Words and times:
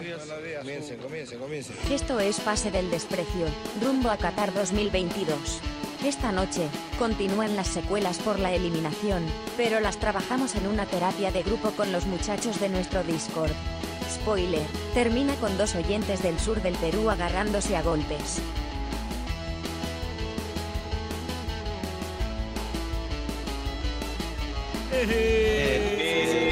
Comiencen, 0.00 0.98
comiencen, 0.98 1.38
comiencen. 1.38 1.76
Esto 1.90 2.20
es 2.20 2.40
Pase 2.40 2.70
del 2.70 2.90
Desprecio, 2.90 3.46
rumbo 3.82 4.08
a 4.08 4.16
Qatar 4.16 4.54
2022. 4.54 5.60
Esta 6.02 6.32
noche, 6.32 6.68
continúan 6.98 7.54
las 7.54 7.66
secuelas 7.66 8.18
por 8.18 8.38
la 8.38 8.54
eliminación, 8.54 9.22
pero 9.58 9.78
las 9.80 9.98
trabajamos 9.98 10.54
en 10.54 10.68
una 10.68 10.86
terapia 10.86 11.30
de 11.30 11.42
grupo 11.42 11.72
con 11.72 11.92
los 11.92 12.06
muchachos 12.06 12.58
de 12.60 12.70
nuestro 12.70 13.02
Discord. 13.02 13.52
Spoiler, 14.10 14.66
termina 14.94 15.34
con 15.34 15.58
dos 15.58 15.74
oyentes 15.74 16.22
del 16.22 16.40
sur 16.40 16.62
del 16.62 16.76
Perú 16.76 17.10
agarrándose 17.10 17.76
a 17.76 17.82
golpes. 17.82 18.40
Episodio 24.92 26.49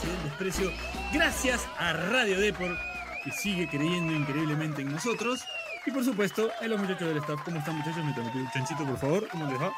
Desprecio. 0.00 0.72
Gracias 1.12 1.66
a 1.78 1.92
Radio 1.92 2.40
Deport, 2.40 2.78
que 3.24 3.30
sigue 3.30 3.68
creyendo 3.68 4.12
increíblemente 4.14 4.80
en 4.80 4.90
nosotros. 4.90 5.44
Y 5.84 5.90
por 5.90 6.02
supuesto, 6.02 6.50
a 6.60 6.66
los 6.66 6.80
muchachos 6.80 7.08
del 7.08 7.18
staff. 7.18 7.42
¿Cómo 7.44 7.58
están, 7.58 7.76
muchachos? 7.76 8.02
Me 8.02 8.14
tomo 8.14 8.32
un 8.34 8.50
chanchito, 8.50 8.86
por 8.86 8.96
favor. 8.96 9.28
¿Cómo 9.28 9.50
les 9.50 9.60
va? 9.60 9.70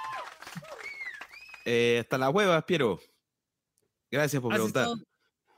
Eh, 1.64 1.98
hasta 2.00 2.16
las 2.16 2.32
huevas, 2.32 2.62
Piero. 2.64 3.00
Gracias 4.08 4.41
por 4.41 4.52
¿Has 4.52 4.58
preguntar. 4.58 4.82
estado, 4.84 5.02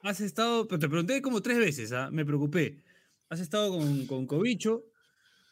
has 0.03 0.21
estado- 0.21 0.67
pero 0.69 0.79
te 0.79 0.89
pregunté 0.89 1.21
como 1.21 1.43
tres 1.43 1.59
veces, 1.59 1.93
¿ah? 1.93 2.09
me 2.11 2.25
preocupé. 2.25 2.83
Has 3.29 3.41
estado 3.41 3.71
con, 3.77 4.07
con 4.07 4.27
Cobicho, 4.27 4.85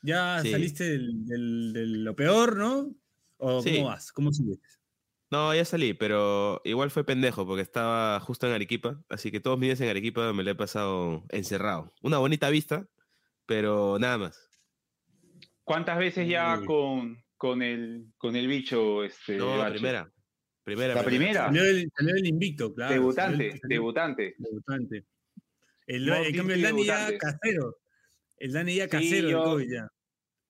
ya 0.02 0.40
Sí. 0.40 0.50
saliste 0.50 0.84
del, 0.84 1.26
del- 1.26 1.72
de 1.74 1.86
lo 1.86 2.16
peor, 2.16 2.56
¿no? 2.56 2.90
¿O 3.36 3.60
Sí. 3.62 3.74
cómo 3.76 3.88
vas? 3.88 4.10
¿Cómo 4.12 4.32
sigues? 4.32 4.58
No, 5.30 5.54
ya 5.54 5.64
salí, 5.64 5.94
pero 5.94 6.60
igual 6.64 6.90
fue 6.90 7.04
pendejo 7.04 7.46
porque 7.46 7.62
estaba 7.62 8.20
justo 8.20 8.46
en 8.46 8.52
Arequipa, 8.52 9.02
así 9.08 9.30
que 9.32 9.40
todos 9.40 9.58
mis 9.58 9.68
días 9.68 9.80
en 9.80 9.88
Arequipa 9.88 10.32
me 10.32 10.44
lo 10.44 10.50
he 10.50 10.54
pasado 10.54 11.24
encerrado. 11.30 11.92
Una 12.02 12.18
bonita 12.18 12.50
vista, 12.50 12.86
pero 13.46 13.98
nada 13.98 14.18
más. 14.18 14.48
¿Cuántas 15.64 15.98
veces 15.98 16.28
ya 16.28 16.58
Uy. 16.60 16.66
con, 16.66 17.24
con, 17.36 17.62
el, 17.62 18.12
con 18.18 18.36
el 18.36 18.46
bicho? 18.46 19.02
Este, 19.02 19.36
No, 19.36 19.56
la 19.56 19.70
primera. 19.70 20.10
Primera. 20.62 20.94
La 20.94 21.02
primera. 21.04 21.46
Salió 21.46 21.64
el, 21.64 21.90
salió 21.96 22.14
el 22.14 22.26
invicto, 22.26 22.72
claro. 22.74 22.92
debutante, 22.92 23.36
salió 23.36 23.52
el- 23.54 23.60
salió- 23.60 23.74
debutante. 23.76 24.34
Debutante. 24.38 25.06
El, 25.86 26.06
No, 26.06 26.14
cambio, 26.14 26.54
el 26.54 26.62
Dani 26.62 26.84
ya 26.86 27.06
debutante. 27.06 27.18
casero. 27.18 27.76
El 28.38 28.52
Dani 28.52 28.74
ya 28.76 28.84
Sí, 28.84 28.90
casero 28.90 29.28
yo- 29.30 29.38
del 29.40 29.44
COVID 29.48 29.72
ya. 29.72 29.88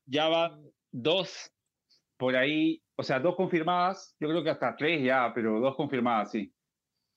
Ya 0.06 0.28
van 0.28 0.70
dos 0.92 1.50
por 2.16 2.36
ahí, 2.36 2.82
o 2.96 3.02
sea, 3.02 3.20
dos 3.20 3.36
confirmadas, 3.36 4.16
yo 4.20 4.28
creo 4.28 4.42
que 4.42 4.50
hasta 4.50 4.76
tres 4.76 5.02
ya, 5.02 5.32
pero 5.34 5.60
dos 5.60 5.76
confirmadas, 5.76 6.30
sí. 6.30 6.52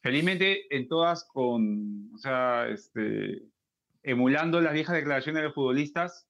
Felizmente 0.02 0.73
en 0.75 0.88
todas 0.88 1.25
con, 1.25 2.11
o 2.14 2.17
sea, 2.17 2.67
este, 2.69 3.44
emulando 4.03 4.61
las 4.61 4.73
viejas 4.73 4.95
declaraciones 4.95 5.42
de 5.42 5.47
los 5.47 5.56
futbolistas, 5.56 6.28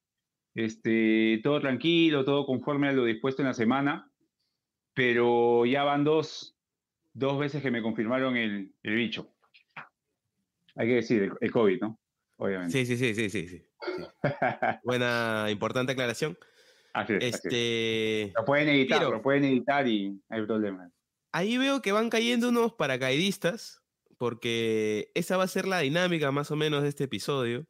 este, 0.56 1.40
todo 1.44 1.62
tranquilo, 1.62 2.26
todo 2.26 2.46
conforme 2.46 2.90
a 2.90 2.94
lo 2.94 3.06
dispuesto 3.06 3.42
en 3.42 3.48
la 3.48 3.54
semana, 3.54 4.12
pero 4.94 5.66
ya 5.66 5.84
van 5.84 6.04
dos, 6.04 6.58
dos 7.14 7.38
veces 7.38 7.62
que 7.62 7.72
me 7.72 7.84
confirmaron 7.84 8.36
el, 8.36 8.74
el 8.84 8.96
bicho. 8.96 9.34
Hay 10.76 10.88
que 10.88 10.96
decir, 10.96 11.24
el, 11.24 11.32
el 11.40 11.52
COVID, 11.52 11.82
¿no? 11.82 12.00
Obviamente. 12.38 12.72
Sí, 12.72 12.86
sí, 12.86 12.98
sí, 12.98 13.14
sí, 13.16 13.30
sí, 13.30 13.48
sí. 13.48 13.64
Buena, 14.84 15.48
importante 15.50 15.92
aclaración. 15.92 16.38
Así 17.02 17.14
es, 17.14 17.18
así 17.18 17.26
es. 17.28 17.36
Este, 17.46 18.34
Lo 18.36 18.46
pueden 18.46 18.70
editar, 18.70 19.00
Piero. 19.00 19.12
lo 19.14 19.22
pueden 19.22 19.44
editar 19.46 19.88
y 19.88 20.10
no 20.12 20.20
hay 20.30 20.46
problema. 20.46 20.92
ahí 21.32 21.58
veo 21.58 21.82
que 21.82 21.92
van 21.92 22.10
cayendo 22.10 22.50
unos 22.50 22.74
paracaidistas, 22.74 23.82
porque 24.18 25.12
esa 25.14 25.38
va 25.38 25.44
a 25.44 25.48
ser 25.48 25.68
la 25.68 25.80
dinámica 25.80 26.32
más 26.32 26.50
o 26.52 26.56
menos 26.56 26.82
de 26.84 26.90
este 26.90 27.04
episodio. 27.04 27.68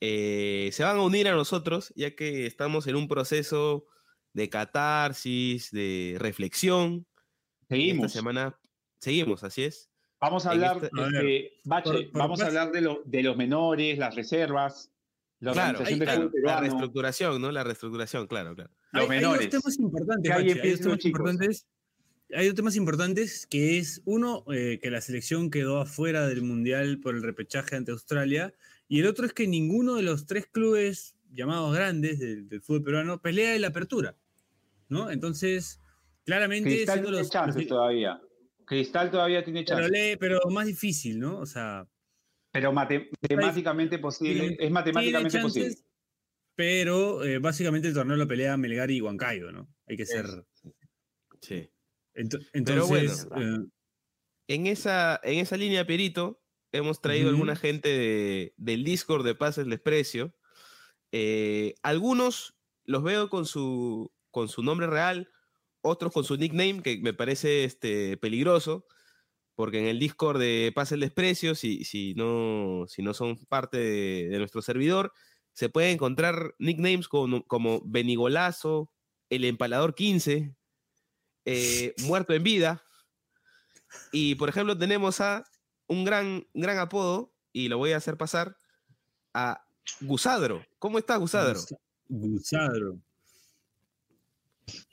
Eh, 0.00 0.70
se 0.72 0.84
van 0.84 0.96
a 0.96 1.02
unir 1.02 1.28
a 1.28 1.32
nosotros, 1.34 1.92
ya 1.96 2.14
que 2.14 2.46
estamos 2.46 2.86
en 2.86 2.96
un 2.96 3.08
proceso 3.08 3.86
de 4.32 4.48
catarsis, 4.50 5.70
de 5.70 6.16
reflexión. 6.18 7.06
Seguimos. 7.68 8.06
Esta 8.06 8.18
semana 8.20 8.58
seguimos, 9.00 9.42
así 9.44 9.64
es. 9.64 9.90
Vamos 10.20 10.46
a 10.46 10.50
hablar, 10.52 10.78
esta- 10.82 11.02
A 11.02 11.06
este, 11.08 11.52
Bache, 11.64 11.90
por- 11.92 12.10
por 12.10 12.20
vamos 12.20 12.40
a 12.40 12.46
hablar 12.46 12.72
de, 12.72 12.80
lo- 12.80 13.02
de 13.04 13.22
los 13.22 13.36
menores, 13.36 13.98
las 13.98 14.14
reservas, 14.14 14.90
la 15.40 15.52
Claro, 15.52 15.80
la 16.42 16.60
reestructuración, 16.60 17.40
¿no? 17.42 17.52
La 17.52 17.62
reestructuración, 17.64 18.26
claro, 18.26 18.54
claro. 18.54 18.70
los 18.92 19.10
hay, 19.10 19.18
hay 19.18 19.22
dos 19.24 19.48
temas 19.50 19.78
importantes, 19.78 20.32
hay, 20.32 20.54
temas 20.80 21.04
importantes. 21.04 21.66
Hay 22.34 22.46
dos 22.46 22.54
temas 22.56 22.74
importantes 22.76 23.46
que 23.46 23.78
es, 23.78 24.02
uno, 24.04 24.44
eh, 24.52 24.80
que 24.82 24.90
la 24.90 25.00
selección 25.00 25.48
quedó 25.50 25.78
afuera 25.80 26.26
del 26.26 26.42
Mundial 26.42 26.98
por 27.00 27.14
el 27.14 27.22
repechaje 27.22 27.76
ante 27.76 27.92
Australia, 27.92 28.52
y 28.88 28.98
el 29.00 29.06
otro 29.06 29.26
es 29.26 29.32
que 29.32 29.46
ninguno 29.46 29.94
de 29.94 30.02
los 30.02 30.26
tres 30.26 30.46
clubes 30.46 31.14
llamados 31.30 31.72
grandes 31.74 32.18
del, 32.18 32.48
del 32.48 32.62
fútbol 32.62 32.82
peruano 32.82 33.22
pelea 33.22 33.54
en 33.54 33.60
la 33.60 33.68
apertura, 33.68 34.16
¿no? 34.88 35.10
Entonces, 35.10 35.80
claramente, 36.24 36.68
Cristal 36.70 36.94
siendo 36.94 37.10
tiene 37.10 37.22
los, 37.22 37.30
chances 37.30 37.56
los- 37.62 37.68
todavía. 37.68 38.20
Cristal 38.64 39.10
todavía 39.12 39.44
tiene 39.44 39.62
pero, 39.62 39.76
chances. 39.82 39.92
le- 39.92 40.16
pero 40.16 40.40
más 40.50 40.66
difícil, 40.66 41.20
¿no? 41.20 41.38
O 41.38 41.46
sea, 41.46 41.86
Pero 42.60 42.72
mate- 42.72 43.10
matemáticamente 43.22 43.98
posible, 43.98 44.40
tiene- 44.40 44.56
es 44.60 44.70
matemáticamente 44.70 45.40
posible. 45.40 45.74
pero 46.54 47.24
eh, 47.24 47.38
básicamente 47.38 47.88
el 47.88 47.94
torneo 47.94 48.16
lo 48.16 48.26
pelea 48.26 48.56
Melgar 48.56 48.90
y 48.90 49.00
Huancayo, 49.00 49.52
¿no? 49.52 49.68
Hay 49.86 49.96
que 49.96 50.06
ser... 50.06 50.26
Sí. 51.40 51.70
ento- 52.14 52.38
Pero 52.64 52.86
bueno, 52.86 53.10
entonces, 53.12 53.28
eh, 53.36 53.66
En 54.48 54.66
esa, 54.66 55.20
en 55.24 55.38
esa 55.40 55.56
línea, 55.56 55.86
Perito, 55.86 56.40
hemos 56.72 57.00
traído 57.00 57.26
Ujú. 57.26 57.34
alguna 57.34 57.56
gente 57.56 57.88
de- 57.88 58.54
del 58.56 58.84
Discord 58.84 59.24
de 59.24 59.34
Pases 59.34 59.66
Desprecio. 59.66 60.34
Eh, 61.12 61.74
algunos 61.82 62.54
los 62.84 63.02
veo 63.02 63.28
con 63.28 63.44
su, 63.46 64.12
con 64.30 64.48
su 64.48 64.62
nombre 64.62 64.86
real, 64.86 65.28
otros 65.82 66.12
con 66.12 66.24
su 66.24 66.36
nickname, 66.36 66.82
que 66.82 66.98
me 66.98 67.12
parece 67.12 67.64
este, 67.64 68.16
peligroso, 68.16 68.86
porque 69.56 69.80
en 69.80 69.86
el 69.86 69.98
Discord 69.98 70.38
de 70.38 70.70
Pases 70.74 71.00
Desprecio, 71.00 71.54
si, 71.56 71.84
si, 71.84 72.14
no, 72.14 72.84
si 72.86 73.02
no 73.02 73.12
son 73.14 73.36
parte 73.46 73.78
de, 73.78 74.28
de 74.28 74.38
nuestro 74.38 74.62
servidor, 74.62 75.12
se 75.52 75.68
pueden 75.68 75.92
encontrar 75.94 76.54
nicknames 76.58 77.08
como, 77.08 77.42
como 77.46 77.80
Benigolazo, 77.84 78.92
El 79.30 79.44
Empalador 79.44 79.94
15, 79.94 80.54
eh, 81.46 81.94
Muerto 82.04 82.34
en 82.34 82.42
Vida. 82.44 82.84
Y 84.12 84.34
por 84.34 84.48
ejemplo, 84.50 84.76
tenemos 84.76 85.20
a 85.20 85.44
un 85.86 86.04
gran, 86.04 86.46
gran 86.52 86.78
apodo, 86.78 87.32
y 87.52 87.68
lo 87.68 87.78
voy 87.78 87.92
a 87.92 87.96
hacer 87.96 88.16
pasar, 88.18 88.56
a 89.32 89.66
Gusadro. 90.02 90.64
¿Cómo 90.78 90.98
estás, 90.98 91.18
Gusadro? 91.18 91.58
Gus- 91.58 91.74
Gusadro. 92.08 92.98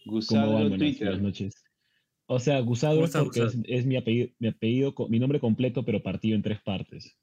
¿Cómo 0.06 0.16
Gusadro 0.18 0.54
van? 0.54 0.78
Twitter. 0.78 1.08
buenas 1.08 1.22
noches. 1.24 1.63
O 2.34 2.40
sea, 2.40 2.58
¿Cómo 2.58 2.70
Gusado 2.70 3.00
es 3.02 3.06
estás, 3.06 3.24
porque 3.24 3.40
es, 3.42 3.46
Gusado? 3.56 3.64
es 3.68 3.86
mi 3.86 3.96
apellido, 3.96 4.30
mi 4.40 4.48
apellido, 4.48 4.96
mi 5.10 5.20
nombre 5.20 5.40
completo, 5.40 5.86
pero 5.86 6.02
partido 6.02 6.36
en 6.36 6.42
tres 6.42 6.60
partes. 6.64 7.16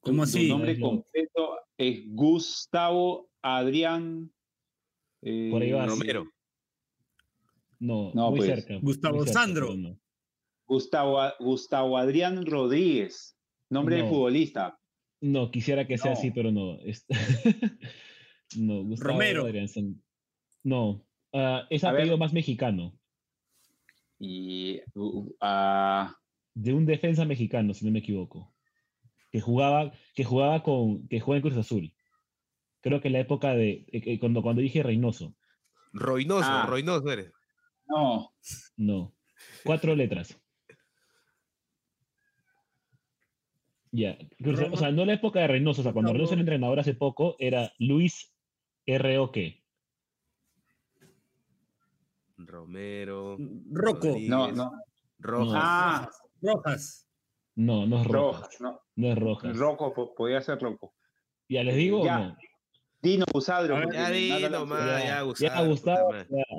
¿Cómo 0.00 0.22
así? 0.22 0.48
nombre 0.48 0.72
Es 0.72 0.78
lo- 0.78 0.88
completo 0.88 1.58
es 1.76 2.02
Gustavo 2.14 3.28
Adrián 3.42 4.30
eh, 5.22 5.48
Por 5.50 5.62
ahí 5.62 5.72
va. 5.72 5.86
Romero. 5.86 6.28
No, 7.80 8.12
No, 8.14 8.30
muy 8.30 8.38
pues, 8.40 8.50
cerca. 8.50 8.74
muy 8.74 8.82
Gustavo 8.82 9.24
cerca, 9.24 9.32
Sandro. 9.40 9.74
no. 9.74 9.98
Gustavo, 10.66 11.18
Gustavo 11.40 11.98
Adrián 11.98 12.46
Rodríguez, 12.46 13.36
nombre 13.68 13.96
de 13.96 14.04
futbolista. 14.08 14.78
No, 15.20 15.50
quisiera 15.50 15.86
que 15.86 15.98
sea 15.98 16.12
No. 16.12 16.18
así, 16.18 16.30
pero 16.30 16.52
no. 16.52 16.78
No, 18.56 18.84
Gustavo 18.84 19.10
Romero. 19.12 19.44
Adrián 19.46 19.68
San- 19.68 20.00
No, 20.62 21.04
ah, 21.32 21.66
es 21.70 21.82
apellido 21.82 22.16
más 22.16 22.32
mexicano. 22.32 22.96
Y 24.18 24.80
uh, 24.94 25.34
ah, 25.40 26.16
De 26.54 26.72
un 26.72 26.86
defensa 26.86 27.24
mexicano, 27.24 27.74
si 27.74 27.84
no 27.84 27.90
me 27.92 27.98
equivoco. 27.98 28.54
Que 29.30 29.40
jugaba, 29.40 29.92
que 30.14 30.24
jugaba 30.24 30.62
con, 30.62 31.08
que 31.08 31.20
juega 31.20 31.38
en 31.38 31.42
Cruz 31.42 31.56
Azul. 31.58 31.92
Creo 32.80 33.00
que 33.00 33.08
en 33.08 33.14
la 33.14 33.20
época 33.20 33.54
de, 33.54 33.70
eh, 33.70 33.86
eh, 33.92 34.18
cuando, 34.20 34.42
cuando 34.42 34.62
dije 34.62 34.82
Reynoso. 34.82 35.34
Roinoso, 35.92 36.48
Ah. 36.48 36.66
Roinoso 36.68 37.10
eres. 37.10 37.32
no, 37.86 38.30
No. 38.76 39.14
Cuatro 39.64 39.94
letras. 39.96 40.38
Ya. 43.90 44.18
Cruz- 44.38 44.60
O 44.72 44.76
sea, 44.76 44.90
no 44.90 45.02
en 45.02 45.08
la 45.08 45.14
época 45.14 45.40
de 45.40 45.48
Reynoso. 45.48 45.80
O 45.80 45.84
sea, 45.84 45.92
cuando 45.92 46.10
No, 46.10 46.14
Reynoso 46.14 46.32
no. 46.32 46.34
era 46.36 46.40
entrenador 46.42 46.80
hace 46.80 46.94
poco, 46.94 47.36
era 47.38 47.72
Luis 47.78 48.32
R.O.K. 48.86 49.40
Romero. 52.36 53.36
Rocco. 53.70 54.06
Rodríguez, 54.08 54.28
no, 54.30 54.52
no. 54.52 54.72
Rojas. 55.18 55.60
Ah, 55.62 56.10
Rojas. 56.42 57.08
No, 57.56 57.86
no 57.86 58.00
es 58.00 58.06
Rojas. 58.06 58.40
Rojas, 58.42 58.60
no. 58.60 58.80
No 58.96 59.08
es 59.12 59.18
Rojas. 59.18 59.56
Roco, 59.56 59.94
po- 59.94 60.14
podía 60.14 60.40
ser 60.42 60.58
Roco. 60.58 60.94
¿Ya 61.48 61.62
les 61.62 61.76
digo 61.76 62.04
Ya. 62.04 62.18
no? 62.18 62.36
Dino 63.02 63.26
porque 63.30 63.46
Ya 63.92 64.08
me 64.08 64.12
di 64.16 64.30
mata 64.30 64.40
la- 64.48 64.58
nomás, 64.58 64.80
Ya, 64.80 64.98
ya, 65.00 65.06
ya 65.38 65.66
Gustavo. 65.66 66.12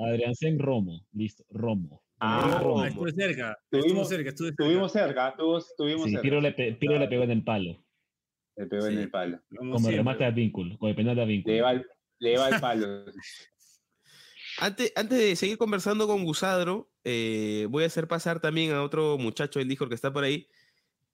Adrián 0.08 0.34
Sen 0.36 0.58
Romo. 0.58 1.00
Listo, 1.12 1.44
Romo. 1.50 2.02
Ah. 2.20 2.60
Ah, 2.62 2.88
estuve 2.88 3.12
cerca. 3.12 3.58
Estuve 3.64 3.82
Tuvimos- 3.82 4.08
cerca, 4.08 4.28
estuve 4.30 4.48
cerca. 4.48 4.62
Estuvimos 4.64 4.92
cerca, 4.92 5.28
estuvimos, 5.28 5.70
estuvimos 5.70 6.04
Sí, 6.04 6.10
cerca. 6.10 6.22
Piro 6.22 6.40
le, 6.40 6.52
pe- 6.52 6.72
Piro 6.74 6.98
le 6.98 7.08
pegó 7.08 7.24
en 7.24 7.30
el 7.32 7.44
palo, 7.44 7.84
Le 8.56 8.66
pegó 8.66 8.86
en 8.86 8.92
Sí. 8.94 8.98
el 9.00 9.10
palo. 9.10 9.38
Como 9.54 9.74
como 9.74 9.90
remate 9.90 10.24
a 10.24 10.30
vínculo, 10.30 10.78
con 10.78 10.88
el 10.88 10.96
penal 10.96 11.16
de 11.16 11.26
vínculo. 11.26 11.54
Le 11.54 11.60
va 11.62 11.72
el, 11.72 11.86
le 12.20 12.38
va 12.38 12.48
el 12.48 12.60
palo. 12.64 13.04
Antes, 14.58 14.92
antes 14.96 15.18
de 15.18 15.36
seguir 15.36 15.58
conversando 15.58 16.06
con 16.06 16.24
Gusadro, 16.24 16.90
eh, 17.04 17.66
voy 17.70 17.84
a 17.84 17.88
hacer 17.88 18.08
pasar 18.08 18.40
también 18.40 18.72
a 18.72 18.82
otro 18.82 19.18
muchacho 19.18 19.58
del 19.58 19.68
Discord 19.68 19.90
que 19.90 19.94
está 19.94 20.12
por 20.12 20.24
ahí, 20.24 20.48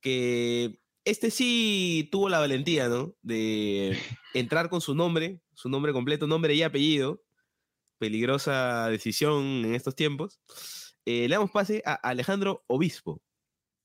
que 0.01 0.79
este 1.05 1.31
sí 1.31 2.09
tuvo 2.13 2.29
la 2.29 2.39
valentía, 2.39 2.89
¿no? 2.89 3.15
De 3.23 3.97
entrar 4.35 4.69
con 4.69 4.81
su 4.81 4.95
nombre, 4.95 5.41
su 5.55 5.69
nombre 5.69 5.93
completo, 5.93 6.27
nombre 6.27 6.55
y 6.55 6.63
apellido. 6.63 7.23
Peligrosa 7.99 8.89
decisión 8.89 9.65
en 9.65 9.75
estos 9.75 9.95
tiempos. 9.95 10.41
Eh, 11.05 11.29
le 11.29 11.35
damos 11.35 11.51
pase 11.51 11.83
a 11.85 11.95
Alejandro 11.95 12.65
Obispo. 12.67 13.21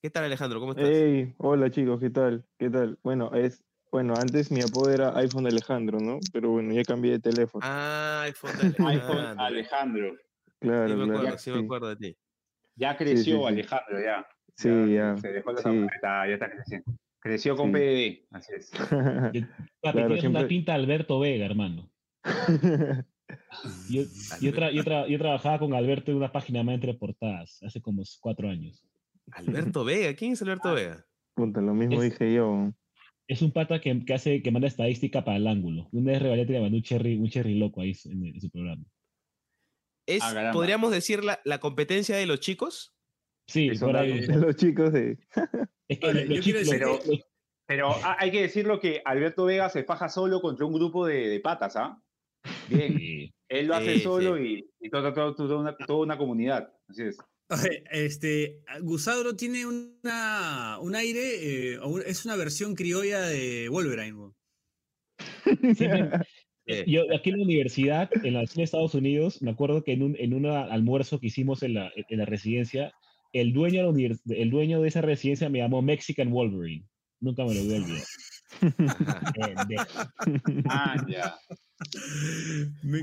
¿Qué 0.02 0.12
tal, 0.12 0.24
Alejandro? 0.24 0.60
¿Cómo 0.60 0.74
estás? 0.74 0.90
Hey, 0.92 1.34
hola 1.38 1.72
chicos, 1.72 2.00
¿qué 2.00 2.10
tal? 2.12 2.46
¿Qué 2.58 2.70
tal? 2.70 3.00
Bueno, 3.04 3.34
es, 3.34 3.64
bueno, 3.98 4.14
antes 4.16 4.52
mi 4.52 4.62
apodo 4.62 4.92
era 4.92 5.18
iPhone 5.18 5.48
Alejandro, 5.48 6.00
¿no? 6.00 6.20
Pero 6.32 6.52
bueno, 6.52 6.72
ya 6.74 6.84
cambié 6.84 7.14
de 7.14 7.20
teléfono. 7.20 7.66
Ah, 7.68 8.22
iPhone 8.26 8.52
de 8.60 8.68
iPhone 8.86 9.18
Alejandro. 9.38 9.44
Alejandro. 9.46 10.16
claro, 10.60 10.88
Sí 10.88 10.94
me 10.96 11.04
claro. 11.06 11.18
acuerdo, 11.20 11.38
sí 11.40 11.52
me 11.52 11.60
acuerdo 11.60 11.90
de 11.90 11.96
ti. 11.96 12.18
Ya 12.76 12.96
creció 12.96 13.24
sí, 13.38 13.42
sí. 13.42 13.46
Alejandro, 13.48 14.00
ya. 14.04 14.28
Sí, 14.56 14.94
ya. 14.94 15.18
Se 15.18 15.28
dejó 15.34 15.52
la 15.52 15.62
sí. 15.62 15.88
está, 15.96 16.28
ya 16.28 16.34
está 16.36 16.52
creciendo. 16.52 16.92
Creció 17.20 17.56
con 17.58 17.68
Sí. 17.68 17.74
PDD, 17.74 18.28
así 18.36 18.52
es. 18.56 18.70
Papi, 18.80 18.90
Claro, 19.82 19.98
tienes 20.08 20.20
siempre- 20.20 20.30
una 20.42 20.48
pinta 20.48 20.72
de 20.74 20.78
Alberto 20.80 21.20
Vega, 21.20 21.46
hermano. 21.46 21.90
Yo, 23.90 24.04
yo, 24.40 24.52
tra- 24.54 24.72
yo, 24.72 24.84
tra- 24.84 25.08
yo 25.10 25.18
trabajaba 25.18 25.60
con 25.60 25.74
Alberto 25.74 26.12
en 26.12 26.18
una 26.18 26.32
página 26.32 26.64
más 26.64 26.76
entre 26.76 26.94
portadas 26.94 27.62
hace 27.64 27.82
como 27.82 28.04
cuatro 28.22 28.48
años. 28.50 28.82
Alberto 29.32 29.84
Vega, 29.84 30.14
¿quién 30.16 30.32
es 30.34 30.42
Alberto 30.42 30.74
Vega? 30.74 31.06
Puta, 31.34 31.60
lo 31.60 31.74
mismo 31.74 32.02
Es- 32.02 32.12
dije 32.12 32.34
yo. 32.34 32.72
Es 33.28 33.42
un 33.42 33.52
pata 33.52 33.82
que, 33.82 34.06
que 34.06 34.14
hace, 34.14 34.42
que 34.42 34.52
manda 34.52 34.68
estadística 34.68 35.24
para 35.26 35.38
el 35.38 35.48
ángulo. 35.48 35.90
Una 35.92 36.14
vez 36.14 36.22
Revalete 36.22 36.54
le 36.54 36.62
mandó 36.62 36.78
un 36.78 36.84
cherry, 36.84 37.16
un 37.18 37.30
cherry 37.30 37.56
loco 37.60 37.82
ahí 37.82 37.94
en, 38.06 38.26
en 38.28 38.42
su 38.42 38.50
programa. 38.50 38.84
Es, 40.08 40.22
Ah, 40.24 40.52
podríamos 40.54 40.92
decir, 40.92 41.24
la, 41.26 41.40
la 41.44 41.60
competencia 41.60 42.16
de 42.16 42.26
los 42.26 42.40
chicos. 42.40 42.94
Sí, 43.48 43.70
por 43.80 43.96
ahí. 43.98 44.22
Los 44.28 44.56
chicos 44.56 44.92
de... 44.94 45.18
Es 45.90 46.00
que 46.00 46.14
los 46.14 46.24
yo 46.24 46.28
quiero 46.28 46.42
chicos- 46.42 46.60
decir 46.70 46.82
los- 46.82 47.00
que- 47.00 47.08
los- 47.12 47.26
Pero 47.66 47.96
hay 48.20 48.32
que 48.32 48.42
decirlo 48.42 48.80
que 48.80 49.02
Alberto 49.06 49.46
Vega 49.46 49.70
se 49.70 49.84
faja 49.84 50.08
solo 50.10 50.42
contra 50.42 50.66
un 50.66 50.74
grupo 50.74 51.06
de, 51.06 51.28
de 51.28 51.40
patas, 51.42 51.76
¿ah? 51.78 52.02
Bien. 52.70 52.98
sí. 52.98 53.34
Él 53.50 53.68
lo 53.68 53.76
hace 53.76 53.96
Sí, 53.96 54.00
solo 54.02 54.42
y, 54.42 54.70
y 54.82 54.90
toda, 54.90 55.14
toda- 55.14 55.34
toda 55.36 55.58
una, 55.60 55.76
toda 55.78 56.00
una 56.04 56.18
comunidad. 56.18 56.74
Así 56.90 57.04
es. 57.04 57.18
Este, 57.92 58.62
Gusadro 58.82 59.36
tiene 59.36 59.66
una, 59.66 60.78
un 60.82 60.96
aire, 60.96 61.74
eh, 61.76 61.80
es 62.06 62.26
una 62.26 62.36
versión 62.36 62.76
criolla 62.76 63.22
de 63.22 63.70
Wolverine. 63.70 64.32
Eh, 66.70 66.84
Yo 66.86 67.04
aquí 67.16 67.30
en 67.30 67.38
la 67.38 67.44
universidad, 67.46 68.10
en 68.26 68.34
la 68.34 68.42
en 68.42 68.62
Estados 68.62 68.94
Unidos, 68.94 69.42
me 69.42 69.52
acuerdo 69.52 69.84
que 69.84 69.94
en 69.94 70.04
un, 70.04 70.16
en 70.20 70.34
un 70.34 70.46
almuerzo 70.48 71.20
que 71.20 71.28
hicimos 71.28 71.64
en 71.64 71.76
la, 71.76 71.90
en 71.96 72.20
la 72.20 72.26
residencia, 72.26 72.92
el 73.32 73.54
dueño, 73.54 73.94
de 73.94 74.18
el 74.30 74.50
dueño 74.50 74.82
de 74.82 74.90
esa 74.90 75.00
residencia 75.02 75.48
me 75.48 75.60
llamó 75.60 75.82
Mexican 75.82 76.30
Wolverine. 76.30 76.86
Nunca 77.22 77.46
me 77.46 77.56
lo 77.56 77.64
voy 77.64 77.74
a 77.74 77.78
olvidar. 77.78 78.04
Ah, 80.70 81.06
ya. 81.08 81.38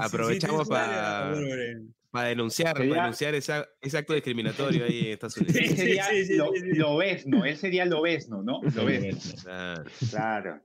Aprovechamos 0.00 0.66
sí, 0.66 0.68
tienes 0.68 0.68
pa- 0.68 1.30
una- 1.30 1.34
Wolverine. 1.34 1.88
Para 2.14 2.28
denunciar, 2.28 2.76
Sería- 2.76 2.90
para 2.92 3.02
denunciar 3.02 3.34
esa- 3.34 3.68
ese 3.80 3.98
acto 3.98 4.12
discriminatorio 4.14 4.84
ahí 4.84 5.00
en 5.06 5.12
Estados 5.14 5.36
Unidos. 5.38 5.56
Él 5.56 5.76
sería 5.76 6.04
Sí, 6.04 6.24
sí, 6.26 6.36
lo, 6.36 6.52
sí, 6.52 6.60
sí. 6.60 6.74
lo 6.78 6.96
ves, 6.96 7.26
¿no? 7.26 7.44
Él 7.44 7.56
sería 7.56 7.84
lo 7.86 8.02
ves, 8.02 8.28
¿no? 8.28 8.40
¿no? 8.44 8.60
Lo 8.62 8.84
ves. 8.84 9.44
Ah. 9.48 9.82
Claro. 10.10 10.60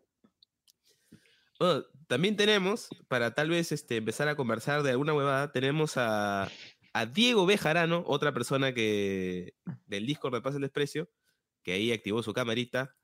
Bueno, 1.60 1.84
también 2.08 2.36
tenemos, 2.36 2.88
para 3.08 3.34
tal 3.34 3.50
vez 3.50 3.72
este, 3.72 3.98
empezar 3.98 4.28
a 4.28 4.36
conversar 4.36 4.84
de 4.84 4.92
alguna 4.92 5.14
huevada, 5.16 5.52
tenemos 5.52 5.98
a, 5.98 6.50
a 6.94 7.06
Diego 7.08 7.48
Bejarano, 7.48 8.04
otra 8.06 8.32
persona 8.32 8.72
que 8.74 9.56
del 9.88 10.06
Discord 10.06 10.36
de 10.36 10.42
Paz 10.42 10.54
el 10.54 10.62
Desprecio, 10.62 11.10
que 11.64 11.74
ahí 11.74 11.92
activó 11.92 12.22
su 12.22 12.32
camarita. 12.32 12.96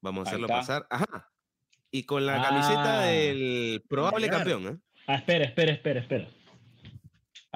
Vamos 0.00 0.28
a 0.28 0.30
Ahí 0.30 0.34
hacerlo 0.34 0.46
está. 0.46 0.56
pasar. 0.60 0.86
Ajá. 0.88 1.32
Y 1.90 2.04
con 2.04 2.26
la 2.26 2.40
camiseta 2.42 3.00
Ah. 3.02 3.06
del 3.06 3.82
probable 3.88 4.28
campeón, 4.28 4.66
¿eh? 4.68 4.76
Ah, 5.08 5.16
espera, 5.16 5.44
espera, 5.46 5.72
espera, 5.72 6.00
espera. 6.00 6.28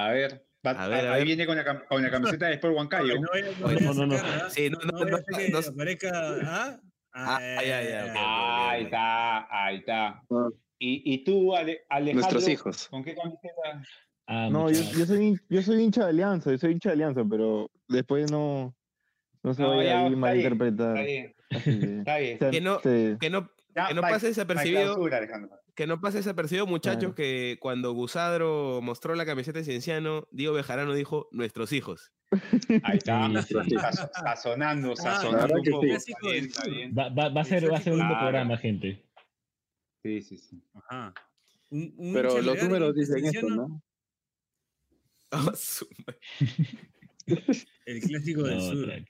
A 0.07 0.11
ver. 0.13 0.47
va- 0.67 0.71
A 0.73 0.89
ver, 0.89 1.07
a 1.07 1.13
ahí 1.13 1.19
ver. 1.21 1.27
viene 1.27 1.47
con 1.47 1.57
la, 1.57 1.85
con 1.87 2.03
la 2.03 2.11
camiseta 2.41 2.47
de 2.47 2.55
Sport 2.55 2.75
Huancayo. 2.77 3.15
No 3.21 3.29
no 3.61 3.81
no, 3.81 3.95
no, 3.95 4.07
no. 4.07 4.17
¿ah? 4.17 4.49
Sí, 4.51 4.71
no, 4.71 4.79
no, 4.81 5.05
no, 5.05 5.19
que 5.25 5.49
no. 5.51 5.59
aparezca, 5.59 6.11
¿ah? 6.45 6.81
Ah, 7.13 7.41
ya, 7.65 7.83
ya, 7.83 8.05
ok. 8.07 8.17
Ahí 8.17 8.85
está, 8.85 9.65
ahí 9.67 9.77
está. 9.79 10.07
Ah. 10.31 10.49
¿Y, 10.79 11.03
y 11.15 11.25
tú, 11.25 11.55
Ale- 11.57 11.85
Alejandro? 11.89 12.21
Nuestros 12.23 12.49
hijos. 12.49 12.89
¿Con 12.89 13.03
qué 13.05 13.15
camiseta? 13.15 13.83
Ah, 14.27 14.49
No, 14.51 14.71
yo, 14.71 14.81
yo, 14.97 15.05
soy, 15.07 15.39
yo 15.49 15.61
soy 15.63 15.83
hincha 15.83 16.05
de 16.05 16.11
Alianza, 16.11 16.51
yo 16.53 16.59
soy 16.59 16.73
hincha 16.73 16.91
de 16.91 16.95
Alianza, 16.95 17.23
pero 17.29 17.69
después 17.89 18.31
no, 18.31 18.75
no 19.43 19.55
se 19.55 19.63
No, 19.63 19.77
vaya 19.77 19.83
ya, 19.83 19.91
a 19.91 19.97
está 19.99 20.09
bien, 20.09 20.21
malinterpretar. 20.21 20.97
Está 20.99 21.67
bien, 21.67 21.99
está 21.99 22.17
bien. 22.19 22.39
Que 22.39 22.61
no- 22.61 22.81
sí. 22.81 23.17
Que 23.21 23.29
no, 23.31 23.51
Ya, 23.75 23.89
que 23.89 23.95
no 23.95 24.01
no 24.03 24.07
hay- 24.07 24.13
pase 24.15 24.27
no 24.27 24.29
desapercibido. 24.31 24.83
clausura. 24.95 25.60
Que 25.81 25.87
no 25.87 25.99
pase 25.99 26.19
desapercibido, 26.19 26.67
muchachos, 26.67 27.01
Claro. 27.01 27.15
que 27.15 27.57
cuando 27.59 27.93
Gusadro 27.95 28.81
mostró 28.83 29.15
la 29.15 29.25
camiseta 29.25 29.61
de 29.61 29.65
Cienciano, 29.65 30.29
Diego 30.31 30.53
Bejarano 30.53 30.93
dijo 30.93 31.27
nuestros 31.33 31.73
hijos. 31.73 32.13
Ahí 32.83 32.99
está. 32.99 33.31
Sazonando, 34.13 34.93
Ah, 34.93 34.97
sazonando 34.97 35.55
un 35.55 35.65
poco. 35.65 35.83
sí. 35.99 36.13
Está 36.13 36.29
bien, 36.29 36.45
está 36.45 36.65
bien. 36.69 36.95
Va, 36.95 37.09
va- 37.09 37.31
va 37.31 37.41
a 37.41 37.45
ser, 37.47 37.73
va 37.73 37.79
a 37.79 37.81
ser 37.81 37.95
un 37.95 38.01
Claro. 38.01 38.19
programa, 38.19 38.59
gente. 38.59 39.09
Sí, 40.05 40.21
sí, 40.21 40.37
sí. 40.37 40.63
Ajá. 40.75 41.15
Un- 41.71 41.95
un 41.97 42.13
Pero 42.13 42.43
los 42.43 42.63
números 42.63 42.95
dicen 42.95 43.25
esto, 43.25 43.49
¿no? 43.49 43.83
Su- 45.57 45.89
El 47.87 48.01
clásico 48.03 48.43
del 48.43 48.59
No, 48.59 48.71
sur. 48.71 49.05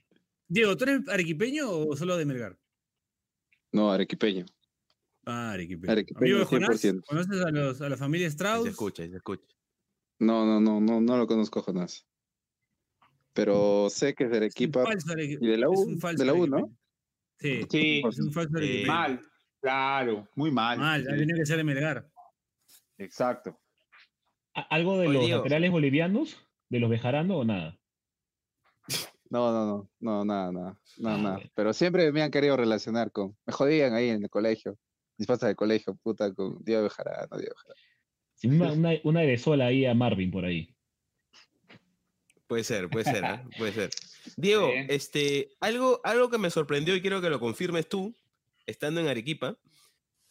Diego, 0.47 0.77
¿tú 0.77 0.85
eres 0.85 1.09
arequipeño 1.09 1.69
o 1.69 1.97
solo 1.97 2.17
de 2.17 2.27
Melgar? 2.27 2.57
No, 3.73 3.91
arequipeño. 3.91 4.47
Arequipeño. 5.31 5.93
Arequipeño, 5.93 6.25
Amigo 6.37 6.39
de 6.41 6.45
Jonás, 6.47 6.81
100%. 6.85 7.05
¿conoces 7.07 7.41
a, 7.45 7.51
los, 7.51 7.81
a 7.81 7.89
la 7.89 7.97
familia 7.97 8.27
ahí 8.27 8.31
Strauss? 8.31 8.65
se 8.65 8.71
escucha, 8.71 9.03
ahí 9.03 9.11
se 9.11 9.17
escucha. 9.17 9.45
No, 10.19 10.45
no, 10.47 10.61
no, 10.61 10.81
no, 10.81 11.01
no 11.01 11.17
lo 11.17 11.27
conozco, 11.27 11.63
Jonás. 11.63 12.07
Pero 13.33 13.89
sé 13.91 14.15
que 14.15 14.25
es 14.25 14.31
de 14.31 14.37
Es 14.37 14.41
un 14.41 14.45
Arequipa 14.45 14.83
falso 14.85 15.09
arequi- 15.15 15.39
y 15.41 15.47
de 15.47 15.57
la 15.57 15.67
es 15.67 15.79
U, 15.79 15.83
un 15.83 16.01
falso 16.01 16.23
de 16.23 16.27
la 16.27 16.35
U, 16.35 16.47
¿no? 16.47 16.77
Sí, 17.39 17.61
Sí, 17.71 18.03
es 18.07 18.19
un 18.19 18.33
falso 18.33 18.59
Eh, 18.59 18.61
arequipeño. 18.61 18.93
mal. 18.93 19.21
Claro, 19.61 20.29
muy 20.35 20.51
mal. 20.51 20.79
Mal, 20.79 21.03
Sí, 21.05 21.09
tenía 21.17 21.35
que 21.37 21.47
ser 21.47 21.57
de 21.59 21.65
Melgar. 21.65 22.11
Exacto. 22.99 23.59
¿A- 24.55 24.63
¿Algo 24.63 24.99
de 24.99 25.07
Oye, 25.07 25.15
los 25.19 25.27
Diego. 25.27 25.39
laterales 25.43 25.71
bolivianos? 25.71 26.37
¿De 26.69 26.81
los 26.81 26.91
Bejarano 26.91 27.39
o 27.39 27.45
nada? 27.45 27.79
No, 29.31 29.53
no, 29.53 29.67
no, 29.67 29.91
no, 30.01 30.25
nada, 30.25 30.51
nada, 30.53 30.81
nada, 30.99 31.15
Ah, 31.17 31.23
nada. 31.23 31.41
Pero 31.55 31.73
siempre 31.73 32.11
me 32.11 32.23
han 32.23 32.31
querido 32.33 32.57
relacionar 32.57 33.13
con, 33.13 33.37
me 33.47 33.53
jodían 33.53 33.95
ahí 33.95 34.09
en 34.09 34.23
el 34.25 34.31
colegio, 34.31 34.77
pasas 35.27 35.49
de 35.51 35.57
colegio, 35.57 35.95
puta, 35.97 36.33
con 36.35 36.63
Diego 36.65 36.85
Bejarano, 36.85 37.37
Diego 37.37 37.55
Bejarano. 37.55 37.81
Sí, 38.35 38.49
una, 38.49 38.73
una, 38.73 38.91
una 39.05 39.21
de 39.21 39.37
sola 39.39 39.67
ahí 39.67 39.85
a 39.87 39.95
Marvin 39.95 40.31
por 40.31 40.45
ahí. 40.45 40.75
Puede 42.47 42.65
ser, 42.65 42.89
puede 42.89 43.05
ser, 43.05 43.23
¿eh? 43.25 43.41
puede 43.59 43.73
ser. 43.73 43.91
Diego, 44.37 44.71
este, 44.89 45.51
algo, 45.61 46.01
algo 46.05 46.31
que 46.31 46.39
me 46.39 46.51
sorprendió 46.51 46.97
y 46.97 47.01
quiero 47.01 47.21
que 47.21 47.31
lo 47.31 47.39
confirmes 47.39 47.89
tú, 47.89 48.17
estando 48.67 49.01
en 49.01 49.09
Arequipa, 49.09 49.57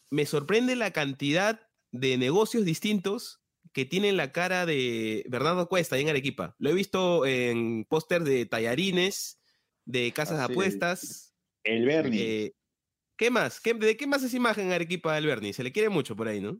me 0.09 0.25
sorprende 0.25 0.75
la 0.75 0.91
cantidad 0.91 1.61
de 1.91 2.17
negocios 2.17 2.65
distintos 2.65 3.41
que 3.71 3.85
tienen 3.85 4.17
la 4.17 4.31
cara 4.31 4.65
de 4.65 5.23
Bernardo 5.29 5.69
Cuesta 5.69 5.95
ahí 5.95 6.01
en 6.01 6.09
Arequipa. 6.09 6.55
Lo 6.59 6.69
he 6.69 6.73
visto 6.73 7.25
en 7.25 7.85
póster 7.85 8.23
de 8.23 8.45
tallarines, 8.45 9.39
de 9.85 10.11
casas 10.11 10.39
de 10.39 10.43
apuestas. 10.45 11.35
El 11.63 11.85
Bernie. 11.85 12.45
eh, 12.45 12.55
¿Qué 13.19 13.29
más? 13.29 13.59
¿Qué- 13.59 13.73
¿De 13.73 13.97
qué 13.97 14.07
más 14.07 14.23
es 14.23 14.33
imagen 14.33 14.67
en 14.67 14.71
Arequipa 14.71 15.13
del 15.13 15.25
Bernie? 15.25 15.51
Se 15.51 15.61
le 15.61 15.73
quiere 15.73 15.89
mucho 15.89 16.15
por 16.15 16.29
ahí, 16.29 16.39
¿no? 16.39 16.57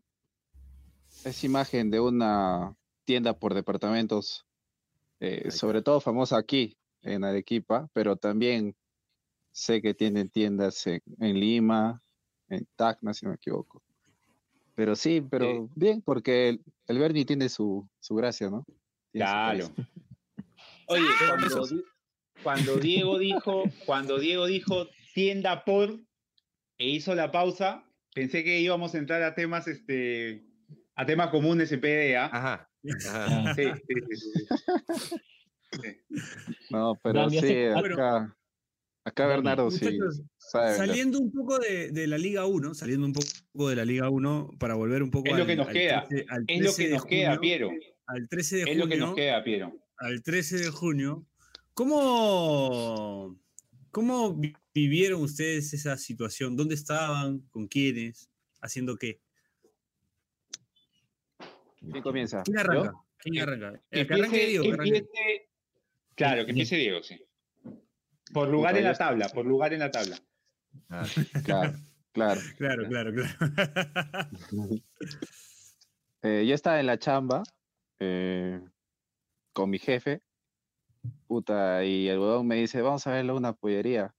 Es 1.24 1.42
imagen 1.46 1.90
de 1.90 2.02
una 2.02 2.76
tienda 3.06 3.40
por 3.40 3.54
departamentos, 3.54 4.46
eh, 5.22 5.52
sobre 5.52 5.82
todo 5.82 6.02
famosa 6.02 6.38
aquí, 6.38 6.78
en 7.02 7.24
Arequipa, 7.24 7.90
pero 7.94 8.18
también 8.18 8.76
sé 9.54 9.82
que 9.82 9.94
tienen 9.94 10.30
tiendas 10.30 10.86
en, 10.86 11.02
en 11.22 11.40
Lima, 11.40 12.04
en 12.50 12.68
Tacna, 12.76 13.14
si 13.14 13.26
no 13.26 13.30
me 13.32 13.36
equivoco. 13.38 13.82
Pero 14.76 14.98
sí, 14.98 15.22
pero 15.22 15.70
bien, 15.76 16.02
porque 16.02 16.50
el, 16.50 16.64
el 16.88 17.00
Bernie 17.00 17.24
tiene 17.24 17.48
su, 17.48 17.88
su 18.02 18.16
gracia, 18.16 18.50
¿no? 18.50 18.66
Tiene 19.14 19.28
su 19.28 19.32
Claro. 19.34 19.70
Oye, 20.88 21.06
Ah, 21.22 21.38
cuando, 21.40 21.68
cuando 22.44 22.76
Diego 22.80 23.18
dijo, 23.18 23.64
cuando 23.86 24.20
Diego 24.20 24.46
dijo 24.46 24.88
tienda 25.14 25.64
por 25.64 26.02
e 26.80 26.90
hizo 26.90 27.14
la 27.14 27.32
pausa, 27.32 27.84
pensé 28.16 28.44
que 28.44 28.60
íbamos 28.60 28.96
a 28.96 28.98
entrar 28.98 29.22
a 29.22 29.36
temas, 29.36 29.68
este, 29.68 30.46
a 30.96 31.06
temas 31.06 31.30
comunes 31.30 31.72
en 31.72 31.82
PDA. 31.82 32.26
Ajá. 32.26 32.70
ajá. 33.08 33.54
Sí, 33.54 33.64
sí, 33.88 33.96
sí. 34.16 34.46
No, 36.72 36.98
pero 37.04 37.20
Dani, 37.20 37.40
sí, 37.40 37.66
acá, 37.66 38.36
acá 39.04 39.24
Dani, 39.24 39.36
Bernardo 39.36 39.70
sí 39.70 40.00
sabe. 40.38 40.78
Saliendo 40.78 41.20
un 41.20 41.32
poco 41.32 41.60
de, 41.60 41.92
de 41.92 42.08
la 42.08 42.18
Liga 42.18 42.46
1, 42.46 42.74
saliendo 42.74 43.06
un 43.06 43.14
poco 43.14 43.70
de 43.70 43.76
la 43.76 43.86
Liga 43.86 44.10
1 44.10 44.52
para 44.58 44.74
volver 44.76 45.04
un 45.04 45.12
poco 45.12 45.28
Es 45.28 45.34
al, 45.34 45.40
lo 45.40 45.46
que 45.46 45.56
nos 45.58 45.68
al 45.68 45.74
queda. 45.74 46.08
13 46.08 46.26
al 46.30 46.44
Es 46.48 46.58
lo 46.58 46.64
13 46.74 46.84
que 46.84 46.90
nos 46.90 47.06
queda, 47.06 47.28
junio, 47.36 47.42
Piero. 47.42 47.70
Al 48.08 48.30
13 48.30 48.56
de 48.56 48.72
Es 48.72 48.78
lo 48.78 48.88
que 48.88 48.98
nos 48.98 49.10
junio, 49.10 49.16
queda, 49.16 49.44
Piero. 49.44 49.74
al 49.98 50.24
13 50.24 50.58
de 50.58 50.70
junio, 50.70 51.28
¿cómo, 51.74 53.38
¿cómo 53.92 54.40
vivieron 54.74 55.22
ustedes 55.22 55.74
esa 55.74 55.98
situación? 55.98 56.56
¿Dónde 56.56 56.76
estaban? 56.76 57.40
¿Con 57.50 57.68
quiénes? 57.68 58.30
¿Haciendo 58.62 58.96
qué? 58.98 59.22
¿Quién 61.80 62.04
comienza? 62.04 62.44
¿Quién 62.44 62.60
arranca? 62.60 62.94
¿Quién 63.18 63.40
arranca? 63.40 63.82
Que 63.90 64.02
Eh, 64.02 64.08
que 64.08 64.14
arranque 64.14 64.26
empiece- 64.28 64.48
Diego, 64.48 64.64
que 64.64 64.72
arranque. 64.74 64.98
empiece- 64.98 65.50
Claro, 66.16 66.46
que 66.46 66.52
empiece 66.52 66.76
Diego, 66.76 67.02
sí. 67.04 67.26
Por 68.34 68.50
lugar 68.50 68.78
en 68.78 68.84
la 68.84 68.94
tabla, 68.94 69.30
por 69.30 69.46
lugar 69.46 69.74
en 69.74 69.80
la 69.80 69.92
tabla. 69.92 70.20
Claro, 71.46 71.74
claro. 72.12 72.42
Claro, 72.58 72.88
claro, 72.88 73.14
claro. 73.14 73.38
Eh, 76.22 76.46
yo 76.46 76.54
estaba 76.54 76.82
en 76.82 76.86
la 76.86 77.00
chamba 77.00 77.44
eh, 78.00 78.60
con 79.54 79.70
mi 79.70 79.80
jefe, 79.80 80.22
puta, 81.28 81.86
y 81.86 82.10
el 82.10 82.20
huevón 82.20 82.46
me 82.46 82.56
dice, 82.58 82.82
vamos 82.82 83.08
a 83.08 83.12
verlo 83.14 83.34
a 83.34 83.38
una 83.38 83.54
pollería. 83.54 84.14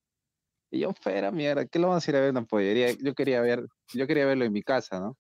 Y 0.71 0.81
yo, 0.81 0.93
fuera 1.01 1.31
mierda, 1.33 1.67
¿qué 1.67 1.79
lo 1.79 1.89
vamos 1.89 2.07
a 2.07 2.11
ir 2.11 2.17
a 2.17 2.21
ver 2.21 2.29
a 2.29 2.33
una 2.33 2.45
pollería? 2.45 2.93
Yo 3.03 3.15
quería 3.15 3.41
ver, 3.41 3.67
yo 3.93 4.07
quería 4.07 4.27
verlo 4.27 4.45
en 4.45 4.53
mi 4.53 4.63
casa, 4.63 5.01
¿no? 5.01 5.17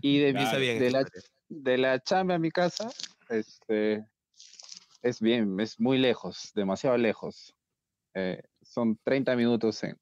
Y 0.00 0.18
de, 0.18 0.32
mi- 0.34 0.60
bien. 0.60 0.78
de, 0.78 0.90
la, 0.90 1.08
de 1.48 1.78
la 1.78 2.00
chamba 2.00 2.34
a 2.34 2.38
mi 2.38 2.50
casa, 2.50 2.90
este, 3.28 4.04
es 5.02 5.20
bien, 5.20 5.58
es 5.60 5.78
muy 5.78 5.98
lejos, 5.98 6.50
demasiado 6.54 6.96
lejos. 6.96 7.54
Eh, 8.14 8.42
son 8.62 8.98
30 9.04 9.36
minutos 9.36 9.82
en, 9.84 9.96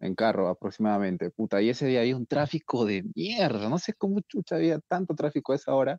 en 0.00 0.14
carro 0.14 0.48
aproximadamente, 0.48 1.30
puta. 1.30 1.62
Y 1.62 1.70
ese 1.70 1.86
día 1.86 2.00
había 2.00 2.16
un 2.16 2.26
tráfico 2.26 2.84
de 2.84 3.04
mierda, 3.14 3.68
no 3.68 3.78
sé 3.78 3.94
cómo 3.94 4.20
chucha 4.20 4.56
había 4.56 4.78
tanto 4.80 5.14
tráfico 5.14 5.52
a 5.52 5.56
esa 5.56 5.74
hora. 5.74 5.98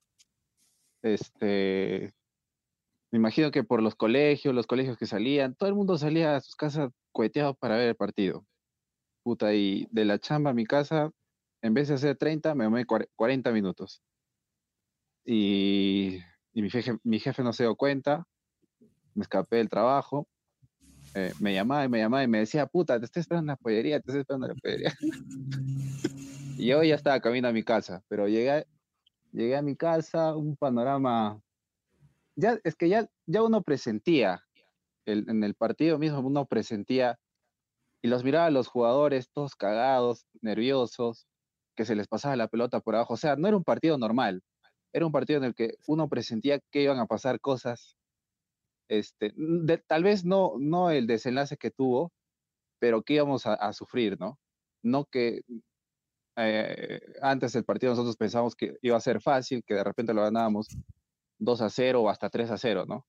Este, 1.02 2.14
me 3.14 3.20
imagino 3.20 3.52
que 3.52 3.64
por 3.64 3.80
los 3.80 3.94
colegios, 3.94 4.56
los 4.56 4.66
colegios 4.66 4.98
que 4.98 5.06
salían, 5.06 5.54
todo 5.54 5.70
el 5.70 5.76
mundo 5.76 6.00
salía 6.00 6.36
a 6.36 6.42
sus 6.42 6.56
casas 6.56 6.90
coheteado 7.12 7.54
para 7.54 7.76
ver 7.78 7.90
el 7.90 7.96
partido. 7.96 8.44
Puta, 9.22 9.54
y 9.54 9.88
de 9.92 10.04
la 10.04 10.18
chamba 10.18 10.50
a 10.50 10.54
mi 10.56 10.66
casa, 10.66 11.12
en 11.62 11.76
vez 11.76 11.90
de 11.90 11.94
hacer 11.94 12.18
30, 12.18 12.56
me 12.56 12.64
tomé 12.64 12.88
cuare- 12.88 13.10
40 13.16 13.52
minutos. 13.52 14.02
Y, 15.24 16.22
y 16.54 16.62
mi, 16.64 16.72
jefe, 16.72 16.98
mi 17.04 17.20
jefe 17.20 17.44
no 17.44 17.54
se 17.54 17.66
dio 17.66 17.76
cuenta, 17.76 18.26
me 19.14 19.22
escapé 19.22 19.58
del 19.58 19.70
trabajo, 19.70 20.28
eh, 21.14 21.34
me 21.40 21.54
llamaba 21.54 21.86
y 21.86 21.90
me 21.90 22.00
llamaba 22.00 22.24
y 22.24 22.28
me 22.28 22.40
decía, 22.40 22.66
puta, 22.66 22.98
te 22.98 23.06
estoy 23.06 23.20
esperando 23.20 23.52
en 23.52 23.54
la 23.54 23.58
pollería, 23.58 24.00
te 24.00 24.10
estoy 24.10 24.22
esperando 24.22 24.48
en 24.48 24.54
la 24.56 24.60
pollería. 24.60 24.92
y 26.58 26.66
yo 26.66 26.82
ya 26.82 26.96
estaba 26.96 27.20
camino 27.20 27.48
a 27.48 27.54
mi 27.54 27.62
casa, 27.62 28.02
pero 28.08 28.28
llegué, 28.28 28.66
llegué 29.32 29.56
a 29.56 29.62
mi 29.62 29.76
casa, 29.76 30.36
un 30.36 30.58
panorama, 30.58 31.40
ya, 32.36 32.60
es 32.64 32.76
que 32.76 32.90
ya, 32.90 33.08
ya 33.26 33.44
uno 33.44 33.62
presentía, 33.64 34.44
el- 35.06 35.30
en 35.30 35.44
el 35.44 35.56
partido 35.56 36.00
mismo 36.00 36.20
uno 36.20 36.46
presentía, 36.46 37.20
y 38.02 38.08
los 38.10 38.24
miraba 38.24 38.48
a 38.48 38.52
los 38.52 38.68
jugadores 38.68 39.30
todos 39.32 39.56
cagados, 39.56 40.26
nerviosos, 40.42 41.28
que 41.76 41.86
se 41.86 41.96
les 41.96 42.08
pasaba 42.08 42.36
la 42.36 42.48
pelota 42.48 42.80
por 42.82 42.96
abajo, 42.96 43.14
o 43.16 43.18
sea, 43.18 43.36
no 43.36 43.48
era 43.48 43.58
un 43.58 43.64
partido 43.64 43.98
normal, 43.98 44.42
era 44.94 45.06
un 45.06 45.12
partido 45.12 45.40
en 45.40 45.46
el 45.46 45.56
que 45.56 45.76
uno 45.88 46.10
presentía 46.10 46.60
que 46.72 46.84
iban 46.84 47.00
a 47.00 47.08
pasar 47.08 47.40
cosas 47.40 47.98
este, 48.90 49.34
tal 49.88 50.04
vez 50.04 50.26
no, 50.26 50.54
no 50.60 50.92
el 50.92 51.08
desenlace 51.08 51.58
que 51.58 51.72
tuvo, 51.72 52.12
pero 52.80 53.02
que 53.04 53.16
íbamos 53.16 53.46
a, 53.46 53.74
sufrir, 53.74 54.20
¿no? 54.20 54.40
No 54.84 55.06
que 55.06 55.42
eh, 56.36 57.02
antes 57.22 57.54
del 57.54 57.64
partido 57.64 57.94
nosotros 57.94 58.18
pensábamos 58.18 58.56
que 58.56 58.78
iba 58.82 58.98
a 58.98 59.02
ser 59.02 59.22
fácil, 59.22 59.64
que 59.66 59.76
de 59.76 59.84
repente 59.84 60.14
lo 60.14 60.22
ganábamos 60.22 60.68
2 61.44 61.62
a 61.62 61.70
0 61.70 62.04
o 62.04 62.10
hasta 62.10 62.30
3 62.30 62.52
a 62.52 62.58
0, 62.58 62.86
¿no? 62.88 63.06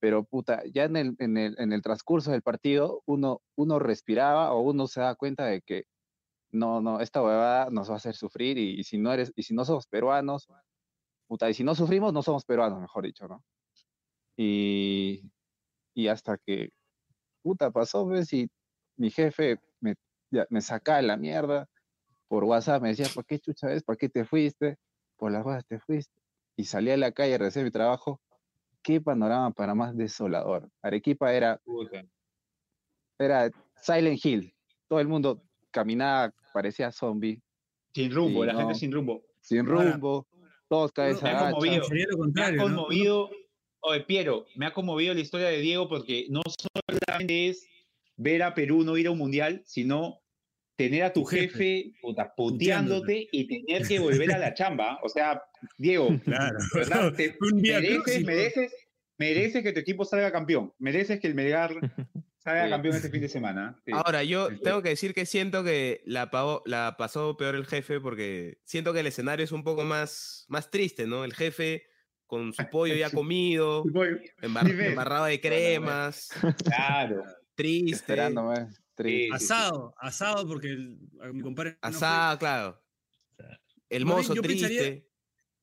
Pero 0.00 0.24
puta, 0.24 0.62
ya 0.72 0.84
en 0.84 0.96
el, 0.96 1.16
en 1.18 1.36
el, 1.38 1.56
en 1.58 1.72
el 1.72 1.82
transcurso 1.82 2.30
del 2.30 2.42
partido 2.42 3.02
uno, 3.06 3.40
respiraba 3.78 4.52
o 4.52 4.60
uno 4.60 4.86
se 4.86 5.00
da 5.00 5.14
cuenta 5.14 5.46
de 5.46 5.62
que 5.62 5.84
no, 6.52 6.80
no, 6.80 7.00
esta 7.00 7.22
huevada 7.22 7.70
nos 7.70 7.90
va 7.90 7.94
a 7.94 7.96
hacer 7.98 8.14
sufrir 8.14 8.58
y, 8.58 8.80
y 8.80 8.84
si 8.84 8.98
no 8.98 9.12
eres, 9.12 9.32
y 9.36 9.42
si 9.44 9.54
no 9.54 9.64
somos 9.64 9.86
peruanos, 9.86 10.48
puta, 11.26 11.50
y 11.50 11.54
si 11.54 11.64
no 11.64 11.74
sufrimos, 11.74 12.12
no 12.12 12.22
somos 12.22 12.44
peruanos, 12.44 12.80
mejor 12.80 13.04
dicho, 13.04 13.26
¿no? 13.28 13.42
Y, 14.36 15.30
hasta 16.08 16.38
que, 16.38 16.70
puta, 17.42 17.70
pasó, 17.70 18.04
pues, 18.06 18.32
y 18.32 18.48
mi 18.96 19.10
jefe 19.10 19.58
me, 19.80 19.94
ya, 20.30 20.46
me 20.50 20.60
la 21.02 21.16
mierda 21.16 21.68
por 22.28 22.44
WhatsApp, 22.44 22.82
me 22.82 22.90
decía, 22.90 23.06
¿por 23.14 23.24
qué 23.26 23.38
chucha 23.38 23.68
ves? 23.68 23.82
¿Por 23.84 23.96
qué 23.96 24.08
te 24.08 24.24
fuiste? 24.24 24.76
Por 25.16 25.32
las 25.32 25.44
cosas 25.44 25.64
te 25.66 25.78
fuiste. 25.80 26.23
Y 26.56 26.64
salí 26.64 26.90
a 26.90 26.96
la 26.96 27.12
calle 27.12 27.34
a 27.34 27.38
recibir 27.38 27.66
mi 27.66 27.70
trabajo. 27.70 28.20
Qué 28.82 29.00
panorama 29.00 29.50
para 29.52 29.74
más 29.74 29.96
desolador. 29.96 30.70
Arequipa 30.82 31.32
era, 31.32 31.60
era 33.18 33.50
Silent 33.80 34.24
Hill. 34.24 34.54
Todo 34.88 35.00
el 35.00 35.08
mundo 35.08 35.42
caminaba, 35.70 36.32
parecía 36.52 36.92
zombie, 36.92 37.40
Sin 37.94 38.12
rumbo, 38.12 38.44
la 38.44 38.52
no. 38.52 38.58
gente 38.60 38.74
sin 38.74 38.92
rumbo. 38.92 39.22
sin 39.40 39.66
Ahora, 39.68 39.92
rumbo, 39.92 40.26
todos 40.68 40.92
cabeza 40.92 41.24
me 41.24 41.30
ha 41.30 41.50
conmovido. 41.50 41.84
Sería 41.84 42.06
lo 42.10 42.18
Me 42.18 42.22
ha 42.22 42.24
contrario, 42.24 42.56
¿no? 42.56 42.64
conmovido, 42.64 43.30
oye, 43.80 44.00
Piero, 44.02 44.46
me 44.54 44.66
ha 44.66 44.72
conmovido 44.72 45.14
la 45.14 45.20
historia 45.20 45.48
de 45.48 45.58
Diego 45.58 45.88
porque 45.88 46.26
no 46.30 46.42
solamente 46.86 47.48
es 47.48 47.66
ver 48.16 48.42
a 48.42 48.54
Perú 48.54 48.84
no 48.84 48.96
ir 48.96 49.06
a 49.08 49.10
un 49.10 49.18
mundial, 49.18 49.62
sino 49.64 50.20
tener 50.76 51.04
a 51.04 51.12
tu 51.12 51.24
jefe 51.24 51.92
puta, 52.02 52.34
puteándote 52.36 53.28
y 53.32 53.46
tener 53.46 53.86
que 53.88 53.98
volver 53.98 54.32
a 54.32 54.38
la 54.38 54.54
chamba. 54.54 54.98
O 55.02 55.08
sea, 55.08 55.42
Diego, 55.78 56.08
Claro. 56.24 56.58
¿verdad? 56.74 57.12
Te- 57.16 57.36
Un 57.40 57.60
vía 57.62 57.80
mereces, 57.80 58.24
mereces, 58.24 58.72
mereces 59.18 59.62
que 59.62 59.72
tu 59.72 59.80
equipo 59.80 60.04
salga 60.04 60.30
campeón. 60.32 60.72
Mereces 60.78 61.20
que 61.20 61.26
el 61.26 61.34
Melgar 61.34 61.70
salga 62.38 62.64
Sí. 62.64 62.70
campeón 62.70 62.96
este 62.96 63.10
fin 63.10 63.20
de 63.20 63.28
semana. 63.28 63.80
Sí. 63.84 63.92
Ahora, 63.94 64.22
yo 64.24 64.50
Sí. 64.50 64.56
tengo 64.62 64.82
que 64.82 64.90
decir 64.90 65.14
que 65.14 65.24
siento 65.26 65.64
que 65.64 66.02
la, 66.06 66.30
pasó 66.98 67.36
peor 67.36 67.54
el 67.54 67.66
jefe 67.66 68.00
porque 68.00 68.58
siento 68.64 68.92
que 68.92 69.00
el 69.00 69.06
escenario 69.06 69.44
es 69.44 69.52
un 69.52 69.64
poco 69.64 69.84
más, 69.84 70.44
más 70.48 70.70
triste, 70.70 71.06
¿no? 71.06 71.24
El 71.24 71.34
jefe 71.34 71.84
con 72.26 72.52
su 72.52 72.68
pollo 72.70 72.94
ya 72.94 73.10
comido, 73.10 73.84
embar- 73.84 74.86
embarrado 74.86 75.26
de 75.26 75.40
cremas, 75.40 76.30
Claro. 76.64 77.22
triste, 77.54 77.94
Esperándome. 77.96 78.66
triste. 78.94 79.34
Asado, 79.34 79.94
asado, 79.98 80.46
porque 80.48 80.68
el- 80.68 80.98
mi 81.32 81.42
compadre. 81.42 81.72
no 81.82 81.88
asado, 81.88 82.38
claro. 82.38 82.80
El 83.90 84.06
mozo 84.06 84.34
pensaría- 84.34 84.66
triste. 84.68 85.08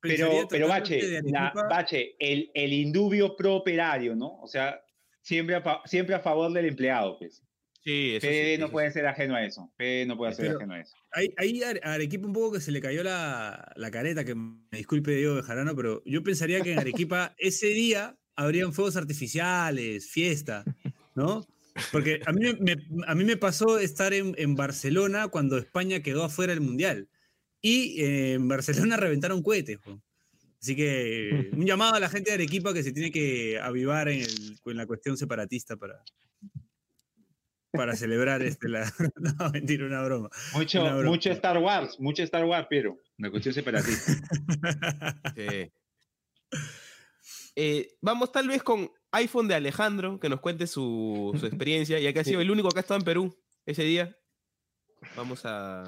Pero, 0.02 0.48
pero 0.50 0.68
Bache, 0.68 1.22
la- 1.22 1.52
Bache, 1.70 2.16
el, 2.18 2.50
el 2.54 2.72
indubio 2.72 3.36
pro 3.36 3.54
operario, 3.54 4.14
¿no? 4.16 4.38
O 4.40 4.46
sea, 4.48 4.80
siempre 5.20 5.54
a, 5.54 5.80
siempre 5.84 6.14
a 6.16 6.20
favor 6.20 6.52
del 6.52 6.66
empleado, 6.66 7.16
pues. 7.18 7.42
Sí, 7.84 8.14
eso 8.16 8.26
sí, 8.28 8.56
no 8.58 8.66
eso 8.66 8.72
puede 8.72 8.90
ser 8.92 9.06
ajeno 9.06 9.34
a 9.34 9.44
eso. 9.44 9.72
PD 9.76 10.06
no 10.06 10.16
puede 10.16 10.34
ser 10.34 10.46
Pero- 10.46 10.58
ajeno 10.58 10.74
a 10.74 10.80
eso. 10.80 10.94
Ahí, 11.12 11.28
ahí 11.36 11.62
a 11.62 11.92
Arequipa 11.94 12.26
un 12.26 12.32
poco 12.32 12.52
que 12.52 12.60
se 12.60 12.72
le 12.72 12.80
cayó 12.80 13.02
la, 13.02 13.72
la 13.76 13.90
careta, 13.90 14.24
que 14.24 14.34
me 14.34 14.58
disculpe 14.78 15.10
Diego 15.14 15.34
Bejarano, 15.36 15.74
pero 15.76 16.02
yo 16.06 16.22
pensaría 16.22 16.60
que 16.62 16.72
en 16.72 16.78
Arequipa 16.78 17.34
ese 17.38 17.66
día 17.68 18.16
habrían 18.34 18.72
fuegos 18.72 18.96
artificiales, 18.96 20.10
fiesta, 20.10 20.64
¿no? 21.14 21.44
Porque 21.90 22.20
a 22.26 22.32
mí 22.32 22.40
me, 22.40 22.54
me- 22.76 23.04
a 23.06 23.14
mí 23.14 23.24
me 23.24 23.36
pasó 23.36 23.78
estar 23.78 24.12
en, 24.14 24.34
en 24.38 24.54
Barcelona 24.54 25.28
cuando 25.28 25.58
España 25.58 26.00
quedó 26.02 26.24
afuera 26.24 26.52
del 26.52 26.60
Mundial. 26.62 27.08
Y 27.62 28.02
eh, 28.02 28.32
en 28.34 28.48
Barcelona 28.48 28.96
reventaron 28.98 29.42
cohetes. 29.42 29.78
jo. 29.84 30.02
Así 30.60 30.76
que 30.76 31.50
un 31.54 31.64
llamado 31.66 31.94
a 31.94 32.00
la 32.00 32.08
gente 32.08 32.30
de 32.30 32.34
Arequipa 32.34 32.72
que 32.74 32.82
se 32.82 32.92
tiene 32.92 33.10
que 33.10 33.58
avivar 33.60 34.08
en, 34.08 34.20
el- 34.20 34.58
en 34.64 34.76
la 34.76 34.86
cuestión 34.86 35.16
separatista 35.16 35.76
para, 35.76 36.04
para 37.72 37.96
celebrar 37.96 38.42
este, 38.42 38.68
la... 38.68 38.92
No, 39.16 39.50
mentira, 39.50 39.86
una 39.86 40.02
broma. 40.04 40.30
Mucho, 40.54 40.82
Una 40.82 40.94
broma. 40.94 41.10
mucho 41.10 41.30
Star 41.32 41.58
Wars, 41.58 41.98
mucho 41.98 42.22
Star 42.22 42.44
Wars, 42.44 42.66
pero 42.70 42.96
una 43.18 43.30
cuestión 43.30 43.54
separatista. 43.54 44.12
Sí. 45.34 45.72
Eh, 47.56 47.94
vamos 48.00 48.30
tal 48.32 48.48
vez 48.48 48.62
con 48.62 48.90
iPhone 49.12 49.48
de 49.48 49.54
Alejandro, 49.54 50.18
que 50.20 50.28
nos 50.28 50.40
cuente 50.40 50.66
su, 50.66 51.36
su 51.38 51.46
experiencia, 51.46 51.98
ya 51.98 52.12
que 52.12 52.20
ha 52.20 52.24
sido 52.24 52.40
el 52.40 52.50
único 52.50 52.68
que 52.70 52.78
ha 52.78 52.82
estado 52.82 52.98
en 53.00 53.04
Perú 53.04 53.36
ese 53.66 53.82
día. 53.84 54.16
Vamos 55.16 55.42
a... 55.44 55.84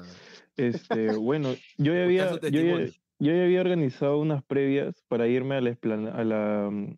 Este, 0.57 1.15
bueno, 1.15 1.53
yo 1.77 1.93
ya 1.93 2.03
había, 2.03 2.25
yo 2.51 2.61
ya, 2.61 2.75
yo 3.19 3.33
ya 3.33 3.43
había 3.43 3.61
organizado 3.61 4.19
unas 4.19 4.43
previas 4.43 5.03
para 5.07 5.27
irme 5.27 5.55
a 5.55 5.61
la 5.61 5.69
esplana- 5.71 6.11
a 6.15 6.23
la, 6.23 6.69
mm, 6.71 6.97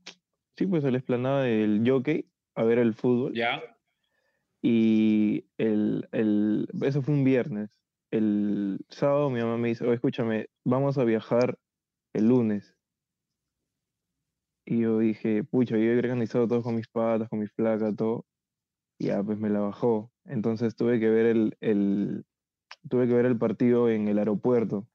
sí, 0.57 0.67
pues 0.67 0.83
a 0.85 0.91
la 0.91 0.97
esplanada 0.97 1.43
del 1.43 1.83
Jockey 1.85 2.29
a 2.55 2.63
ver 2.63 2.79
el 2.79 2.93
fútbol. 2.93 3.33
¿Ya? 3.33 3.61
Y 4.61 5.45
el, 5.57 6.07
el, 6.11 6.67
eso 6.81 7.01
fue 7.01 7.13
un 7.13 7.23
viernes. 7.23 7.69
El 8.11 8.79
sábado 8.89 9.29
mi 9.29 9.39
mamá 9.39 9.57
me 9.57 9.69
dice, 9.69 9.83
"Oye, 9.85 9.95
escúchame, 9.95 10.47
vamos 10.65 10.97
a 10.97 11.03
viajar 11.03 11.57
el 12.13 12.27
lunes. 12.27 12.75
Y 14.65 14.81
yo 14.81 14.99
dije, 14.99 15.43
pucha, 15.43 15.77
yo 15.77 15.83
había 15.89 15.99
organizado 15.99 16.47
todo 16.47 16.61
con 16.61 16.75
mis 16.75 16.87
patas, 16.87 17.29
con 17.29 17.39
mis 17.39 17.51
placas, 17.53 17.95
todo. 17.95 18.25
Y 18.99 19.07
ya, 19.07 19.23
pues 19.23 19.39
me 19.39 19.49
la 19.49 19.59
bajó. 19.61 20.11
Entonces 20.25 20.75
tuve 20.75 20.99
que 20.99 21.09
ver 21.09 21.25
el, 21.27 21.57
el, 21.61 22.25
tuve 22.89 23.07
que 23.07 23.13
ver 23.13 23.25
el 23.25 23.37
partido 23.37 23.89
en 23.89 24.07
el 24.07 24.19
aeropuerto. 24.19 24.87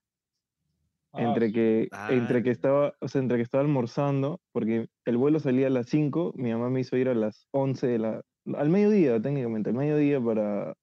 Ah, 1.12 1.22
Entre 1.24 1.52
que, 1.52 1.88
entre 2.08 2.42
que 2.42 2.50
estaba, 2.50 2.94
o 3.00 3.08
sea, 3.08 3.20
entre 3.20 3.36
que 3.36 3.42
estaba 3.42 3.62
almorzando, 3.62 4.40
porque 4.50 4.88
el 5.04 5.16
vuelo 5.18 5.40
salía 5.40 5.66
a 5.66 5.70
las 5.70 5.86
5, 5.88 6.32
mi 6.36 6.50
mamá 6.52 6.70
me 6.70 6.80
hizo 6.80 6.96
ir 6.96 7.08
a 7.08 7.14
las 7.14 7.46
11 7.50 7.86
de 7.86 7.98
la, 7.98 8.22
al 8.54 8.70
mediodía 8.70 9.20
técnicamente, 9.20 9.70
al 9.70 9.76
mediodía 9.76 10.20
para, 10.20 10.74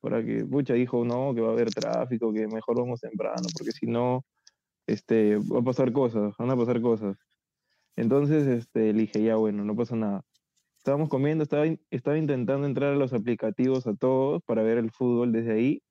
para 0.00 0.22
que, 0.24 0.44
pucha, 0.44 0.74
dijo, 0.74 1.04
no, 1.04 1.34
que 1.34 1.40
va 1.40 1.48
a 1.48 1.52
haber 1.52 1.70
tráfico, 1.70 2.32
que 2.32 2.46
mejor 2.46 2.78
vamos 2.78 3.00
temprano, 3.00 3.46
porque 3.56 3.72
si 3.72 3.86
no, 3.86 4.24
este, 4.86 5.36
va 5.36 5.60
a 5.60 5.64
pasar 5.64 5.92
cosas, 5.92 6.34
van 6.38 6.50
a 6.50 6.56
pasar 6.56 6.80
cosas. 6.80 7.16
Entonces, 7.96 8.46
este, 8.46 8.92
le 8.92 9.02
dije, 9.02 9.22
ya, 9.22 9.36
bueno, 9.36 9.64
no 9.64 9.74
pasa 9.74 9.96
nada. 9.96 10.22
Estábamos 10.78 11.08
comiendo, 11.08 11.42
estaba, 11.44 11.64
estaba 11.90 12.18
intentando 12.18 12.66
entrar 12.66 12.92
a 12.92 12.96
los 12.96 13.12
aplicativos 13.12 13.86
a 13.86 13.94
todos 13.96 14.42
para 14.44 14.62
ver 14.62 14.78
el 14.78 14.90
fútbol 14.90 15.32
desde 15.32 15.52
ahí, 15.52 15.82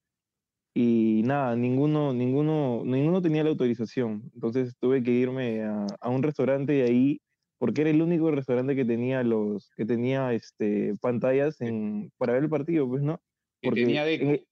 y 0.76 1.24
nada, 1.26 1.56
ninguno, 1.56 2.14
ninguno, 2.14 2.84
ninguno 2.86 3.22
tenía 3.22 3.44
la 3.46 3.50
autorización. 3.52 4.30
Entonces 4.34 4.76
tuve 4.80 5.02
que 5.02 5.12
irme 5.12 5.64
a, 5.64 5.88
a 6.02 6.10
un 6.10 6.22
restaurante 6.22 6.74
de 6.74 6.84
ahí, 6.84 7.22
porque 7.58 7.82
era 7.82 7.90
el 7.92 8.02
único 8.02 8.30
restaurante 8.30 8.76
que 8.76 8.84
tenía 8.86 9.24
los, 9.24 9.72
que 9.78 9.86
tenía 9.86 10.34
este 10.34 10.94
pantallas 11.02 11.62
en, 11.62 12.12
para 12.18 12.34
ver 12.34 12.44
el 12.44 12.50
partido, 12.50 12.90
pues, 12.90 13.02
¿no? 13.02 13.22
Que 13.62 13.72
tenía 13.72 14.08
en 14.12 14.30
el- 14.32 14.48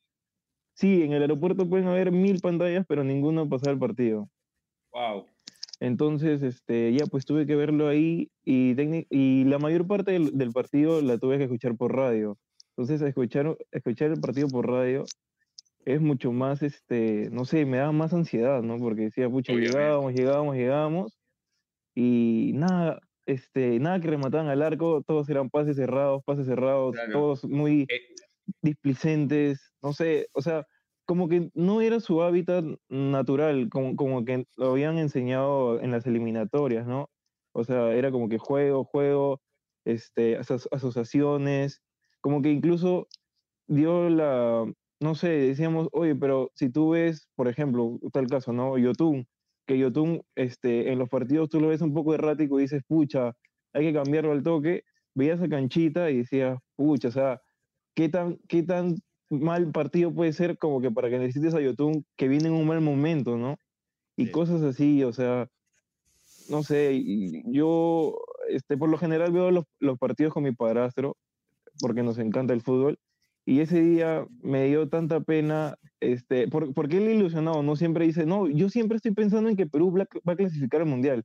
sí, 0.75 1.03
en 1.03 1.12
el 1.13 1.24
aeropuerto 1.24 1.70
pueden 1.70 1.88
haber 1.88 2.12
mil 2.13 2.39
pantallas, 2.39 2.86
pero 2.88 3.03
ninguno 3.03 3.50
pasaba 3.50 3.74
el 3.74 3.80
partido. 3.80 4.30
Wow. 4.94 5.25
Entonces, 5.82 6.42
este, 6.42 6.94
ya 6.94 7.06
pues 7.08 7.25
tuve 7.25 7.46
que 7.46 7.58
verlo 7.58 7.89
ahí 7.89 8.30
y, 8.46 8.75
y 9.10 9.44
la 9.44 9.60
mayor 9.60 9.86
parte 9.86 10.12
del, 10.12 10.38
del 10.38 10.51
partido 10.51 11.01
la 11.01 11.18
tuve 11.18 11.38
que 11.38 11.44
escuchar 11.44 11.75
por 11.75 11.94
radio. 11.94 12.38
Entonces, 12.77 13.01
escuchar, 13.01 13.58
escuchar 13.72 14.12
el 14.12 14.22
partido 14.22 14.48
por 14.48 14.70
radio 14.70 15.03
es 15.86 16.02
mucho 16.02 16.32
más, 16.32 16.63
este, 16.63 17.30
no 17.32 17.46
sé, 17.46 17.66
me 17.66 17.78
daba 17.78 17.92
más 17.92 18.13
ansiedad, 18.13 18.62
¿no? 18.63 18.80
Porque 18.80 19.04
decía, 19.04 19.30
pucha, 19.30 19.54
llegábamos, 19.54 20.13
llegábamos, 20.13 20.56
llegábamos 20.56 21.20
y 21.96 22.52
nada, 22.56 23.02
este, 23.25 23.80
nada 23.80 24.00
que 24.02 24.08
remataban 24.10 24.48
al 24.50 24.62
arco, 24.63 25.04
todos 25.04 25.30
eran 25.30 25.50
pases 25.50 25.78
cerrados, 25.78 26.24
pases 26.25 26.48
cerrados, 26.48 26.96
Claro. 26.96 27.12
todos 27.12 27.46
muy 27.46 27.90
Eh, 27.90 28.00
displicentes, 28.62 29.74
no 29.82 29.94
sé, 29.94 30.28
o 30.34 30.42
sea, 30.42 30.66
como 31.06 31.28
que 31.30 31.50
no 31.54 31.82
era 31.82 32.00
su 32.00 32.22
hábitat 32.24 32.66
natural, 32.90 33.70
como, 33.70 33.96
como 33.96 34.24
que 34.25 34.46
lo 34.58 34.72
habían 34.72 34.98
enseñado 34.98 35.80
en 35.82 35.92
las 35.92 36.06
eliminatorias, 36.08 36.88
¿no? 36.88 37.10
O 37.54 37.63
sea, 37.63 37.94
era 37.94 38.12
como 38.12 38.30
que 38.30 38.38
juego, 38.38 38.86
juego, 38.86 39.42
este, 39.86 40.38
aso- 40.40 40.68
asociaciones, 40.72 41.84
como 42.22 42.42
que 42.42 42.52
incluso 42.52 43.08
dio 43.68 44.10
la, 44.10 44.66
no 45.03 45.15
sé, 45.15 45.27
decíamos, 45.29 45.89
oye, 45.91 46.15
pero 46.15 46.51
si 46.55 46.69
tú 46.72 46.91
ves, 46.91 47.29
por 47.36 47.50
ejemplo, 47.50 48.00
tal 48.13 48.27
caso, 48.27 48.53
¿no? 48.53 48.77
Yotun, 48.77 49.25
que 49.67 49.77
Yotun, 49.77 50.22
este, 50.36 50.91
en 50.93 51.00
los 51.00 51.10
partidos 51.10 51.50
tú 51.50 51.60
lo 51.60 51.67
ves 51.67 51.81
un 51.81 51.93
poco 51.93 52.13
errático 52.15 52.57
y 52.60 52.63
dices, 52.63 52.83
pucha, 52.88 53.33
hay 53.74 53.86
que 53.88 53.93
cambiarlo 53.93 54.31
al 54.31 54.43
toque, 54.43 54.83
veías 55.13 55.41
a 55.41 55.50
Canchita 55.50 56.10
y 56.10 56.19
decías, 56.19 56.57
pucha, 56.77 57.10
o 57.10 57.12
sea, 57.12 57.41
¿qué 57.95 58.10
tan, 58.10 58.38
qué 58.48 58.63
tan 58.63 58.95
mal 59.29 59.72
partido 59.74 60.13
puede 60.13 60.33
ser 60.33 60.57
como 60.57 60.81
que 60.81 60.91
para 60.91 61.10
que 61.10 61.19
necesites 61.19 61.53
a 61.55 61.62
Yotun 61.62 62.05
que 62.17 62.29
viene 62.29 62.50
en 62.50 62.55
un 62.55 62.67
mal 62.67 62.81
momento, 62.81 63.38
¿no? 63.38 63.57
Y 64.17 64.27
Sí. 64.27 64.31
cosas 64.31 64.63
así, 64.63 65.03
o 65.03 65.13
sea, 65.13 65.50
no 66.48 66.63
sé, 66.63 67.01
yo, 67.45 68.15
este, 68.50 68.77
por 68.77 68.89
lo 68.89 68.98
general 68.98 69.31
veo 69.33 69.51
los, 69.51 69.65
los 69.79 69.98
partidos 69.98 70.33
con 70.33 70.43
mi 70.43 70.53
padrastro, 70.53 71.17
porque 71.81 72.03
nos 72.03 72.19
encanta 72.19 72.53
el 72.53 72.62
fútbol, 72.62 73.00
y 73.45 73.59
ese 73.62 73.81
día 73.81 74.25
me 74.41 74.65
dio 74.67 74.89
tanta 74.89 75.21
pena, 75.21 75.75
este, 76.00 76.47
por- 76.47 76.73
porque 76.73 76.97
él 76.97 77.09
ilusionado, 77.15 77.63
no 77.63 77.75
siempre 77.75 78.06
dice, 78.06 78.25
no, 78.25 78.47
yo 78.49 78.69
siempre 78.69 78.97
estoy 78.97 79.13
pensando 79.13 79.49
en 79.49 79.56
que 79.58 79.67
Perú 79.67 79.93
va 79.97 80.34
a 80.34 80.36
clasificar 80.36 80.82
al 80.82 80.88
Mundial, 80.88 81.23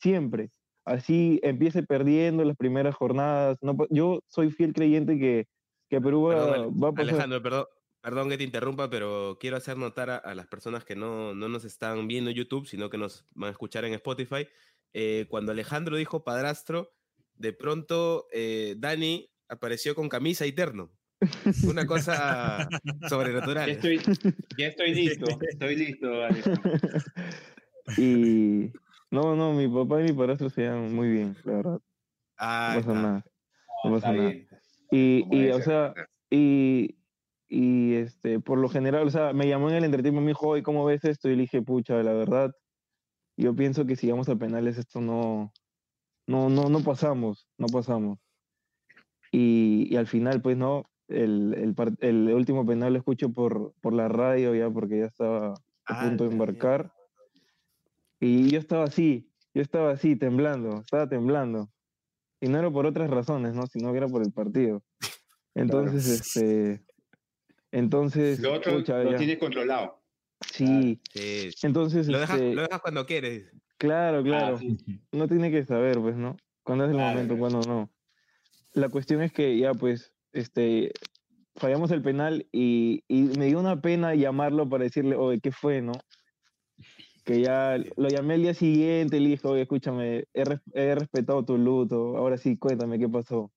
siempre, 0.00 0.50
así 0.84 1.40
empiece 1.42 1.82
perdiendo 1.82 2.44
las 2.44 2.56
primeras 2.56 2.94
jornadas, 2.94 3.58
no, 3.62 3.76
yo 3.90 4.20
soy 4.28 4.50
fiel 4.50 4.72
creyente 4.72 5.18
que, 5.18 5.46
que 5.90 6.00
Perú 6.00 6.22
va, 6.24 6.34
Perdón, 6.34 6.80
va 6.82 6.88
a 6.88 6.92
pasar. 6.92 7.08
Alejandro, 7.10 7.42
perdón, 7.42 7.64
perdón 8.00 8.28
que 8.28 8.38
te 8.38 8.44
interrumpa, 8.44 8.90
pero 8.90 9.38
quiero 9.40 9.56
hacer 9.56 9.76
notar 9.76 10.10
a, 10.10 10.16
a 10.16 10.34
las 10.34 10.46
personas 10.46 10.84
que 10.84 10.96
no, 10.96 11.34
no 11.34 11.48
nos 11.48 11.64
están 11.64 12.06
viendo 12.08 12.30
en 12.30 12.36
YouTube, 12.36 12.66
sino 12.66 12.90
que 12.90 12.98
nos 12.98 13.26
van 13.34 13.48
a 13.48 13.52
escuchar 13.52 13.84
en 13.84 13.94
Spotify. 13.94 14.46
eh, 14.92 15.26
cuando 15.28 15.52
Alejandro 15.52 15.96
dijo 15.96 16.24
padrastro, 16.24 16.90
de 17.34 17.52
pronto 17.52 18.26
eh, 18.32 18.74
Dani 18.78 19.30
apareció 19.48 19.94
con 19.94 20.08
camisa 20.08 20.46
y 20.46 20.52
terno. 20.52 20.97
Una 21.68 21.86
cosa 21.86 22.68
Ya 22.70 23.08
sobrenatural. 23.08 23.70
estoy, 23.70 23.98
ya 24.56 24.66
estoy 24.68 24.94
listo, 24.94 25.26
estoy 25.40 25.76
listo. 25.76 26.10
Y 27.96 28.72
no, 29.10 29.34
no, 29.34 29.52
mi 29.54 29.66
papá 29.68 30.00
y 30.00 30.04
mi 30.04 30.12
padrastro 30.12 30.50
se 30.50 30.62
llevan 30.62 30.94
muy 30.94 31.08
bien, 31.10 31.36
la 31.44 31.52
verdad, 31.52 31.80
Ah, 32.36 32.74
no 32.74 32.80
pasa 32.80 32.90
está. 32.92 33.02
nada, 33.02 33.24
no 33.84 33.92
pasa 33.92 34.12
nada. 34.12 34.28
bien. 34.30 34.48
Y, 34.90 35.24
y 35.36 35.50
o 35.50 35.60
sea, 35.60 35.94
y, 36.30 36.96
y 37.48 37.94
este, 37.94 38.40
por 38.40 38.58
lo 38.58 38.68
general, 38.68 39.06
o 39.06 39.10
sea, 39.10 39.32
me 39.32 39.48
llamó 39.48 39.70
en 39.70 39.76
el 39.76 39.84
entretiempo 39.84 40.20
y 40.20 40.24
me 40.24 40.28
dijo, 40.30 40.48
oye, 40.48 40.62
¿cómo 40.62 40.84
ves 40.84 41.04
esto? 41.04 41.28
Y 41.28 41.34
le 41.36 41.42
dije, 41.42 41.62
pucha, 41.62 42.02
la 42.02 42.12
verdad, 42.12 42.52
yo 43.36 43.54
pienso 43.56 43.86
que 43.86 43.96
si 43.96 44.06
llegamos 44.06 44.28
a 44.28 44.36
penales 44.36 44.78
esto 44.78 45.00
no, 45.00 45.52
no, 46.26 46.48
no, 46.48 46.68
no 46.68 46.80
pasamos, 46.80 47.48
no 47.58 47.66
pasamos. 47.66 48.18
Y, 49.32 49.88
y 49.90 49.96
al 49.96 50.06
final, 50.06 50.40
pues 50.42 50.56
no, 50.56 50.84
el, 51.08 51.74
el, 52.00 52.32
último 52.32 52.64
penal 52.66 52.92
lo 52.92 52.98
escucho 52.98 53.30
por, 53.32 53.72
por 53.80 53.92
la 53.94 54.08
radio 54.08 54.54
ya, 54.54 54.70
porque 54.70 54.98
ya 54.98 55.06
estaba 55.06 55.54
a 55.86 56.00
punto 56.00 56.24
de 56.24 56.30
Ah, 56.30 56.32
embarcar. 56.32 56.92
Y 58.20 58.50
yo 58.50 58.58
estaba 58.58 58.84
así, 58.84 59.30
yo 59.54 59.62
estaba 59.62 59.92
así, 59.92 60.16
temblando, 60.16 60.80
estaba 60.80 61.08
temblando. 61.08 61.68
Y 62.40 62.48
no 62.48 62.58
era 62.58 62.70
por 62.70 62.86
otras 62.86 63.10
razones, 63.10 63.54
¿no? 63.54 63.66
Sino 63.66 63.90
que 63.92 63.98
era 63.98 64.06
por 64.08 64.22
el 64.22 64.32
partido. 64.32 64.82
Entonces, 65.54 66.08
este. 66.08 66.84
Entonces, 67.70 68.40
Lo 68.40 68.54
otro 68.54 68.76
pucha, 68.78 69.02
lo 69.02 69.12
ya. 69.12 69.16
tienes 69.18 69.38
controlado. 69.38 70.00
Sí. 70.52 71.00
Sí. 71.12 71.50
Entonces, 71.62 72.08
Lo 72.08 72.18
dejas, 72.20 72.36
este, 72.38 72.54
lo 72.54 72.62
dejas 72.62 72.80
cuando 72.80 73.04
quieres. 73.06 73.50
claro, 73.76 74.22
claro. 74.22 74.56
Ah, 74.56 74.58
sí. 74.58 74.76
Uno 75.12 75.26
tiene 75.28 75.50
que 75.50 75.64
saber, 75.64 75.98
pues, 76.00 76.16
¿no? 76.16 76.36
Cuándo 76.62 76.84
es 76.84 76.90
el 76.90 76.96
Claro, 76.96 77.12
momento, 77.12 77.38
cuándo 77.38 77.60
no. 77.62 77.90
La 78.72 78.88
cuestión 78.88 79.20
es 79.22 79.32
que 79.32 79.58
ya, 79.58 79.74
pues, 79.74 80.12
este, 80.32 80.92
fallamos 81.56 81.90
el 81.90 82.02
penal 82.02 82.46
y, 82.52 83.02
y 83.08 83.22
me 83.38 83.46
dio 83.46 83.60
una 83.60 83.80
pena 83.80 84.14
llamarlo 84.14 84.68
para 84.68 84.84
decirle, 84.84 85.16
oye, 85.16 85.40
¿qué 85.40 85.52
fue, 85.52 85.82
no? 85.82 85.92
Que 87.24 87.40
ya 87.42 87.76
lo 87.96 88.08
llamé 88.08 88.36
el 88.36 88.42
día 88.42 88.54
siguiente 88.54 89.16
y 89.16 89.20
le 89.20 89.28
dije, 89.30 89.46
oye, 89.46 89.62
escúchame, 89.62 90.24
he, 90.32 90.44
res- 90.44 90.60
he 90.72 90.94
respetado 90.94 91.44
tu 91.44 91.58
luto, 91.58 92.16
ahora 92.16 92.38
sí, 92.38 92.56
cuéntame 92.56 92.98
qué 92.98 93.08
pasó. 93.08 93.52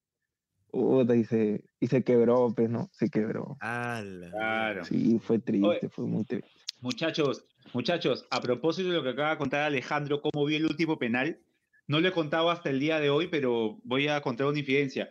Puta, 0.71 1.15
y 1.15 1.25
se, 1.25 1.63
y 1.79 1.87
se 1.87 2.03
quebró, 2.03 2.53
pues, 2.55 2.69
¿no? 2.69 2.89
Se 2.93 3.09
quebró. 3.09 3.57
Claro. 3.59 4.85
Sí, 4.85 5.19
fue 5.19 5.39
triste, 5.39 5.67
Oye. 5.67 5.89
fue 5.89 6.05
muy 6.05 6.23
triste. 6.23 6.49
Muchachos, 6.79 7.45
muchachos, 7.73 8.25
a 8.31 8.41
propósito 8.41 8.89
de 8.89 8.95
lo 8.95 9.03
que 9.03 9.09
acaba 9.09 9.31
de 9.31 9.37
contar 9.37 9.61
Alejandro, 9.63 10.21
cómo 10.21 10.45
vio 10.45 10.57
el 10.57 10.65
último 10.65 10.97
penal, 10.97 11.39
no 11.87 11.99
lo 11.99 12.07
he 12.07 12.11
contado 12.11 12.49
hasta 12.49 12.69
el 12.69 12.79
día 12.79 12.99
de 12.99 13.09
hoy, 13.09 13.27
pero 13.27 13.79
voy 13.83 14.07
a 14.07 14.21
contar 14.21 14.47
una 14.47 14.59
infidencia. 14.59 15.09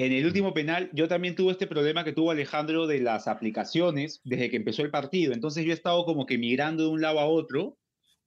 En 0.00 0.12
el 0.12 0.24
último 0.24 0.54
penal, 0.54 0.88
yo 0.94 1.08
también 1.08 1.34
tuve 1.34 1.52
este 1.52 1.66
problema 1.66 2.04
que 2.04 2.14
tuvo 2.14 2.30
Alejandro 2.30 2.86
de 2.86 3.00
las 3.00 3.28
aplicaciones 3.28 4.22
desde 4.24 4.48
que 4.48 4.56
empezó 4.56 4.80
el 4.80 4.90
partido. 4.90 5.34
Entonces 5.34 5.62
yo 5.62 5.72
he 5.72 5.74
estado 5.74 6.06
como 6.06 6.24
que 6.24 6.38
migrando 6.38 6.84
de 6.84 6.88
un 6.88 7.02
lado 7.02 7.20
a 7.20 7.26
otro. 7.26 7.76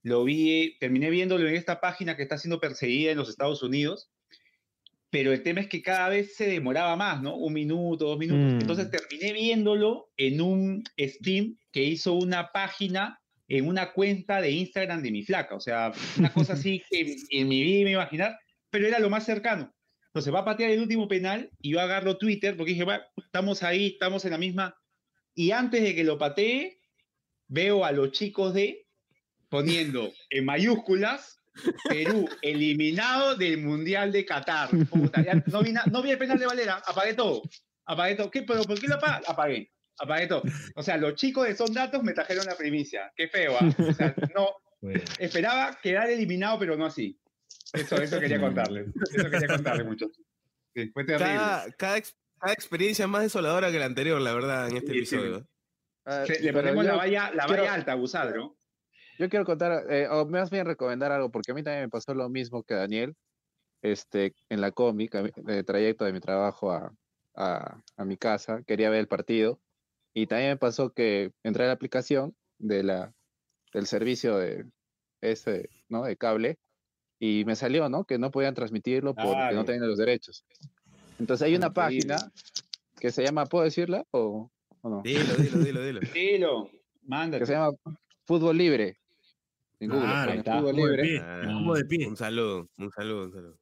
Lo 0.00 0.22
vi, 0.22 0.76
terminé 0.78 1.10
viéndolo 1.10 1.48
en 1.48 1.56
esta 1.56 1.80
página 1.80 2.16
que 2.16 2.22
está 2.22 2.38
siendo 2.38 2.60
perseguida 2.60 3.10
en 3.10 3.18
los 3.18 3.28
Estados 3.28 3.60
Unidos. 3.64 4.08
Pero 5.10 5.32
el 5.32 5.42
tema 5.42 5.62
es 5.62 5.68
que 5.68 5.82
cada 5.82 6.10
vez 6.10 6.36
se 6.36 6.46
demoraba 6.46 6.94
más, 6.94 7.20
¿no? 7.20 7.34
Un 7.34 7.52
minuto, 7.52 8.06
dos 8.06 8.18
minutos. 8.18 8.54
Mm. 8.54 8.60
Entonces 8.60 8.88
terminé 8.92 9.32
viéndolo 9.32 10.12
en 10.16 10.40
un 10.40 10.84
Steam 10.96 11.56
que 11.72 11.82
hizo 11.82 12.12
una 12.12 12.52
página 12.52 13.20
en 13.48 13.66
una 13.66 13.92
cuenta 13.92 14.40
de 14.40 14.52
Instagram 14.52 15.02
de 15.02 15.10
mi 15.10 15.24
flaca. 15.24 15.56
O 15.56 15.60
sea, 15.60 15.90
una 16.20 16.32
cosa 16.32 16.52
así 16.52 16.80
que 16.88 17.16
en, 17.30 17.48
mi 17.48 17.64
vida 17.64 17.82
me 17.82 17.90
iba 17.90 18.02
a 18.02 18.04
imaginar, 18.04 18.38
pero 18.70 18.86
era 18.86 19.00
lo 19.00 19.10
más 19.10 19.24
cercano. 19.24 19.74
Entonces 20.14 20.32
va 20.32 20.38
a 20.40 20.44
patear 20.44 20.70
el 20.70 20.80
último 20.80 21.08
penal 21.08 21.50
y 21.60 21.72
yo 21.72 21.80
agarro 21.80 22.16
Twitter 22.16 22.56
porque 22.56 22.70
dije, 22.70 22.84
"Va, 22.84 23.02
estamos 23.16 23.64
ahí, 23.64 23.88
estamos 23.88 24.24
en 24.24 24.30
la 24.30 24.38
misma. 24.38 24.76
Y 25.34 25.50
antes 25.50 25.82
de 25.82 25.92
que 25.96 26.04
lo 26.04 26.16
patee, 26.18 26.78
veo 27.48 27.84
a 27.84 27.90
los 27.90 28.12
chicos 28.12 28.54
de 28.54 28.86
poniendo 29.48 30.12
en 30.30 30.44
mayúsculas 30.44 31.40
Perú 31.88 32.28
eliminado 32.42 33.34
del 33.36 33.58
Mundial 33.58 34.12
de 34.12 34.24
Qatar. 34.24 34.68
Puta, 34.90 35.22
ya 35.24 35.34
no, 35.46 35.62
vi 35.62 35.72
na- 35.72 35.84
no 35.90 36.00
vi 36.02 36.10
el 36.12 36.18
penal 36.18 36.38
de 36.38 36.46
Valera, 36.46 36.82
apagué 36.86 37.14
todo. 37.14 37.42
Apagué 37.86 38.14
todo. 38.14 38.30
¿Qué, 38.30 38.42
pero 38.42 38.62
¿Por 38.62 38.80
qué 38.80 38.86
lo 38.88 38.94
apagué? 38.94 39.24
Apagué. 39.26 39.70
Apagué 39.98 40.26
todo. 40.28 40.42
O 40.76 40.82
sea, 40.82 40.96
los 40.96 41.14
chicos 41.16 41.46
de 41.46 41.54
Son 41.56 41.72
Datos 41.72 42.02
me 42.04 42.12
trajeron 42.12 42.46
la 42.46 42.56
primicia. 42.56 43.12
Qué 43.16 43.28
feo, 43.28 43.56
¿ah? 43.60 43.68
O 43.78 43.92
sea, 43.92 44.14
no, 44.34 44.48
Bueno, 44.80 45.00
esperaba 45.18 45.78
quedar 45.82 46.08
eliminado, 46.10 46.58
pero 46.58 46.76
no 46.76 46.86
así. 46.86 47.18
Eso, 47.74 47.96
eso 47.96 48.20
quería 48.20 48.40
contarles. 48.40 48.88
Eso 49.12 49.30
quería 49.30 49.48
contarles, 49.48 49.86
muchachos. 49.86 50.20
Sí, 50.74 50.90
fue 50.92 51.04
terrible. 51.04 51.34
Cada, 51.34 51.70
cada, 51.72 52.00
cada 52.38 52.52
experiencia 52.52 53.06
más 53.06 53.22
desoladora 53.22 53.70
que 53.70 53.78
la 53.78 53.84
anterior, 53.86 54.20
la 54.20 54.32
verdad, 54.34 54.68
en 54.68 54.76
este 54.78 54.92
Sí, 54.92 55.06
sí. 55.06 55.16
episodio. 55.16 55.48
Se- 56.26 56.40
le 56.42 56.52
ponemos 56.52 56.84
la 56.84 56.96
valla, 56.96 57.30
la 57.34 57.46
quiero- 57.46 57.62
valla 57.62 57.74
alta 57.74 57.92
a 57.92 57.94
Busadro. 57.94 58.56
Yo 59.18 59.28
quiero 59.28 59.44
contar, 59.44 59.84
eh, 59.90 60.08
o 60.08 60.26
más 60.26 60.50
bien 60.50 60.66
recomendar 60.66 61.12
algo, 61.12 61.30
porque 61.30 61.52
a 61.52 61.54
mí 61.54 61.62
también 61.62 61.84
me 61.84 61.88
pasó 61.88 62.14
lo 62.14 62.28
mismo 62.28 62.64
que 62.64 62.74
Daniel, 62.74 63.14
este, 63.82 64.34
en 64.48 64.60
la 64.60 64.72
combi, 64.72 65.08
cami- 65.08 65.32
de 65.34 65.62
trayecto 65.62 66.04
de 66.04 66.12
mi 66.12 66.20
trabajo 66.20 66.72
a, 66.72 66.92
a, 67.36 67.80
a 67.96 68.04
mi 68.04 68.16
casa, 68.16 68.62
quería 68.66 68.90
ver 68.90 69.00
el 69.00 69.08
partido, 69.08 69.60
y 70.12 70.26
también 70.26 70.50
me 70.50 70.56
pasó 70.56 70.92
que 70.92 71.30
entré 71.44 71.64
a 71.64 71.68
la 71.68 71.72
aplicación 71.74 72.34
de 72.58 72.82
la, 72.82 73.14
del 73.72 73.86
servicio 73.86 74.36
de, 74.38 74.66
este, 75.20 75.70
¿no? 75.88 76.02
de 76.04 76.16
cable, 76.16 76.58
y 77.26 77.44
me 77.46 77.56
salió, 77.56 77.88
¿no? 77.88 78.04
Que 78.04 78.18
no 78.18 78.30
podían 78.30 78.54
transmitirlo 78.54 79.14
porque 79.14 79.54
no 79.54 79.64
tenían 79.64 79.88
los 79.88 79.96
derechos. 79.98 80.44
Entonces 81.18 81.46
hay 81.46 81.54
una 81.56 81.68
Increíble. 81.68 82.08
página 82.08 82.32
que 83.00 83.10
se 83.10 83.22
llama, 83.24 83.46
¿puedo 83.46 83.64
decirla 83.64 84.04
o, 84.10 84.50
o 84.82 84.88
no? 84.90 85.00
Dilo, 85.02 85.34
dilo, 85.38 85.58
dilo, 85.58 85.82
dilo. 85.84 86.00
Dilo, 86.14 86.70
mándate. 87.06 87.40
Que 87.40 87.46
se 87.46 87.52
llama 87.54 87.70
Fútbol 88.26 88.58
Libre. 88.58 88.98
En 89.80 89.90
Google, 89.90 90.06
ponen 90.06 90.38
está. 90.38 90.58
Fútbol 90.58 90.76
Libre. 90.76 91.18
Ah, 91.20 91.72
de 91.76 91.84
pie. 91.86 92.06
Un 92.08 92.16
saludo, 92.16 92.68
un 92.78 92.90
saludo, 92.90 93.24
un 93.24 93.32
saludo. 93.32 93.58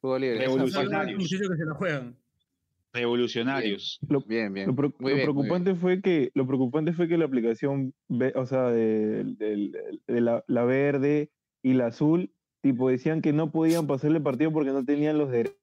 Fútbol 0.00 0.20
Libre. 0.22 0.36
Esa 0.38 0.44
Revolucionario. 0.46 0.90
página- 0.90 1.12
Los 1.12 1.22
muchachos 1.22 1.48
que 1.50 1.56
se 1.56 1.64
la 1.66 1.74
juegan. 1.74 2.16
Revolucionarios. 2.92 4.00
Lo, 4.08 4.20
Bien, 4.22 4.52
bien. 4.52 4.66
lo 4.66 4.74
pro- 4.74 4.92
Muy 4.98 5.12
lo 5.12 5.16
bien, 5.16 5.26
muy 5.28 5.34
preocupante 5.34 5.74
fue 5.76 6.02
que 6.02 6.30
lo 6.34 6.44
preocupante 6.46 6.92
fue 6.92 7.06
que 7.06 7.16
la 7.18 7.24
aplicación 7.26 7.94
o 8.34 8.46
sea 8.46 8.64
de, 8.70 9.22
del- 9.38 9.70
de 10.08 10.20
la, 10.20 10.42
la 10.48 10.64
verde 10.64 11.30
y 11.62 11.74
la 11.74 11.86
azul 11.86 12.32
tipo 12.60 12.88
decían 12.88 13.22
que 13.22 13.32
no 13.32 13.50
podían 13.50 13.86
pasarle 13.86 14.18
el 14.18 14.22
partido 14.22 14.52
porque 14.52 14.70
no 14.70 14.84
tenían 14.84 15.18
los 15.18 15.30
derechos 15.30 15.56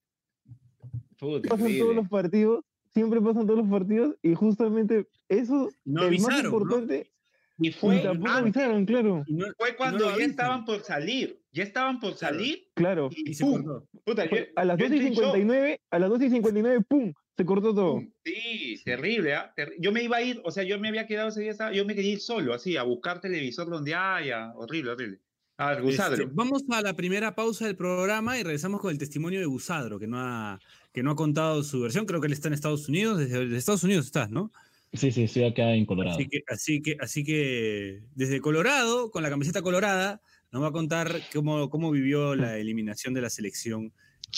pasan 1.48 1.78
todos 1.78 1.96
los 1.96 2.08
partidos 2.10 2.64
siempre 2.94 3.22
pasan 3.22 3.46
todos 3.46 3.60
los 3.60 3.70
partidos 3.70 4.16
y 4.22 4.34
justamente 4.34 5.08
eso 5.30 5.70
No 5.86 6.04
el 6.04 6.20
más 6.20 6.30
avisaron, 6.30 6.42
¿no? 6.52 6.58
importante 6.58 7.12
Y 7.60 7.68
y 7.70 7.72
fue, 7.72 8.00
tampoco 8.00 8.30
antes, 8.32 8.56
avisaron 8.58 8.86
claro 8.86 9.24
Y 9.28 9.34
no- 9.34 9.46
fue 9.58 9.76
cuando 9.76 10.06
ya 10.06 10.14
avisan. 10.14 10.30
estaban 10.32 10.66
por 10.66 10.82
salir. 10.82 11.42
Ya 11.52 11.64
estaban 11.64 12.00
por 12.00 12.14
salir 12.14 12.68
claro 12.76 13.10
y, 13.12 13.36
¡pum! 13.36 13.64
cortó. 13.64 13.88
Puta, 14.06 14.30
yo- 14.30 14.38
a 14.56 14.64
las 14.66 14.78
yo 14.78 14.86
12 14.86 14.96
y 14.96 15.00
entré 15.00 15.08
en 15.08 15.14
shock. 15.14 15.24
59 15.36 15.82
a 15.90 16.00
las 16.00 16.10
12 16.10 16.26
y 16.26 16.30
59 16.30 16.86
pum 16.88 17.14
se 17.36 17.46
cortó 17.46 17.74
todo. 17.74 18.04
Sí, 18.24 18.80
terrible, 18.86 19.34
¿ah? 19.36 19.54
Yo 19.80 19.92
me 19.92 20.04
iba 20.04 20.18
a 20.18 20.22
ir, 20.22 20.40
o 20.44 20.52
sea, 20.52 20.64
yo 20.64 20.80
me 20.80 20.88
había 20.88 21.06
quedado 21.08 21.30
ese 21.30 21.42
día, 21.42 21.54
yo 21.72 21.86
me 21.86 21.94
quería 21.96 22.14
ir 22.14 22.20
solo, 22.20 22.54
así, 22.54 22.78
a 22.78 22.84
buscar 22.84 23.22
televisor 23.22 23.70
donde 23.70 23.94
haya. 23.96 24.54
Horrible, 24.56 24.92
horrible. 24.92 25.20
A 25.58 25.72
ver, 25.72 25.82
Gusadro. 25.82 26.24
Este, 26.24 26.36
vamos 26.36 26.64
a 26.70 26.82
la 26.82 26.96
primera 26.96 27.34
pausa 27.34 27.66
del 27.66 27.76
programa 27.76 28.38
y 28.38 28.44
regresamos 28.44 28.80
con 28.80 28.92
el 28.92 28.98
testimonio 28.98 29.40
de 29.40 29.48
Busadro, 29.48 29.98
que 29.98 30.06
no 30.06 30.20
ha, 30.20 30.60
que 30.94 31.02
no 31.02 31.12
ha 31.12 31.16
contado 31.16 31.64
su 31.64 31.82
versión. 31.82 32.06
Creo 32.06 32.22
que 32.22 32.28
él 32.28 32.34
está 32.34 32.48
en 32.48 32.54
Estados 32.54 32.88
Unidos. 32.88 33.18
Desde, 33.18 33.40
desde 33.40 33.58
Estados 33.58 33.84
Unidos 33.84 34.06
estás, 34.06 34.30
¿no? 34.30 34.52
Sí, 34.94 35.12
sí, 35.12 35.24
estoy 35.24 35.46
acá 35.46 35.74
en 35.74 35.86
Colorado. 35.86 36.16
Así 36.16 36.30
que, 36.30 36.44
así 36.48 36.82
que, 36.82 36.98
así 37.00 37.24
que 37.24 38.04
desde 38.16 38.40
Colorado, 38.40 39.10
con 39.12 39.24
la 39.24 39.30
camiseta 39.30 39.62
colorada, 39.62 40.22
nos 40.52 40.64
va 40.64 40.68
a 40.68 40.72
contar 40.72 41.22
cómo, 41.34 41.70
cómo 41.70 41.92
vivió 41.92 42.36
la 42.36 42.58
eliminación 42.58 43.14
de 43.14 43.22
la 43.22 43.30
selección 43.30 43.92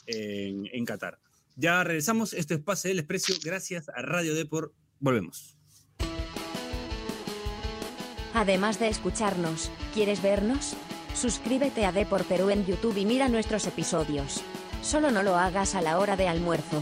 en, 0.08 0.68
en 0.72 0.86
Qatar. 0.86 1.20
Ya 1.56 1.84
regresamos. 1.84 2.34
Esto 2.34 2.54
es 2.54 2.62
Pase 2.62 2.88
del 2.88 3.00
Exprecio. 3.00 3.36
Gracias 3.44 3.90
a 3.90 4.02
Radio 4.02 4.34
Deport. 4.34 4.74
Volvemos. 5.00 5.58
Además 8.34 8.80
de 8.80 8.88
escucharnos, 8.88 9.70
¿quieres 9.94 10.22
vernos? 10.22 10.78
Suscríbete 11.20 11.86
a 11.86 11.92
Depor 11.92 12.24
Perú 12.24 12.50
en 12.50 12.66
YouTube 12.66 12.96
y 12.96 13.06
mira 13.06 13.28
nuestros 13.28 13.68
episodios. 13.68 14.42
Solo 14.82 15.12
no 15.12 15.22
lo 15.22 15.36
hagas 15.36 15.76
a 15.76 15.82
la 15.82 16.00
hora 16.00 16.16
de 16.16 16.30
almuerzo. 16.30 16.82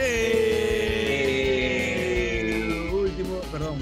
Eh, 0.00 0.90
último, 2.92 3.42
perdón. 3.52 3.78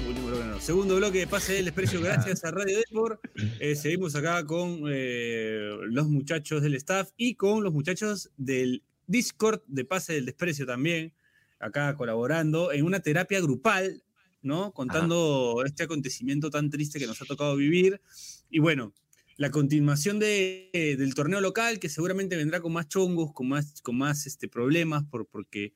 Segundo 0.59 0.97
bloque 0.97 1.17
de 1.17 1.25
Pase 1.25 1.53
del 1.53 1.65
Desprecio, 1.65 1.99
gracias 1.99 2.43
a 2.43 2.51
Radio 2.51 2.77
Deport. 2.77 3.19
Eh, 3.59 3.75
seguimos 3.75 4.13
acá 4.15 4.45
con 4.45 4.83
eh, 4.91 5.71
los 5.85 6.07
muchachos 6.07 6.61
del 6.61 6.75
staff 6.75 7.09
y 7.17 7.33
con 7.33 7.63
los 7.63 7.73
muchachos 7.73 8.29
del 8.37 8.83
Discord 9.07 9.61
de 9.65 9.85
Pase 9.85 10.13
del 10.13 10.25
Desprecio 10.25 10.67
también, 10.67 11.13
acá 11.59 11.95
colaborando 11.95 12.71
en 12.71 12.85
una 12.85 12.99
terapia 12.99 13.39
grupal, 13.41 14.03
¿no? 14.41 14.71
Contando 14.73 15.63
este 15.65 15.83
acontecimiento 15.83 16.49
tan 16.49 16.69
triste 16.69 16.99
que 16.99 17.07
nos 17.07 17.21
ha 17.21 17.25
tocado 17.25 17.55
vivir. 17.55 17.99
Y 18.49 18.59
bueno, 18.59 18.93
la 19.35 19.51
continuación 19.51 20.19
de- 20.19 20.69
del 20.97 21.13
torneo 21.13 21.41
local, 21.41 21.79
que 21.79 21.89
seguramente 21.89 22.35
vendrá 22.37 22.61
con 22.61 22.73
más 22.73 22.87
chongos, 22.87 23.33
con 23.33 23.47
más, 23.49 23.81
con 23.81 23.97
más 23.97 24.25
este, 24.25 24.47
problemas, 24.47 25.03
por, 25.05 25.27
porque 25.27 25.73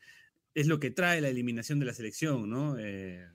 es 0.53 0.67
lo 0.67 0.79
que 0.79 0.91
trae 0.91 1.21
la 1.21 1.29
eliminación 1.29 1.79
de 1.79 1.85
la 1.85 1.93
selección, 1.93 2.49
¿no? 2.49 2.77
Eh, 2.79 3.25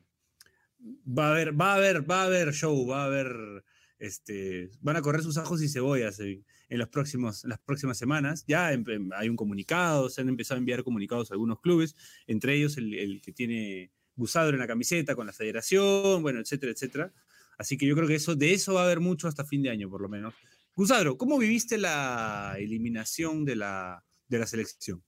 va 1.06 1.28
a 1.28 1.30
haber, 1.32 1.61
va 1.61 1.72
a 1.72 1.76
haber, 1.76 2.11
va 2.11 2.22
a 2.22 2.24
haber 2.26 2.52
show, 2.52 2.87
va 2.87 3.02
a 3.02 3.06
haber, 3.06 3.64
este, 3.98 4.70
van 4.80 4.96
a 4.96 5.02
correr 5.02 5.22
sus 5.22 5.37
ajos 5.38 5.62
y 5.62 5.68
cebollas 5.68 6.20
en, 6.20 6.44
las 6.68 6.88
próximas 6.88 7.98
semanas. 7.98 8.44
Ya 8.46 8.72
em- 8.72 8.85
em- 8.88 9.11
hay 9.14 9.28
un 9.28 9.37
comunicado, 9.37 10.09
se 10.11 10.20
han 10.20 10.28
empezado 10.28 10.56
a 10.56 10.61
enviar 10.61 10.82
comunicados 10.85 11.30
a 11.30 11.35
algunos 11.35 11.61
clubes, 11.61 11.96
entre 12.26 12.54
ellos 12.54 12.76
el, 12.76 13.20
que 13.22 13.32
tiene 13.32 13.90
Busadro 14.14 14.54
en 14.54 14.61
la 14.61 14.66
camiseta 14.66 15.14
con 15.14 15.26
la 15.26 15.32
federación, 15.32 16.22
bueno, 16.22 16.40
etcétera, 16.40 16.72
etcétera. 16.72 17.12
Así 17.59 17.78
que 17.78 17.87
yo 17.87 17.94
creo 17.94 18.09
que 18.09 18.16
eso, 18.16 18.35
de 18.35 18.52
eso 18.52 18.74
va 18.74 18.82
a 18.82 18.85
haber 18.85 19.00
mucho 19.00 19.28
hasta 19.28 19.44
fin 19.44 19.62
de 19.62 19.70
año, 19.70 19.88
por 19.88 20.00
lo 20.00 20.09
menos. 20.09 20.35
Gusadro, 20.74 21.16
¿cómo 21.16 21.38
viviste 21.38 21.78
la 21.78 22.56
eliminación 22.59 23.44
de 23.44 23.56
la, 23.56 24.04
de 24.28 24.38
la 24.38 24.46
selección? 24.46 25.02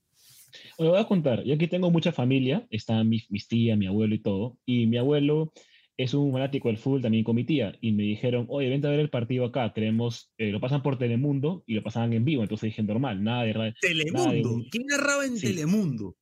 Bueno, 0.79 0.92
voy 0.92 1.01
a 1.01 1.07
contar, 1.07 1.44
yo 1.44 1.55
aquí 1.55 1.66
tengo 1.68 1.90
mucha 1.90 2.12
familia, 2.12 2.66
están 2.70 3.09
mis, 3.09 3.31
mis 3.31 3.48
tías, 3.48 3.77
mi 3.77 3.87
abuelo 3.87 4.14
y 4.14 4.20
todo, 4.20 4.59
y 4.64 4.87
mi 4.87 4.96
abuelo 4.96 5.53
es 5.99 6.15
un 6.15 6.33
fanático 6.33 6.69
del 6.69 6.79
fútbol 6.79 7.03
también 7.03 7.25
con 7.25 7.35
mi 7.37 7.45
tía, 7.45 7.77
y 7.81 7.93
me 7.93 8.05
dijeron, 8.05 8.47
oye, 8.49 8.71
vente 8.71 8.87
a 8.87 8.91
ver 8.91 9.01
el 9.01 9.11
partido 9.11 9.45
acá, 9.45 9.73
queremos, 9.75 10.33
eh, 10.39 10.51
lo 10.53 10.61
pasan 10.61 10.83
por 10.83 10.97
Telemundo 10.97 11.65
y 11.67 11.75
lo 11.75 11.83
pasaban 11.83 12.13
en 12.13 12.25
vivo, 12.25 12.43
entonces 12.43 12.69
dije, 12.69 12.83
normal, 12.85 13.23
nada 13.23 13.43
de 13.43 13.53
radio. 13.53 13.75
Telemundo. 13.81 14.55
un- 14.55 14.69
¿Quién 14.71 14.87
narraba 14.87 15.25
en 15.27 15.37
Sí. 15.37 15.49
Telemundo? 15.49 16.17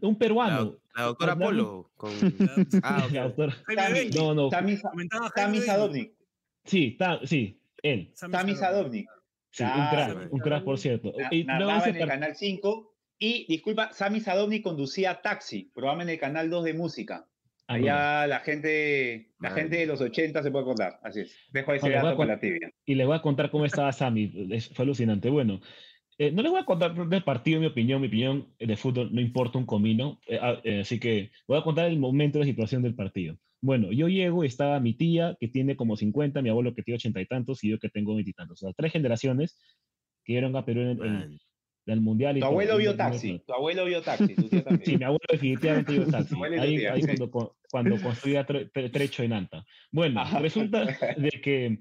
Un 0.00 0.16
peruano. 0.16 0.76
la 0.94 1.02
doctora 1.04 1.36
Polo. 1.38 1.90
Con... 1.96 2.10
Ah, 2.82 3.06
la 3.12 3.24
doctora- 3.24 3.52
Jaime 3.66 3.82
Tami, 3.82 3.92
Bailey. 3.94 4.10
No, 4.18 4.34
no, 4.34 4.48
Tami. 4.48 5.58
Sadovnik. 5.60 6.12
sí, 6.64 6.96
ta- 6.98 7.20
sí, 7.24 7.60
él. 7.82 8.10
Sami 8.14 8.32
Tami 8.32 8.54
Sadovnik. 8.54 9.06
Sí, 9.50 9.64
un 9.64 9.70
crack, 9.90 10.28
un 10.32 10.40
crack, 10.40 10.64
por 10.64 10.78
cierto. 10.78 11.12
Na- 11.18 11.28
Y 11.32 11.44
narraba 11.44 11.84
en 11.88 11.94
el 11.94 11.98
par- 12.00 12.08
canal 12.08 12.36
5. 12.36 12.94
Y, 13.18 13.46
disculpa, 13.48 13.92
Sami 13.92 14.20
Sadovnik 14.20 14.62
conducía 14.62 15.20
Taxi, 15.22 15.70
programa 15.74 16.02
en 16.04 16.10
el 16.10 16.18
canal 16.20 16.50
2 16.50 16.64
de 16.64 16.74
música. 16.74 17.26
Allá 17.68 18.26
la 18.26 18.40
gente, 18.40 19.32
la 19.40 19.50
gente 19.50 19.76
de 19.76 19.86
los 19.86 20.00
80 20.00 20.42
se 20.42 20.50
puede 20.50 20.62
acordar. 20.62 20.98
Así 21.02 21.20
es. 21.20 21.36
Dejo 21.52 21.72
ese 21.74 21.82
Vale, 21.82 21.94
voy 21.96 22.00
a 22.00 22.04
dato 22.04 22.16
con- 22.16 22.28
la 22.28 22.40
tibia. 22.40 22.70
y 22.86 22.94
les 22.94 23.06
voy 23.06 23.16
a 23.16 23.22
contar 23.22 23.50
cómo 23.50 23.64
estaba 23.66 23.92
Sammy. 23.92 24.48
Es- 24.50 24.68
fue 24.70 24.84
alucinante. 24.84 25.28
Bueno, 25.30 25.60
eh, 26.16 26.32
no 26.32 26.42
les 26.42 26.50
voy 26.50 26.60
a 26.60 26.64
contar 26.64 26.94
del 27.08 27.22
partido, 27.24 27.60
mi 27.60 27.66
opinión. 27.66 28.00
Mi 28.00 28.08
opinión 28.08 28.48
de 28.58 28.76
fútbol 28.76 29.14
no 29.14 29.20
importa 29.20 29.58
un 29.58 29.66
comino. 29.66 30.18
eh, 30.26 30.38
ah, 30.40 30.60
eh, 30.64 30.80
así 30.80 30.98
que 30.98 31.30
voy 31.46 31.58
a 31.58 31.62
contar 31.62 31.86
el 31.86 31.98
momento 31.98 32.38
de 32.38 32.44
la 32.44 32.50
situación 32.50 32.82
del 32.82 32.94
partido. 32.94 33.36
Bueno, 33.60 33.92
yo 33.92 34.08
llego 34.08 34.44
y 34.44 34.46
estaba 34.46 34.78
mi 34.80 34.94
tía, 34.94 35.36
que 35.38 35.48
tiene 35.48 35.76
como 35.76 35.96
50, 35.96 36.40
mi 36.42 36.48
abuelo 36.48 36.74
que 36.74 36.82
tiene 36.82 36.96
80 36.96 37.20
y 37.20 37.26
tantos, 37.26 37.62
y 37.64 37.70
yo 37.70 37.78
que 37.78 37.88
tengo 37.88 38.14
20 38.14 38.30
y 38.30 38.34
tantos. 38.34 38.62
O 38.62 38.66
sea, 38.66 38.72
tres 38.76 38.92
generaciones 38.92 39.58
que 40.24 40.32
llegaron 40.34 40.56
a 40.56 40.64
Perú 40.64 40.80
en, 40.82 41.04
en- 41.04 41.38
Man. 41.88 41.92
en 41.92 41.98
el 41.98 42.00
Mundial. 42.00 42.36
y 42.36 42.40
Tu 42.40 42.46
abuelo 42.46 42.76
vio 42.76 42.94
Taxi. 42.96 43.42
Tu 43.46 43.52
abuelo 43.52 43.84
vio 43.84 44.02
Taxi. 44.02 44.34
Tu 44.34 44.48
tía 44.48 44.62
también. 44.64 44.84
Sí, 44.86 44.96
mi 44.98 45.04
abuelo 45.04 45.20
definitivamente 45.30 45.92
vio 45.92 46.06
taxi. 46.06 46.34
Ahí, 46.60 46.76
tía, 46.78 46.92
ahí 46.92 47.00
sí. 47.00 47.06
cuando, 47.06 47.30
cu- 47.30 47.52
cuando 47.70 48.00
construía 48.02 48.46
tre- 48.46 48.70
tre- 48.72 48.90
trecho 48.90 49.22
en 49.22 49.32
Anta. 49.32 49.64
Bueno, 49.90 50.20
Ajá. 50.20 50.38
resulta 50.40 50.84
de 50.84 51.30
que 51.42 51.78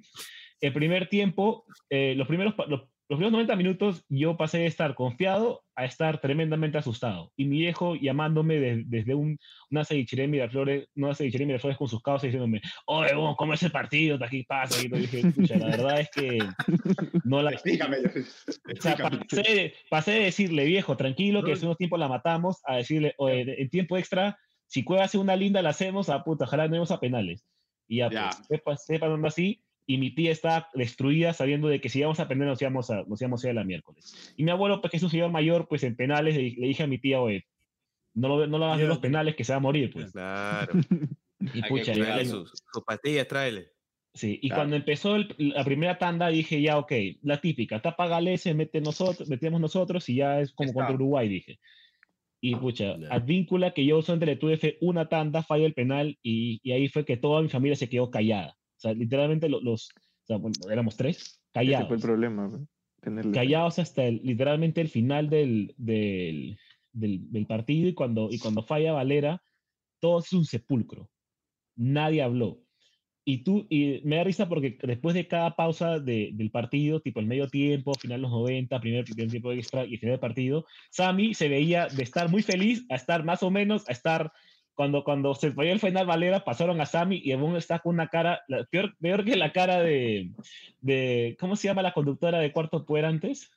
el 0.61 0.73
primer 0.73 1.07
tiempo, 1.09 1.65
eh, 1.89 2.13
los, 2.17 2.27
primeros, 2.27 2.53
los, 2.67 2.81
los 3.09 3.17
primeros 3.17 3.31
90 3.31 3.55
minutos, 3.55 4.05
yo 4.09 4.35
pasé 4.35 4.57
de 4.59 4.65
estar 4.65 4.93
confiado 4.93 5.63
a 5.75 5.85
estar 5.85 6.19
tremendamente 6.19 6.77
asustado. 6.77 7.31
Y 7.37 7.45
mi 7.45 7.59
viejo 7.59 7.95
llamándome 7.95 8.55
de- 8.59 8.83
desde 8.85 9.15
un, 9.15 9.37
una 9.71 9.83
de 10.23 10.27
Miraflores, 10.27 10.89
una 10.95 11.13
de 11.13 11.45
Miraflores 11.45 11.77
con 11.77 11.87
sus 11.87 12.01
causas 12.01 12.23
diciéndome, 12.23 12.61
oye, 12.85 13.13
vos, 13.15 13.35
¿cómo 13.37 13.53
es 13.53 13.63
el 13.63 13.71
partido? 13.71 14.17
Aquí 14.21 14.43
pasa. 14.43 14.81
Y 14.83 14.89
yo 14.89 14.97
dije, 14.97 15.21
"Pucha, 15.31 15.57
la 15.57 15.67
verdad 15.67 16.01
es 16.01 16.09
que 16.09 16.39
no 17.23 17.41
la, 17.41 17.51
Explícame. 17.51 17.97
o 17.97 18.81
sea, 18.81 18.97
pasé, 18.97 19.41
de- 19.55 19.73
pasé 19.89 20.11
de 20.11 20.19
decirle, 20.25 20.65
viejo, 20.65 20.97
tranquilo, 20.97 21.43
que 21.43 21.53
hace 21.53 21.65
unos 21.65 21.77
tiempos 21.77 21.99
la 21.99 22.09
matamos, 22.09 22.59
a 22.65 22.75
decirle, 22.77 23.13
oye, 23.17 23.61
en 23.61 23.69
tiempo 23.69 23.97
extra, 23.97 24.37
si 24.65 24.83
Cueva 24.83 25.05
hace 25.05 25.17
una 25.17 25.35
linda, 25.37 25.61
la 25.61 25.69
hacemos, 25.69 26.09
a 26.09 26.23
puta, 26.25 26.43
ojalá 26.43 26.67
no 26.67 26.83
a 26.83 26.99
penales. 26.99 27.45
Y 27.87 27.97
ya, 27.99 28.09
pues, 28.09 28.47
sepa, 28.49 28.75
sepa 28.75 29.07
dónde 29.07 29.29
así, 29.29 29.63
y 29.89 29.97
mi 29.97 30.11
tía 30.13 30.31
está 30.31 30.69
destruida 30.73 31.31
sabiendo 31.33 31.69
de 31.69 31.79
que 31.81 31.87
si 31.89 31.99
íbamos 31.99 32.19
a 32.19 32.27
penales 32.27 32.51
nos 32.51 32.61
íbamos 32.61 32.89
a, 32.91 33.03
nos 33.07 33.21
íbamos 33.21 33.43
a 33.43 33.47
ir 33.47 33.51
a 33.51 33.53
la 33.55 33.63
miércoles. 33.63 34.33
Y 34.37 34.43
mi 34.43 34.51
abuelo, 34.51 34.81
pues 34.81 34.91
que 34.91 34.97
es 34.97 35.03
un 35.03 35.09
señor 35.09 35.31
mayor, 35.31 35.67
pues 35.67 35.83
en 35.83 35.95
penales 35.95 36.35
le, 36.35 36.43
le 36.51 36.67
dije 36.67 36.83
a 36.83 36.87
mi 36.87 36.99
tía, 36.99 37.21
oye, 37.21 37.45
no 38.13 38.27
lo, 38.27 38.47
no 38.47 38.57
lo 38.57 38.65
hagas 38.65 38.79
de 38.79 38.87
los 38.87 38.99
penales 38.99 39.35
que 39.35 39.43
se 39.43 39.53
va 39.53 39.57
a 39.57 39.61
morir, 39.61 39.91
pues. 39.91 40.11
Claro. 40.11 40.73
Y 41.39 41.57
Hay 41.57 41.61
que 41.61 41.67
pucha, 41.69 41.93
y- 41.93 42.25
sus, 42.25 42.49
sus 42.73 42.83
pastillas, 42.83 43.27
tráele. 43.27 43.67
Sí, 44.15 44.39
y 44.41 44.49
Claro. 44.49 44.61
cuando 44.61 44.75
empezó 44.75 45.15
el- 45.15 45.35
la 45.37 45.63
primera 45.63 45.99
tanda 45.99 46.29
dije 46.29 46.59
ya, 46.61 46.79
ok, 46.79 46.91
la 47.21 47.39
típica, 47.39 47.79
tapa 47.79 48.07
Galese, 48.07 48.55
mete 48.55 48.81
nosotros, 48.81 49.29
metemos 49.29 49.61
nosotros 49.61 50.09
y 50.09 50.15
ya 50.15 50.41
es 50.41 50.51
como 50.51 50.69
Está. 50.71 50.79
contra 50.79 50.95
Uruguay, 50.95 51.29
dije. 51.29 51.59
Y 52.41 52.55
pucha, 52.55 52.97
Ya. 52.97 53.07
Advíncula, 53.11 53.71
que 53.75 53.85
yo 53.85 54.01
solamente 54.01 54.25
le 54.25 54.35
tuve 54.37 54.77
una 54.81 55.07
tanda, 55.09 55.43
falla 55.43 55.67
el 55.67 55.73
penal 55.75 56.17
y, 56.23 56.59
y 56.63 56.71
ahí 56.71 56.87
fue 56.89 57.05
que 57.05 57.17
toda 57.17 57.41
mi 57.43 57.49
familia 57.49 57.75
se 57.75 57.87
quedó 57.87 58.09
callada. 58.09 58.57
O 58.77 58.79
sea, 58.79 58.93
literalmente 58.93 59.49
lo- 59.49 59.61
los, 59.61 59.89
o 59.89 60.25
sea, 60.25 60.37
bueno, 60.37 60.55
éramos 60.71 60.95
tres, 60.95 61.17
Ese 61.17 61.39
callados. 61.53 61.87
fue 61.87 61.97
el 61.97 62.01
problema. 62.03 62.67
tenerle 63.01 63.31
callados 63.31 63.79
hasta 63.79 64.05
el, 64.05 64.21
literalmente 64.23 64.81
el 64.81 64.89
final 64.89 65.29
del, 65.29 65.73
del, 65.77 66.57
del, 66.91 67.31
del 67.31 67.45
partido 67.47 67.87
y 67.89 67.93
cuando, 67.93 68.29
y 68.31 68.39
cuando 68.39 68.61
falla 68.63 68.93
Valera, 68.93 69.41
todo 69.99 70.19
es 70.19 70.31
un 70.33 70.45
sepulcro. 70.45 71.09
Nadie 71.75 72.21
habló. 72.21 72.63
Y 73.25 73.39
tú, 73.43 73.67
y 73.69 73.99
me 74.05 74.15
da 74.15 74.23
risa 74.23 74.47
porque 74.47 74.77
después 74.83 75.13
de 75.13 75.27
cada 75.27 75.55
pausa 75.55 75.99
de- 75.99 76.29
del 76.33 76.49
partido, 76.49 77.01
tipo 77.01 77.19
el 77.19 77.27
medio 77.27 77.49
tiempo, 77.49 77.93
final 77.95 78.21
los 78.21 78.31
90, 78.31 78.79
primer, 78.79 79.03
primer 79.03 79.29
tiempo 79.29 79.51
extra 79.51 79.85
y 79.85 79.97
final 79.97 80.13
del 80.13 80.19
partido, 80.21 80.65
Sammy 80.91 81.33
se 81.33 81.49
veía 81.49 81.87
de 81.87 82.03
estar 82.03 82.29
muy 82.29 82.41
feliz 82.41 82.85
a 82.89 82.95
estar 82.95 83.25
más 83.25 83.43
o 83.43 83.51
menos, 83.51 83.87
a 83.89 83.91
estar, 83.91 84.31
cuando, 84.77 85.03
cuando 85.03 85.33
se 85.33 85.51
falló 85.51 85.71
el 85.71 85.79
final 85.79 86.05
Valera, 86.05 86.45
pasaron 86.45 86.79
a 86.79 86.85
Sammy 86.85 87.19
y 87.23 87.31
aún 87.31 87.55
está 87.57 87.79
con 87.79 87.95
una 87.95 88.09
cara, 88.09 88.41
la- 88.47 88.63
peor, 88.65 88.95
peor 89.01 89.25
que 89.25 89.35
la 89.35 89.51
cara 89.51 89.81
de, 89.81 90.29
de, 90.81 91.35
¿cómo 91.39 91.55
se 91.55 91.67
llama 91.67 91.81
la 91.81 91.93
conductora 91.93 92.37
de 92.37 92.51
Cuarto 92.51 92.85
Poder 92.85 93.05
antes? 93.05 93.49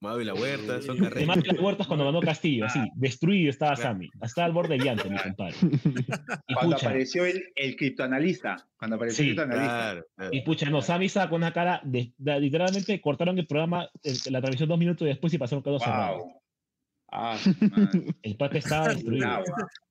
Mavi 0.00 0.24
la 0.24 0.34
huerta, 0.34 0.82
son 0.82 0.98
Eh, 0.98 1.00
carreras. 1.00 1.26
Mati 1.28 1.48
las 1.48 1.58
Huertas 1.58 1.86
cuando 1.86 2.04
ganó 2.04 2.20
Castillo, 2.20 2.66
así, 2.66 2.78
destruido 2.94 3.48
estaba 3.48 3.74
Claro. 3.74 3.92
Sammy, 3.94 4.10
hasta 4.20 4.44
al 4.44 4.52
borde 4.52 4.76
del 4.76 4.84
llanto, 4.84 5.08
mi 5.08 5.16
compadre. 5.16 5.54
Y 6.46 6.54
Cuando 6.54 6.76
pucha, 6.76 6.88
apareció 6.88 7.24
el, 7.24 7.42
el 7.56 7.76
criptoanalista. 7.76 8.68
Cuando 8.78 8.96
apareció 8.96 9.24
Sí, 9.24 9.30
el 9.30 9.36
criptoanalista. 9.36 9.74
Claro, 9.92 10.06
claro. 10.14 10.30
y 10.34 10.40
pucha, 10.42 10.68
no, 10.68 10.82
Sammy 10.82 11.06
estaba 11.06 11.30
con 11.30 11.38
una 11.38 11.52
cara, 11.54 11.80
de, 11.82 12.12
de- 12.18 12.40
literalmente 12.40 13.00
cortaron 13.00 13.38
el 13.38 13.46
programa, 13.46 13.88
el- 14.02 14.18
la 14.32 14.40
transmisión 14.42 14.68
dos 14.68 14.78
minutos 14.78 15.08
después 15.08 15.32
y 15.32 15.38
pasaron 15.38 15.62
quedó 15.64 15.78
cerrado. 15.78 16.18
Wow. 16.18 16.42
Ah. 17.10 17.38
El 18.22 18.36
pata 18.36 18.58
estaba 18.58 18.88
destruido. 18.88 19.28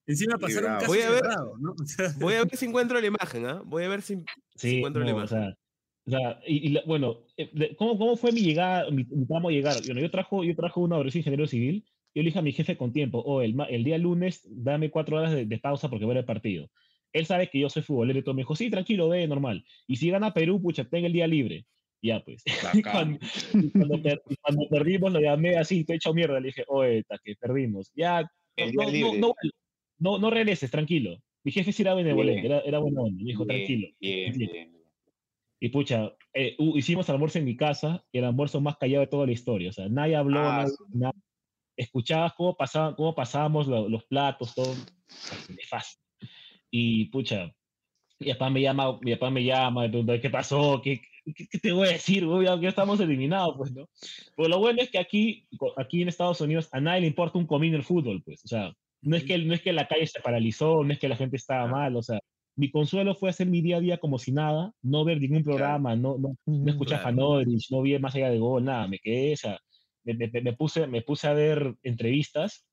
Encima 0.08 0.38
pasaron 0.38 0.73
casi 0.75 0.88
Voy 0.88 0.99
a 1.01 1.10
ver- 1.10 1.19
cerrado, 1.21 1.58
¿no? 1.60 1.71
O 1.71 1.86
sea, 1.86 2.13
Voy 2.19 2.34
a 2.36 2.43
ver 2.45 2.56
si 2.58 2.65
encuentro 2.65 2.99
la 2.99 3.08
imagen, 3.08 3.45
¿ah? 3.45 3.62
Voy 3.65 3.84
a 3.84 3.89
ver 3.89 4.01
si. 4.01 4.17
Sí, 4.56 4.78
encuentro 4.78 5.04
la 5.04 5.08
o 5.08 5.17
imagen. 5.17 5.28
sea, 5.30 5.58
o 6.08 6.12
sea, 6.12 6.39
y, 6.45 6.67
y 6.67 6.69
la- 6.69 6.84
bueno, 6.86 7.25
eh, 7.38 7.75
¿cómo, 7.78 7.97
¿cómo 7.97 8.15
fue 8.17 8.32
mi 8.32 8.41
llegada, 8.41 8.89
mi, 8.91 9.04
mi 9.06 9.25
tramo 9.25 9.49
de 9.49 9.56
llegar? 9.56 9.75
Bueno, 9.86 10.01
yo 10.01 10.12
trajo, 10.12 10.43
yo 10.43 10.56
trajo 10.56 10.82
una 10.82 10.97
obra, 10.97 11.10
soy 11.10 11.19
ingeniero 11.19 11.47
civil, 11.47 11.84
yo 12.13 12.21
le 12.21 12.28
dije 12.30 12.39
a 12.39 12.43
mi 12.43 12.51
jefe 12.54 12.78
con 12.78 12.93
tiempo, 12.93 13.19
o 13.19 13.41
el, 13.41 13.56
día 13.84 13.97
lunes, 13.97 14.41
dame 14.49 14.91
cuatro 14.91 15.17
horas 15.17 15.32
de, 15.32 15.45
de 15.45 15.58
pausa 15.58 15.89
porque 15.89 16.06
voy 16.06 16.12
a 16.12 16.15
ver 16.15 16.21
el 16.23 16.25
partido. 16.25 16.69
Él 17.12 17.25
sabe 17.25 17.49
que 17.49 17.60
yo 17.60 17.69
soy 17.69 17.82
futbolero 17.82 18.19
y 18.19 18.23
todo, 18.23 18.36
me 18.36 18.41
dijo, 18.41 18.56
sí, 18.56 18.69
tranquilo, 18.69 19.08
ve, 19.10 19.25
normal. 19.28 19.65
Y 19.88 19.95
si 19.95 20.10
gana 20.10 20.34
Perú, 20.34 20.62
pucha, 20.62 20.84
tenga 20.84 21.08
el 21.08 21.13
día 21.13 21.28
libre. 21.28 21.65
Ya, 22.06 22.20
pues. 22.24 22.44
Y 22.80 22.82
cuando, 22.84 23.20
y 23.54 23.72
cuando 23.72 24.02
per- 24.02 24.22
y 24.30 24.36
cuando 24.38 24.68
perdimos, 24.70 25.12
lo 25.12 25.20
llamé 25.20 25.58
así, 25.58 25.84
te 25.84 25.94
he 25.94 25.96
hecho 25.96 26.13
mierda. 26.13 26.39
Le 26.39 26.48
dije, 26.48 26.63
oye, 26.68 27.04
que 27.24 27.36
perdimos. 27.36 27.91
Ya, 27.96 28.22
no, 28.22 28.28
El 28.58 28.76
no, 28.76 29.15
no, 29.20 29.34
no, 29.98 30.18
no, 30.20 30.30
regreses, 30.30 30.70
tranquilo. 30.70 31.18
Mi 31.44 31.52
jefe 31.52 31.72
sí 31.72 31.82
era 31.82 31.94
benevolente, 31.96 32.46
era, 32.48 32.60
era 32.60 32.80
buena 32.80 33.02
onda. 33.02 33.18
Me 33.24 33.30
dijo, 33.30 33.46
tranquilo. 33.46 33.88
Bien, 34.00 34.24
tranquilo". 34.32 34.52
bien. 34.54 34.76
Y 35.60 35.70
pucha, 35.70 36.13
eh, 36.34 36.56
hicimos 36.76 37.10
almuerzo 37.10 37.39
en 37.39 37.46
mi 37.46 37.56
casa, 37.56 38.04
el 38.12 38.26
almuerzo 38.26 38.60
más 38.62 38.78
callado 38.78 39.02
de 39.02 39.08
toda 39.08 39.26
la 39.26 39.32
historia. 39.32 39.70
O 39.70 39.74
sea, 39.74 39.88
nadie 39.89 40.15
habló, 40.15 40.39
Ah, 40.39 40.58
nadie- 40.63 40.70
su- 40.76 40.88
na- 40.91 41.12
escuchabas 41.78 42.34
cómo, 42.34 42.56
pasaban, 42.56 42.94
cómo 42.96 43.15
pasábamos 43.15 43.68
lo- 43.68 43.89
los 43.89 44.04
platos, 44.06 44.54
todo 44.54 44.76
nefasto. 45.50 46.04
Y 46.70 47.06
pucha, 47.06 47.52
mi 48.20 48.32
papá 48.34 48.50
me 48.50 48.62
llama, 48.62 49.00
mi 49.02 49.13
papá 49.15 49.30
me 49.32 49.44
llama, 49.44 49.89
¿qué 50.22 50.30
pasó? 50.30 50.82
¿Qué, 50.84 51.02
qué, 51.33 51.59
te 51.59 51.71
voy 51.71 51.88
a 51.88 51.91
decir? 51.91 52.25
güey? 52.25 52.45
Ya, 52.45 52.59
ya 52.59 52.69
estamos 52.69 52.99
eliminados, 52.99 53.55
pues, 53.57 53.73
¿no? 53.73 53.89
Pero 54.35 54.49
lo 54.49 54.59
bueno 54.59 54.81
es 54.81 54.89
que 54.91 54.99
aquí, 54.99 55.47
aquí 55.77 56.01
en 56.01 56.07
Estados 56.09 56.41
Unidos 56.41 56.69
a 56.71 56.79
nadie 56.79 57.01
le 57.01 57.07
importa 57.07 57.38
un 57.38 57.47
comino 57.47 57.77
el 57.77 57.83
fútbol, 57.83 58.21
pues. 58.23 58.43
O 58.45 58.47
sea, 58.47 58.73
no 59.01 59.15
es 59.15 59.23
que, 59.23 59.38
no 59.38 59.53
es 59.53 59.61
que 59.61 59.73
la 59.73 59.88
calle 59.88 60.07
se 60.07 60.19
paralizó, 60.19 60.83
no 60.83 60.91
es 60.93 60.99
que 60.99 61.09
la 61.09 61.15
gente 61.15 61.38
estaba 61.38 61.67
mal, 61.67 61.95
o 61.95 62.01
sea, 62.01 62.19
mi 62.57 62.71
consuelo 62.71 63.15
fue 63.15 63.29
hacer 63.29 63.47
mi 63.47 63.61
día 63.61 63.77
a 63.77 63.81
día 63.81 63.97
como 63.97 64.17
si 64.17 64.31
nada, 64.31 64.71
no 64.81 65.03
ver 65.03 65.19
ningún 65.19 65.43
programa, 65.43 65.95
no, 65.95 66.17
no, 66.17 66.35
no 66.45 66.69
escuché 66.71 66.95
a 66.95 66.99
Claro. 67.01 67.17
Fanorich, 67.17 67.69
no 67.69 67.81
vi 67.81 67.99
más 67.99 68.15
allá 68.15 68.29
de 68.29 68.39
gol, 68.39 68.63
nada, 68.63 68.88
me 68.88 68.97
quedé, 68.99 69.33
o 69.33 69.38
sea, 69.38 69.59
me, 70.03 70.13
me- 70.13 70.41
me 70.41 70.53
puse, 70.53 70.88
me 70.88 71.01
puse 71.01 71.27
a 71.27 71.33
ver 71.33 71.75
entrevistas 71.83 72.65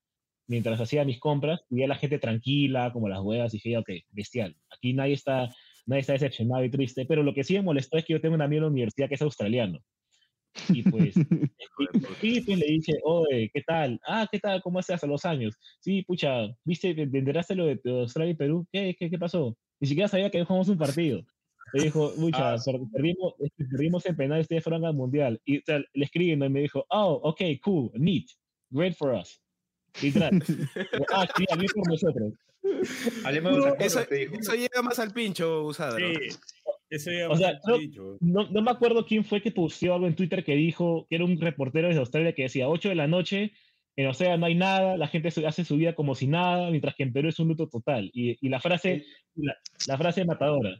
mientras 0.46 0.80
hacía 0.80 1.04
mis 1.04 1.18
compras 1.18 1.62
y 1.68 1.76
vi 1.76 1.82
a 1.84 1.88
la 1.88 1.96
gente 1.96 2.18
tranquila, 2.18 2.92
como 2.92 3.08
las 3.08 3.20
huevas, 3.22 3.52
y 3.54 3.56
dije, 3.56 3.76
ok, 3.76 3.88
bestial, 4.10 4.56
aquí 4.70 4.92
nadie 4.92 5.14
está, 5.14 5.48
nadie 5.86 6.00
está 6.00 6.12
decepcionado 6.14 6.64
y 6.64 6.70
triste, 6.70 7.04
pero 7.06 7.22
lo 7.22 7.34
que 7.34 7.44
sí 7.44 7.54
me 7.54 7.62
molestó 7.62 7.98
es 7.98 8.04
que 8.04 8.12
yo 8.14 8.20
tengo 8.20 8.34
un 8.34 8.42
amigo 8.42 8.58
en 8.58 8.64
la 8.64 8.70
universidad 8.70 9.08
que 9.08 9.14
es 9.14 9.22
australiano. 9.22 9.78
Y 10.68 10.82
pues, 10.82 11.14
y, 12.22 12.40
pues 12.40 12.58
le 12.58 12.66
dije, 12.66 12.92
oye, 13.04 13.50
¿qué 13.52 13.62
tal? 13.62 13.98
Ah, 14.06 14.28
¿qué 14.30 14.38
tal? 14.38 14.60
¿Cómo 14.62 14.80
estás 14.80 15.02
a 15.02 15.06
los 15.06 15.24
años? 15.24 15.56
Sí, 15.80 16.02
pucha, 16.02 16.46
¿viste? 16.64 16.94
¿Te 16.94 17.02
enteraste 17.02 17.54
lo 17.54 17.66
de, 17.66 17.80
Australia 17.84 18.32
y 18.32 18.36
Perú? 18.36 18.66
¿Qué, 18.70 18.94
qué, 18.98 19.10
qué 19.10 19.18
pasó? 19.18 19.56
Ni 19.80 19.88
siquiera 19.88 20.08
sabía 20.08 20.30
que 20.30 20.44
jugamos 20.44 20.68
un 20.68 20.78
partido. 20.78 21.24
Le 21.72 21.84
dijo, 21.84 22.12
pucha, 22.16 22.54
Ah, 22.54 22.56
per- 22.64 22.80
perdimos, 22.92 23.34
perdimos 23.56 24.06
en 24.06 24.16
penal, 24.16 24.40
ustedes 24.40 24.62
fueron 24.62 24.84
al 24.84 24.94
mundial. 24.94 25.40
Y 25.44 25.58
o 25.58 25.62
sea, 25.64 25.78
le 25.78 26.04
escribí 26.04 26.32
y 26.32 26.36
me 26.36 26.60
dijo, 26.60 26.84
oh, 26.90 27.20
ok, 27.24 27.40
cool, 27.62 27.90
neat, 27.94 28.26
great 28.70 28.94
for 28.94 29.14
us. 29.14 29.40
Literal. 30.02 30.30
ah, 31.14 31.26
sí, 31.36 31.44
bien 31.58 31.70
por 31.74 31.88
nosotros. 31.88 32.32
Hablemos 33.24 33.56
de 33.78 33.84
Eso, 33.84 34.00
eso 34.10 34.54
llega 34.54 34.82
más 34.82 34.98
al 34.98 35.12
pincho, 35.12 35.64
usado. 35.64 35.96
sí, 35.98 36.04
eso 36.90 37.10
ya 37.10 37.28
O 37.28 37.36
sea. 37.36 37.58
No, 38.20 38.48
no 38.50 38.62
me 38.62 38.70
acuerdo 38.70 39.04
quién 39.06 39.24
fue 39.24 39.40
que 39.42 39.50
puso 39.50 39.92
algo 39.94 40.06
en 40.06 40.14
Twitter 40.14 40.44
que 40.44 40.54
dijo 40.54 41.06
que 41.08 41.16
era 41.16 41.24
un 41.24 41.40
reportero 41.40 41.88
desde 41.88 42.00
Australia 42.00 42.34
que 42.34 42.42
decía 42.44 42.68
8 42.68 42.90
de 42.90 42.94
la 42.94 43.06
noche, 43.08 43.52
en 43.96 44.06
Australia 44.06 44.36
no 44.36 44.46
hay 44.46 44.54
nada, 44.54 44.96
la 44.96 45.08
gente 45.08 45.28
hace 45.46 45.64
su 45.64 45.76
vida 45.76 45.94
como 45.94 46.14
si 46.14 46.26
nada, 46.26 46.70
mientras 46.70 46.94
que 46.94 47.02
en 47.02 47.12
Perú 47.12 47.28
es 47.28 47.38
un 47.38 47.48
luto 47.48 47.68
total. 47.68 48.10
Y, 48.14 48.38
y 48.44 48.48
la 48.48 48.60
frase, 48.60 49.04
la, 49.34 49.54
la 49.86 49.98
frase 49.98 50.24
matadora, 50.24 50.70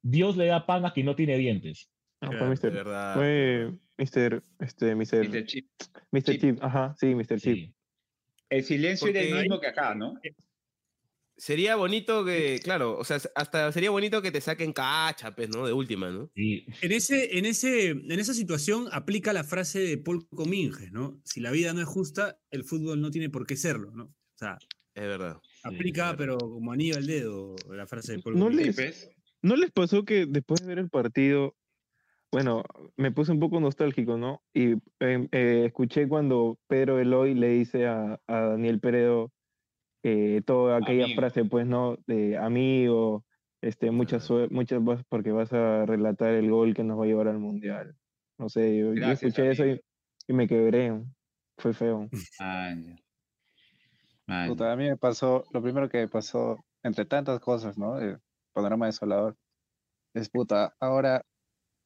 Dios 0.00 0.36
le 0.36 0.46
da 0.46 0.64
pan 0.66 0.84
a 0.86 0.92
quien 0.92 1.06
no 1.06 1.14
tiene 1.16 1.36
dientes. 1.36 1.88
Claro, 2.20 2.38
fue 2.38 2.48
Mister, 2.50 2.70
verdad. 2.72 3.14
fue 3.14 3.72
Mr. 3.98 4.42
Este, 4.60 4.94
Mr. 4.94 5.28
Mr. 5.28 5.44
Chip. 5.44 5.66
Mr. 6.12 6.22
Chip. 6.22 6.40
Chip, 6.40 6.58
ajá, 6.62 6.94
sí, 6.98 7.14
Mr. 7.14 7.40
Chip. 7.40 7.40
Sí. 7.40 7.74
El 8.48 8.62
silencio 8.64 9.08
era 9.08 9.20
el 9.20 9.28
Porque- 9.30 9.42
mismo 9.42 9.60
que 9.60 9.66
acá, 9.66 9.94
¿no? 9.94 10.14
Sería 11.36 11.76
bonito 11.76 12.24
que, 12.24 12.60
claro, 12.62 12.96
o 12.98 13.04
sea, 13.04 13.18
hasta 13.34 13.72
sería 13.72 13.90
bonito 13.90 14.20
que 14.22 14.30
te 14.30 14.40
saquen 14.40 14.72
cacha, 14.72 15.34
pues, 15.34 15.48
¿no? 15.48 15.66
De 15.66 15.72
última, 15.72 16.10
¿no? 16.10 16.30
Sí. 16.36 16.66
En, 16.82 16.92
ese, 16.92 17.38
en, 17.38 17.46
ese, 17.46 17.88
en 17.90 18.12
esa 18.12 18.34
situación 18.34 18.86
aplica 18.92 19.32
la 19.32 19.42
frase 19.42 19.80
de 19.80 19.98
Paul 19.98 20.28
Cominges, 20.28 20.92
¿no? 20.92 21.20
Si 21.24 21.40
la 21.40 21.50
vida 21.50 21.72
no 21.72 21.80
es 21.80 21.86
justa, 21.86 22.38
el 22.50 22.64
fútbol 22.64 23.00
no 23.00 23.10
tiene 23.10 23.30
por 23.30 23.46
qué 23.46 23.56
serlo, 23.56 23.90
¿no? 23.92 24.04
O 24.04 24.38
sea, 24.38 24.58
Es 24.94 25.02
verdad. 25.04 25.38
aplica, 25.64 26.02
claro. 26.14 26.18
pero 26.18 26.38
como 26.38 26.70
anillo 26.72 26.96
al 26.96 27.06
dedo, 27.06 27.56
la 27.70 27.86
frase 27.86 28.12
de 28.12 28.18
Paul 28.22 28.38
No 28.38 28.44
Cominges. 28.46 28.76
les-. 28.76 29.10
¿No 29.42 29.56
les 29.56 29.72
pasó 29.72 30.04
que 30.04 30.26
después 30.26 30.60
de 30.60 30.66
ver 30.68 30.78
el 30.78 30.90
partido, 30.90 31.56
bueno, 32.30 32.62
me 32.96 33.10
puse 33.10 33.32
un 33.32 33.40
poco 33.40 33.58
nostálgico, 33.58 34.16
¿no? 34.18 34.42
Y 34.54 34.74
eh, 35.00 35.28
eh, 35.32 35.62
escuché 35.66 36.06
cuando 36.08 36.58
Pedro 36.68 37.00
Eloy 37.00 37.34
le 37.34 37.48
dice 37.48 37.86
a, 37.86 38.20
a 38.28 38.40
Daniel 38.40 38.78
Peredo 38.80 39.32
eh, 40.02 40.42
toda 40.44 40.78
aquella 40.78 41.04
Amigo. 41.04 41.20
frase, 41.20 41.44
pues, 41.44 41.66
¿no? 41.66 41.96
De 42.06 42.36
amigo, 42.36 43.24
este, 43.60 43.90
muchas 43.90 44.28
vas- 44.80 45.04
porque 45.08 45.32
vas 45.32 45.52
a 45.52 45.86
relatar 45.86 46.34
el 46.34 46.50
gol 46.50 46.74
que 46.74 46.84
nos 46.84 46.98
va 46.98 47.04
a 47.04 47.06
llevar 47.06 47.28
al 47.28 47.38
mundial. 47.38 47.96
No 48.38 48.48
sé, 48.48 48.76
yo, 48.76 48.86
yo 48.86 48.92
Gracias, 48.94 49.22
escuché 49.22 49.50
eso 49.50 49.64
y, 49.66 49.70
amigo. 49.70 49.82
y 50.28 50.32
me 50.32 50.48
quebré. 50.48 51.02
Fue 51.58 51.72
feo. 51.72 52.08
Ah, 52.40 52.74
ya. 52.74 52.96
Ah. 54.26 54.46
Puta, 54.48 54.72
a 54.72 54.76
mí 54.76 54.88
me 54.88 54.96
pasó, 54.96 55.44
lo 55.52 55.62
primero 55.62 55.88
que 55.88 55.98
me 55.98 56.08
pasó, 56.08 56.58
entre 56.82 57.04
tantas 57.04 57.38
cosas, 57.40 57.76
¿no? 57.78 57.98
El 58.00 58.18
panorama 58.52 58.86
desolador, 58.86 59.36
es 60.14 60.28
puta, 60.28 60.74
ahora 60.80 61.22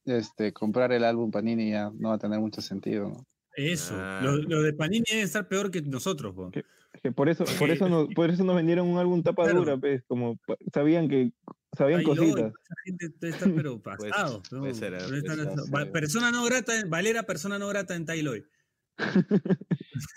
este, 0.05 0.53
comprar 0.53 0.93
el 0.93 1.05
álbum 1.05 1.31
Panini 1.31 1.71
ya 1.71 1.91
no 1.95 2.11
va 2.11 2.15
a 2.15 2.19
tener 2.19 2.41
mucho 2.41 2.61
sentido, 2.63 3.09
¿no? 3.09 3.25
Eso. 3.57 3.95
Ah. 3.97 4.21
Lo, 4.23 4.37
lo 4.37 4.63
de 4.63 4.73
Panini 4.75 5.05
debe 5.09 5.23
estar 5.23 5.49
peor 5.49 5.71
que 5.71 5.81
nosotros, 5.83 6.35
po. 6.35 6.51
¿Qué? 6.51 6.65
Que 7.03 7.13
por 7.13 7.29
eso, 7.29 7.45
por 7.59 7.71
eso 7.71 7.89
nos, 7.89 8.09
por 8.15 8.31
eso 8.31 8.45
nos 8.45 8.55
vendieron 8.57 8.87
un 8.89 8.99
álbum 8.99 9.23
tapa 9.23 9.45
Claro. 9.45 9.59
dura, 9.61 9.77
pues, 9.79 10.03
como 10.07 10.39
sabían 10.73 11.09
que 11.09 11.31
sabían 11.77 12.01
Ay, 12.01 12.07
no, 12.07 12.11
cositas. 12.15 12.53
esa 12.53 12.75
gente 12.85 13.07
debe 13.21 13.35
estar 13.35 13.53
pero 13.55 13.83
pasado. 13.83 14.43
ser, 14.49 14.59
puede 14.59 14.75
ser, 14.75 14.93
Debe 14.93 15.07
puede 15.09 15.19
estar- 15.21 15.37
ser, 15.65 15.75
Va- 15.75 15.85
sí. 15.85 15.91
persona 15.93 16.31
no 16.31 16.45
grata, 16.45 16.79
en- 16.81 16.89
Valera, 16.91 17.23
persona 17.25 17.59
no 17.59 17.69
grata 17.69 17.95
en 17.95 18.05
Tailoy. 18.07 18.45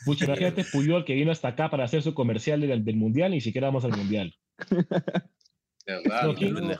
Pucha, 0.06 0.25
imagínate 0.25 0.63
Puyol 0.71 1.04
que 1.06 1.13
vino 1.13 1.32
hasta 1.32 1.49
acá 1.49 1.69
para 1.69 1.84
hacer 1.84 2.02
su 2.02 2.13
comercial 2.13 2.62
del, 2.62 2.84
del 2.86 2.95
mundial 2.95 3.32
y 3.32 3.36
ni 3.36 3.41
siquiera 3.41 3.67
vamos 3.67 3.84
al 3.86 3.91
mundial. 3.95 4.34
De 5.86 5.93
verdad. 5.95 6.23
No, 6.23 6.36
¿quién- 6.36 6.54
¿no? 6.54 6.71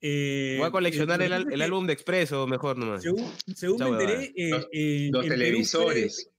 Eh, 0.00 0.56
Voy 0.58 0.66
a 0.68 0.70
coleccionar 0.70 1.20
eh, 1.22 1.26
el, 1.26 1.62
álbum 1.62 1.86
de 1.86 1.92
Expreso, 1.92 2.46
mejor 2.46 2.76
nomás. 2.78 3.02
Según, 3.02 3.24
según 3.54 3.78
me 3.80 3.88
enteré, 3.90 4.32
eh, 4.36 4.50
Los- 4.50 4.66
Perú 4.66 5.10
fue- 5.12 5.28
televisores. 5.28 6.30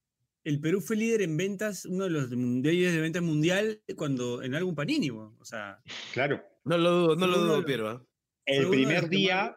el 0.44 0.60
Perú 0.60 0.82
fue 0.82 0.96
líder 0.98 1.22
en 1.22 1.38
ventas, 1.38 1.86
uno 1.86 2.04
de 2.06 2.10
los 2.10 2.30
líderes 2.32 2.94
de 2.94 3.02
ventas 3.02 3.22
mundial 3.24 3.82
cuando 3.96 4.44
en 4.44 4.56
álbum 4.56 4.76
Panini, 4.76 5.10
bo. 5.10 5.36
o 5.40 5.46
sea, 5.46 5.80
Claro. 6.14 6.42
No 6.66 6.78
lo 6.78 6.90
dudo, 6.92 7.16
no 7.16 7.28
lo 7.28 7.38
dudo, 7.40 7.66
Piero. 7.66 7.90
¿ah? 7.90 8.06
El 8.46 8.70
primer 8.70 9.10
día 9.10 9.56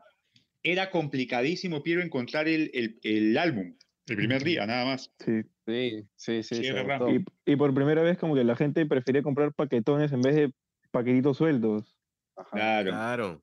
era 0.62 0.90
complicadísimo, 0.90 1.82
Piero, 1.82 2.02
encontrar 2.02 2.48
el, 2.48 2.70
el- 2.74 2.98
el 3.02 3.38
álbum. 3.38 3.76
El 4.08 4.16
primer 4.16 4.44
día, 4.44 4.64
nada 4.66 4.84
más. 4.84 5.10
Sí. 5.24 5.42
Sí, 5.66 6.04
sí, 6.14 6.42
sí. 6.44 6.62
Y, 6.64 7.52
y 7.52 7.56
por 7.56 7.74
primera 7.74 8.00
vez 8.02 8.16
como 8.18 8.36
que 8.36 8.44
la 8.44 8.54
gente 8.54 8.86
prefería 8.86 9.20
comprar 9.24 9.52
paquetones 9.52 10.12
en 10.12 10.20
vez 10.22 10.36
de 10.36 10.52
paquetitos 10.92 11.36
sueltos. 11.38 11.96
Ajá. 12.36 12.48
Claro. 12.52 12.90
Claro. 12.92 13.42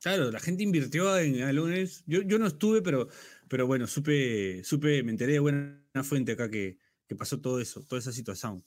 Claro, 0.00 0.30
la 0.30 0.40
gente 0.40 0.62
invirtió 0.62 1.16
en 1.18 1.42
álbumes. 1.42 2.02
Yo, 2.06 2.22
yo 2.22 2.38
no 2.38 2.46
estuve, 2.46 2.80
pero, 2.82 3.08
pero 3.48 3.66
bueno, 3.66 3.86
supe, 3.86 4.64
supe, 4.64 5.02
me 5.02 5.10
enteré 5.10 5.34
de 5.34 5.38
buena 5.40 5.82
fuente 6.02 6.32
acá 6.32 6.50
que, 6.50 6.78
que 7.06 7.16
pasó 7.16 7.40
todo 7.40 7.60
eso, 7.60 7.84
toda 7.84 7.98
esa 7.98 8.12
situación. 8.12 8.64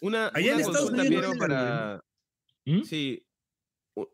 Una, 0.00 0.28
Allá 0.28 0.52
una 0.52 0.52
en 0.52 0.60
Estados 0.60 0.90
consulta, 0.90 1.02
Unidos 1.02 1.24
Piero, 1.26 1.38
para... 1.38 2.04
¿Mm? 2.64 2.82
Sí. 2.82 3.26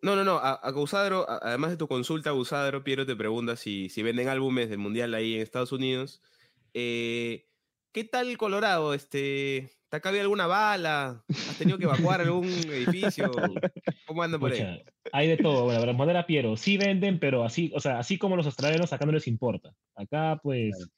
No, 0.03 0.17
no, 0.17 0.25
no. 0.25 0.39
A, 0.39 0.55
a 0.55 1.39
además 1.43 1.71
de 1.71 1.77
tu 1.77 1.87
consulta, 1.87 2.31
Gausadro, 2.31 2.83
Piero 2.83 3.05
te 3.07 3.15
pregunta 3.15 3.57
si, 3.57 3.89
si 3.91 4.03
venden 4.03 4.29
álbumes 4.29 4.71
del 4.71 4.79
Mundial 4.79 5.15
ahí 5.15 5.35
en 5.35 5.43
Estados 5.43 5.73
Unidos. 5.73 6.23
Eh, 6.73 7.47
¿Qué 7.93 8.05
tal 8.05 8.37
Colorado? 8.39 8.95
Este, 8.95 9.71
¿Te 9.90 9.96
ha 9.96 10.01
cabido 10.01 10.22
alguna 10.22 10.46
bala? 10.46 11.24
¿Has 11.29 11.57
tenido 11.57 11.79
que 11.79 11.85
evacuar 11.85 12.20
algún 12.20 12.46
edificio? 12.46 13.33
¿Cómo 14.07 14.22
anda 14.22 14.38
por 14.38 14.53
ahí? 14.53 14.59
Pucha, 14.59 14.79
hay 15.12 15.29
de 15.29 15.37
todo. 15.38 15.64
Bueno, 15.64 15.81
para 15.81 15.92
responder 15.92 16.16
a 16.16 16.27
Piero, 16.27 16.57
sí 16.57 16.77
venden, 16.77 17.18
pero 17.18 17.42
así, 17.44 17.72
o 17.74 17.81
sea, 17.81 17.98
así 17.98 18.18
como 18.18 18.37
los 18.37 18.46
australianos, 18.46 18.92
acá 18.92 19.07
no 19.07 19.12
les 19.12 19.27
importa. 19.27 19.74
Acá, 19.94 20.38
pues, 20.42 20.88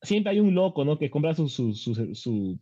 siempre 0.00 0.32
hay 0.32 0.40
un 0.40 0.54
loco, 0.54 0.84
¿no? 0.84 0.98
Que 0.98 1.10
compra 1.10 1.34
su, 1.34 1.48
su, 1.48 1.74
su, 1.74 2.14
su- 2.14 2.58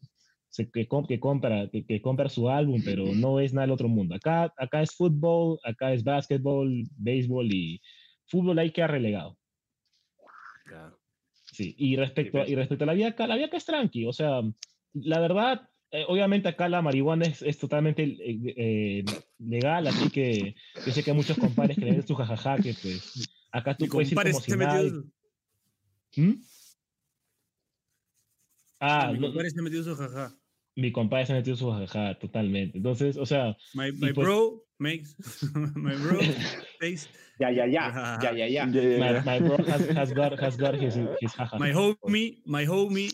que, 0.72 0.88
com- 0.88 1.06
que 1.06 1.20
compra, 1.20 1.68
que, 1.70 1.86
que 1.86 2.02
compra 2.02 2.28
su 2.28 2.48
álbum, 2.50 2.82
pero 2.84 3.04
no 3.14 3.38
es 3.38 3.54
nada 3.54 3.66
del 3.66 3.72
otro 3.72 3.88
mundo. 3.88 4.16
Acá, 4.16 4.52
acá 4.56 4.82
es 4.82 4.92
fútbol, 4.96 5.60
acá 5.62 5.92
es 5.92 6.02
básquetbol, 6.02 6.82
béisbol 6.96 7.52
y 7.52 7.80
fútbol 8.26 8.58
ahí 8.58 8.72
queda 8.72 8.88
relegado. 8.88 9.38
Sí, 11.52 11.74
y 11.78 11.96
respecto, 11.96 12.38
a, 12.38 12.42
pues. 12.42 12.50
y 12.50 12.54
respecto 12.56 12.84
a 12.84 12.86
la 12.86 12.94
vía 12.94 13.08
acá, 13.08 13.26
la 13.26 13.36
vía 13.36 13.46
acá 13.46 13.56
es 13.56 13.64
tranqui, 13.64 14.06
o 14.06 14.12
sea, 14.12 14.40
la 14.94 15.20
verdad, 15.20 15.68
eh, 15.92 16.04
obviamente 16.08 16.48
acá 16.48 16.68
la 16.68 16.82
marihuana 16.82 17.26
es, 17.26 17.42
es 17.42 17.58
totalmente 17.58 18.04
eh, 18.04 18.54
eh, 18.56 19.04
legal, 19.38 19.86
así 19.86 20.10
que 20.10 20.54
yo 20.86 20.92
sé 20.92 21.02
que 21.02 21.10
hay 21.10 21.16
muchos 21.16 21.36
compadres 21.38 21.76
que 21.78 21.84
le 21.84 21.92
den 21.92 22.06
su 22.06 22.14
jajaja, 22.14 22.56
que 22.58 22.74
pues 22.74 23.28
acá 23.50 23.76
tú 23.76 23.84
Mi 23.84 23.90
puedes 23.90 24.12
ir 24.12 24.18
como 24.18 24.40
si 24.40 24.50
nada. 24.56 24.82
¿Mm? 26.16 26.32
Ah, 28.80 29.10
mi 29.12 29.18
no, 29.18 29.26
compadre 29.28 29.50
se 29.50 29.62
metió 29.62 29.82
su 29.84 29.94
jaja. 29.94 30.34
mi 30.76 30.92
compadre 30.92 31.26
se 31.26 31.32
metió 31.34 31.56
su 31.56 31.70
jajaja, 31.70 32.18
totalmente. 32.18 32.78
Entonces, 32.78 33.16
o 33.16 33.26
sea, 33.26 33.56
My, 33.74 33.92
my 33.92 34.12
pues- 34.12 34.26
bro 34.26 34.64
makes, 34.78 35.16
my 35.74 35.94
bro 35.96 36.18
takes, 36.80 37.08
Ya, 37.38 37.50
ya, 37.50 37.66
ya. 37.66 38.18
Ya, 38.22 38.32
ya, 38.32 38.46
ya. 38.48 38.66
My, 38.66 39.20
my 39.24 39.38
bro 39.40 39.56
has, 39.66 39.88
has 39.96 40.12
got, 40.14 40.38
has 40.40 40.56
got 40.56 40.74
his, 40.74 40.94
his 41.20 41.32
jajaja. 41.34 41.58
my 41.58 41.72
homie, 41.72 42.42
my 42.46 42.64
homie 42.66 43.12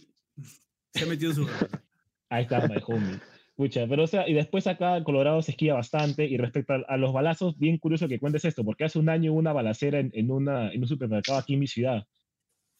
se 0.97 1.07
metió 1.07 1.33
su 1.33 1.47
jaja. 1.47 1.83
Ahí 2.29 2.43
está, 2.43 2.67
my 2.67 2.77
homie. 2.87 3.19
Pucha, 3.55 3.87
pero 3.89 4.05
o 4.05 4.07
sea, 4.07 4.29
y 4.29 4.35
después 4.35 4.67
acá 4.67 4.97
en 4.99 5.05
Colorado 5.05 5.41
se 5.43 5.53
esquía 5.53 5.75
bastante. 5.75 6.27
Y 6.27 6.37
respecto 6.37 6.75
a, 6.75 6.83
a 6.89 6.97
los 6.97 7.13
balazos, 7.13 7.59
bien 7.59 7.79
curioso 7.79 8.07
que 8.09 8.19
cuentes 8.19 8.45
esto, 8.45 8.65
porque 8.65 8.85
hace 8.85 8.99
un 8.99 9.09
año 9.09 9.33
hubo 9.33 9.39
una 9.39 9.53
balacera 9.53 9.99
en, 9.99 10.11
en, 10.15 10.31
una, 10.31 10.71
en 10.73 10.83
un 10.83 10.89
supermercado 10.89 11.39
aquí 11.39 11.55
en 11.55 11.61
mi 11.61 11.67
ciudad. 11.67 12.07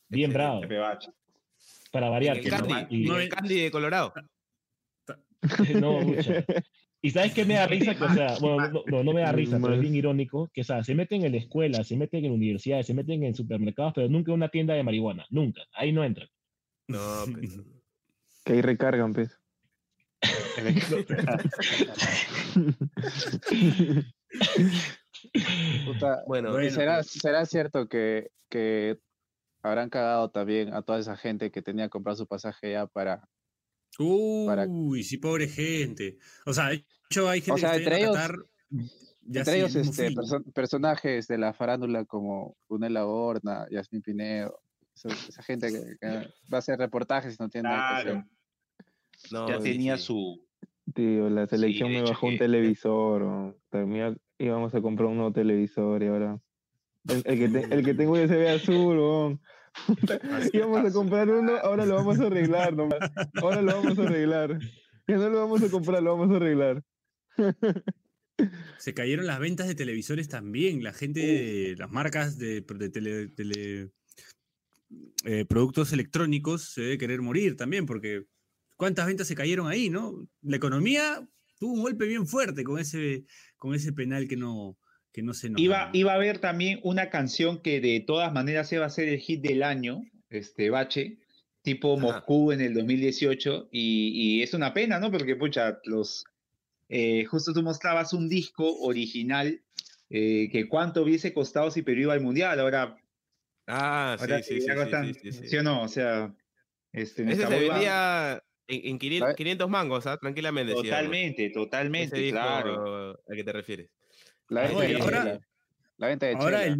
Bien 0.09 0.33
bravo, 0.33 0.61
para 1.92 2.09
variar. 2.11 2.37
el 2.37 2.42
que 2.44 2.50
no- 2.50 2.57
Candy, 2.59 2.87
y- 2.96 3.02
en 3.02 3.09
no 3.09 3.18
el 3.18 3.29
Candy 3.29 3.61
de 3.61 3.70
Colorado. 3.70 4.12
no, 5.81 6.00
pucha. 6.00 6.44
Y 7.02 7.11
sabes 7.11 7.33
qué 7.35 7.44
me 7.44 7.55
da 7.55 7.66
risa, 7.66 7.94
que, 7.94 8.05
o 8.05 8.09
sea, 8.14 8.37
bueno, 8.40 8.68
no, 8.68 8.83
no, 8.87 9.05
no 9.05 9.12
me 9.12 9.20
da 9.20 9.31
risa, 9.33 9.59
pero 9.61 9.74
es 9.74 9.81
bien 9.81 9.94
irónico, 9.94 10.50
que 10.52 10.62
o 10.62 10.64
sea, 10.64 10.83
se 10.83 10.94
meten 10.94 11.24
en 11.24 11.33
la 11.33 11.38
escuela, 11.38 11.85
se 11.85 11.96
meten 11.96 12.24
en 12.24 12.33
universidades, 12.33 12.87
se 12.87 12.94
meten 12.94 13.22
en 13.22 13.35
supermercados, 13.35 13.92
pero 13.94 14.09
nunca 14.09 14.33
en 14.33 14.37
una 14.37 14.48
tienda 14.48 14.74
de 14.74 14.83
marihuana, 14.83 15.24
nunca, 15.31 15.62
ahí 15.72 15.92
no 15.92 16.02
entran. 16.05 16.29
No, 16.88 16.98
pues, 17.33 17.61
Que 18.46 18.52
ahí 18.52 18.62
recargan, 18.62 19.12
pues. 19.12 19.38
Puta, 25.85 26.22
Bueno, 26.26 26.48
¿y 26.50 26.52
Bueno, 26.52 26.70
será, 26.70 26.94
pues. 26.96 27.11
será 27.11 27.44
cierto 27.46 27.88
que, 27.88 28.30
que 28.48 28.98
habrán 29.62 29.90
cagado 29.90 30.30
también 30.30 30.72
a 30.74 30.82
toda 30.82 30.98
esa 31.00 31.16
gente 31.16 31.50
que 31.50 31.62
tenía 31.62 31.87
que 31.87 31.90
comprar 31.90 32.16
su 32.16 32.26
pasaje 32.26 32.72
ya 32.72 32.87
para... 32.87 33.28
Para- 34.46 34.66
Uy, 34.68 35.02
sí, 35.02 35.16
pobre 35.16 35.48
gente. 35.48 36.18
O 36.44 36.52
sea, 36.52 36.68
de 36.68 36.85
hecho 37.11 37.28
hay 37.28 37.40
gente 37.40 37.61
sea, 37.61 37.70
que 37.72 37.76
entre 37.78 37.96
ellos- 37.98 38.14
Qatar 38.16 38.37
ya 39.28 39.40
entre 39.40 39.56
ellos 39.56 39.74
este, 39.74 40.11
perso- 40.11 40.52
personajes 40.52 41.26
de 41.26 41.38
la 41.38 41.52
farándula 41.52 42.04
como 42.04 42.56
Brunella 42.68 43.06
Horna, 43.06 43.66
Yasmin 43.70 44.02
Pinedo, 44.02 44.61
esa, 44.94 45.09
esa 45.09 45.42
gente 45.42 45.72
que, 45.72 45.96
que 46.00 46.06
va 46.52 46.56
a 46.56 46.59
hacer 46.59 46.78
reportajes 46.78 47.35
y 47.35 47.37
no 47.42 47.48
tiene 47.48 47.68
nada 47.70 48.02
que 48.04 48.11
hacer. 48.11 48.24
No, 49.33 49.48
Ya 49.48 49.59
tenía 49.59 49.96
sí. 49.96 50.05
su. 50.05 50.46
Tío, 50.94 51.29
la 51.31 51.46
selección 51.46 51.90
me 51.90 52.02
bajó 52.02 52.26
un 52.29 52.38
televisor. 52.38 53.22
o- 53.22 53.59
También 53.70 54.18
íbamos 54.38 54.74
a 54.74 54.81
comprar 54.81 55.09
un 55.09 55.16
nuevo 55.16 55.33
televisor 55.33 56.02
y 56.02 56.07
ahora. 56.07 56.38
El, 57.09 57.22
el 57.24 57.38
que, 57.38 57.48
te- 57.48 57.74
el 57.74 57.85
que 57.85 57.94
tengo 57.94 58.12
USB 58.12 58.48
azul, 58.48 58.98
weón. 58.98 59.40
íbamos 60.55 60.85
a 60.87 60.92
comprar 60.92 61.29
uno, 61.29 61.57
ahora 61.57 61.85
lo 61.87 61.96
vamos 61.96 62.18
a 62.20 62.26
arreglar 62.26 62.74
nomás. 62.74 62.98
Ahora 63.42 63.61
lo 63.62 63.74
vamos 63.83 63.98
a 63.98 64.02
arreglar. 64.02 64.59
Ya 65.09 65.16
no 65.16 65.29
lo 65.29 65.38
vamos 65.40 65.62
a 65.62 65.68
comprar, 65.70 66.02
lo 66.02 66.16
vamos 66.16 66.33
a 66.33 66.37
arreglar. 66.37 66.83
Se 68.79 68.92
cayeron 68.94 69.26
las 69.26 69.38
ventas 69.38 69.66
de 69.68 69.74
televisores 69.74 70.29
también. 70.29 70.83
La 70.83 70.92
gente 70.92 71.20
de 71.20 71.76
las 71.76 71.90
marcas 71.90 72.38
de, 72.38 72.61
de 72.62 72.90
tele- 72.90 73.29
tele- 73.35 73.90
eh, 75.24 75.44
productos 75.46 75.92
electrónicos 75.92 76.72
se 76.72 76.83
debe 76.83 76.98
querer 76.98 77.22
morir 77.22 77.57
también, 77.57 77.87
porque 77.87 78.24
cuántas 78.76 79.06
ventas 79.06 79.26
se 79.26 79.34
cayeron 79.34 79.68
ahí, 79.68 79.90
¿no? 79.90 80.28
La 80.42 80.56
economía 80.56 81.26
tuvo 81.58 81.72
un 81.74 81.82
golpe 81.82 82.06
bien 82.06 82.26
fuerte 82.26 82.62
con 82.64 82.78
ese, 82.78 83.24
con 83.56 83.74
ese 83.74 83.92
penal 83.92 84.28
que 84.28 84.36
no, 84.36 84.78
que 85.12 85.22
no 85.22 85.32
se 85.34 85.48
nos 85.50 85.60
Iba, 85.60 85.90
iba 85.92 86.12
a 86.12 86.16
haber 86.16 86.38
también 86.38 86.80
una 86.82 87.08
canción 87.10 87.60
que 87.62 87.80
de 87.80 88.00
todas 88.00 88.32
maneras 88.32 88.70
iba 88.72 88.84
a 88.86 88.90
ser 88.90 89.08
el 89.08 89.18
hit 89.20 89.40
del 89.42 89.62
año, 89.62 90.02
este 90.28 90.70
Bache, 90.70 91.18
tipo 91.62 91.94
Ajá. 91.94 92.02
Moscú 92.02 92.52
en 92.52 92.60
el 92.60 92.74
2018, 92.74 93.68
y, 93.72 94.38
y 94.38 94.42
es 94.42 94.54
una 94.54 94.72
pena, 94.74 95.00
¿no? 95.00 95.10
Porque, 95.10 95.34
pucha, 95.36 95.78
los. 95.84 96.24
eh, 96.88 97.24
justo 97.24 97.52
tú 97.52 97.62
mostrabas 97.62 98.12
un 98.12 98.28
disco 98.28 98.76
original 98.80 99.62
eh, 100.10 100.48
que 100.52 100.68
cuánto 100.68 101.02
hubiese 101.02 101.32
costado 101.34 101.70
si 101.72 101.82
Perú 101.82 102.02
iba 102.02 102.12
al 102.12 102.20
mundial. 102.20 102.60
Ahora, 102.60 102.96
Ah, 103.68 104.14
sí, 104.16 104.22
ahora 104.22 104.42
sí, 104.44 104.54
sí, 104.54 104.60
sí, 104.60 104.68
costan- 104.68 105.12
sí, 105.14 105.20
sí, 105.20 105.32
sí. 105.32 105.48
¿sí 105.48 105.56
o 105.56 105.62
no? 105.64 105.82
O 105.82 105.88
sea, 105.88 106.32
este, 106.92 107.22
Ese 107.22 107.24
nuestra 107.24 107.48
se 107.48 107.58
vendía 107.68 108.42
en, 108.68 108.90
en 108.92 108.98
500, 108.98 109.26
¿Sabe? 109.29 109.37
500 109.37 109.70
mangos, 109.70 110.07
¿ah? 110.07 110.16
Tranquilamente. 110.18 110.72
digamos. 110.72 110.88
Totalmente, 110.90 111.44
Ese 111.46 111.55
totalmente, 111.55 112.16
disco 112.18 112.38
claro. 112.38 113.18
al 113.29 113.37
que 113.37 113.44
te 113.44 113.52
refieres. 113.52 113.90
La 114.48 114.62
venta, 114.62 114.81
de, 114.85 114.96
ahora- 114.96 115.40
la 115.98 116.07
venta 116.09 116.26
de 116.26 116.35
Ahora 116.35 116.64
el, 116.64 116.79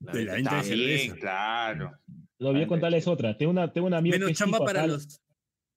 La 0.00 0.12
de 0.12 0.24
la 0.24 0.34
venta- 0.34 0.56
de 0.56 0.62
cerveza. 0.64 1.14
claro. 1.16 1.92
Lo 2.38 2.52
voy 2.52 2.62
a 2.62 2.66
contarles 2.66 3.06
otra. 3.06 3.36
Tengo 3.36 3.50
una, 3.52 3.70
tengo 3.72 3.86
una 3.86 3.98
amiga 3.98 4.14
que 4.14 4.18
Menos 4.20 4.30
es 4.32 4.38
chamba 4.38 4.58
para 4.60 4.80
acá- 4.84 4.86
los. 4.92 5.20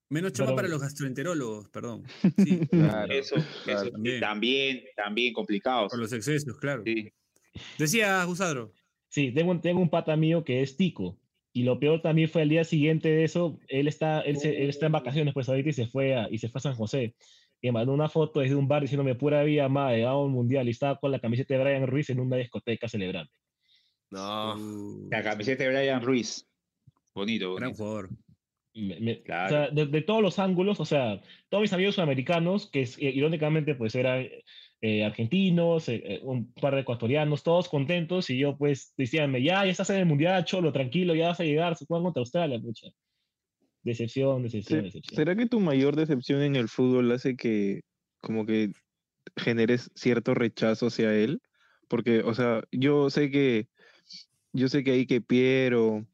Menos 0.10 0.32
chamba 0.34 0.52
Perdón. 0.52 0.56
para 0.58 0.68
los 0.68 0.82
gastroenterólogos, 0.82 1.70
perdón. 1.70 2.04
Sí, 2.38 2.68
Claro, 2.68 3.12
Eso, 3.12 3.36
claro, 3.64 3.82
eso 3.82 3.92
también. 3.92 4.20
también, 4.20 4.84
también 4.96 5.34
complicados. 5.34 5.90
por 5.92 6.00
los 6.00 6.14
excesos, 6.14 6.58
claro. 6.60 6.84
Sí. 6.86 7.12
Decía 7.78 8.24
Gusadro. 8.26 8.72
Sí, 9.10 9.32
tengo, 9.34 9.52
un- 9.52 9.62
tengo 9.62 9.82
un 9.82 9.90
pata 9.90 10.16
mío 10.16 10.44
que 10.44 10.62
es 10.62 10.78
tico. 10.78 11.20
Y 11.56 11.64
lo 11.64 11.80
peor 11.80 12.02
también 12.02 12.30
fue 12.30 12.42
el 12.42 12.50
día 12.50 12.64
siguiente 12.64 13.10
de 13.10 13.24
eso, 13.24 13.60
él 13.68 13.88
está, 13.88 14.22
él, 14.22 14.38
se- 14.38 14.64
él 14.64 14.70
está 14.70 14.88
en 14.88 14.92
vacaciones 14.94 15.34
pues 15.36 15.48
ahorita 15.50 15.70
y 15.70 15.74
se 15.74 15.86
fue 15.88 16.16
a, 16.16 16.28
y 16.32 16.40
se 16.40 16.50
fue 16.50 16.60
a 16.60 16.64
San 16.64 16.74
José. 16.76 17.16
Y 17.62 17.68
me 17.68 17.74
mandó 17.74 17.94
una 17.94 18.10
foto 18.10 18.40
desde 18.42 18.56
un 18.56 18.68
bar 18.68 18.82
diciéndome 18.82 19.16
pura 19.16 19.44
vida, 19.44 19.70
madre, 19.70 20.04
vamos 20.04 20.24
a 20.24 20.26
un 20.26 20.32
mundial. 20.34 20.68
Y 20.68 20.72
estaba 20.72 21.00
con 21.00 21.12
la 21.12 21.20
camiseta 21.20 21.54
de 21.54 21.64
Brian 21.64 21.88
Ruiz 21.88 22.10
en 22.10 22.20
una 22.20 22.38
discoteca 22.38 22.90
celebrando. 22.90 23.32
No. 24.10 24.56
Uh, 24.56 25.08
La 25.10 25.24
camiseta 25.24 25.64
de 25.64 25.70
Brian 25.70 26.02
Ruiz. 26.02 26.46
Bonito, 27.16 27.56
gran 27.56 27.74
jugador. 27.74 28.10
Me- 28.76 29.00
me- 29.00 29.22
Claro. 29.22 29.46
O 29.46 29.50
sea, 29.50 29.70
de, 29.70 29.86
de 29.86 30.02
todos 30.02 30.22
los 30.22 30.40
ángulos, 30.40 30.80
o 30.80 30.86
sea, 30.86 31.22
todos 31.50 31.62
mis 31.62 31.74
amigos 31.74 31.96
sudamericanos, 31.96 32.70
que 32.70 32.82
eh, 32.82 33.12
irónicamente 33.14 33.76
pues 33.76 33.94
eran 33.96 34.28
eh, 34.86 35.06
argentinos, 35.06 35.88
eh, 35.88 36.04
eh, 36.04 36.20
un 36.24 36.52
par 36.52 36.76
de 36.76 36.82
ecuatorianos, 36.82 37.42
todos 37.42 37.70
contentos, 37.70 38.30
y 38.30 38.38
yo 38.38 38.58
pues 38.58 38.94
decíanme, 38.98 39.42
ya, 39.42 39.64
ya 39.64 39.72
estás 39.72 39.90
en 39.92 39.96
el 39.96 40.06
mundial, 40.06 40.44
cholo, 40.44 40.74
tranquilo, 40.74 41.16
ya 41.16 41.30
vas 41.30 41.40
a 41.40 41.46
llegar, 41.46 41.78
se 41.78 41.86
juegan 41.86 42.04
contra 42.04 42.20
Australia, 42.20 42.60
pucha. 42.60 42.90
Decepción, 43.82 44.44
decepción, 44.44 44.80
Se- 44.80 44.84
decepción. 44.84 45.16
¿Será 45.16 45.38
que 45.38 45.46
tu 45.46 45.62
mayor 45.62 45.96
decepción 45.96 46.42
en 46.42 46.58
el 46.58 46.68
fútbol 46.68 47.10
hace 47.14 47.38
que 47.38 47.84
como 48.20 48.46
que 48.46 48.74
generes 49.38 49.90
cierto 49.96 50.34
rechazo 50.34 50.88
hacia 50.88 51.16
él? 51.16 51.42
Porque, 51.88 52.20
o 52.20 52.34
sea, 52.34 52.64
yo 52.70 53.10
sé 53.10 53.32
que 53.32 53.70
yo 54.52 54.68
sé 54.68 54.84
que 54.84 54.92
ahí 54.92 55.06
que 55.06 55.22
Piero, 55.22 56.06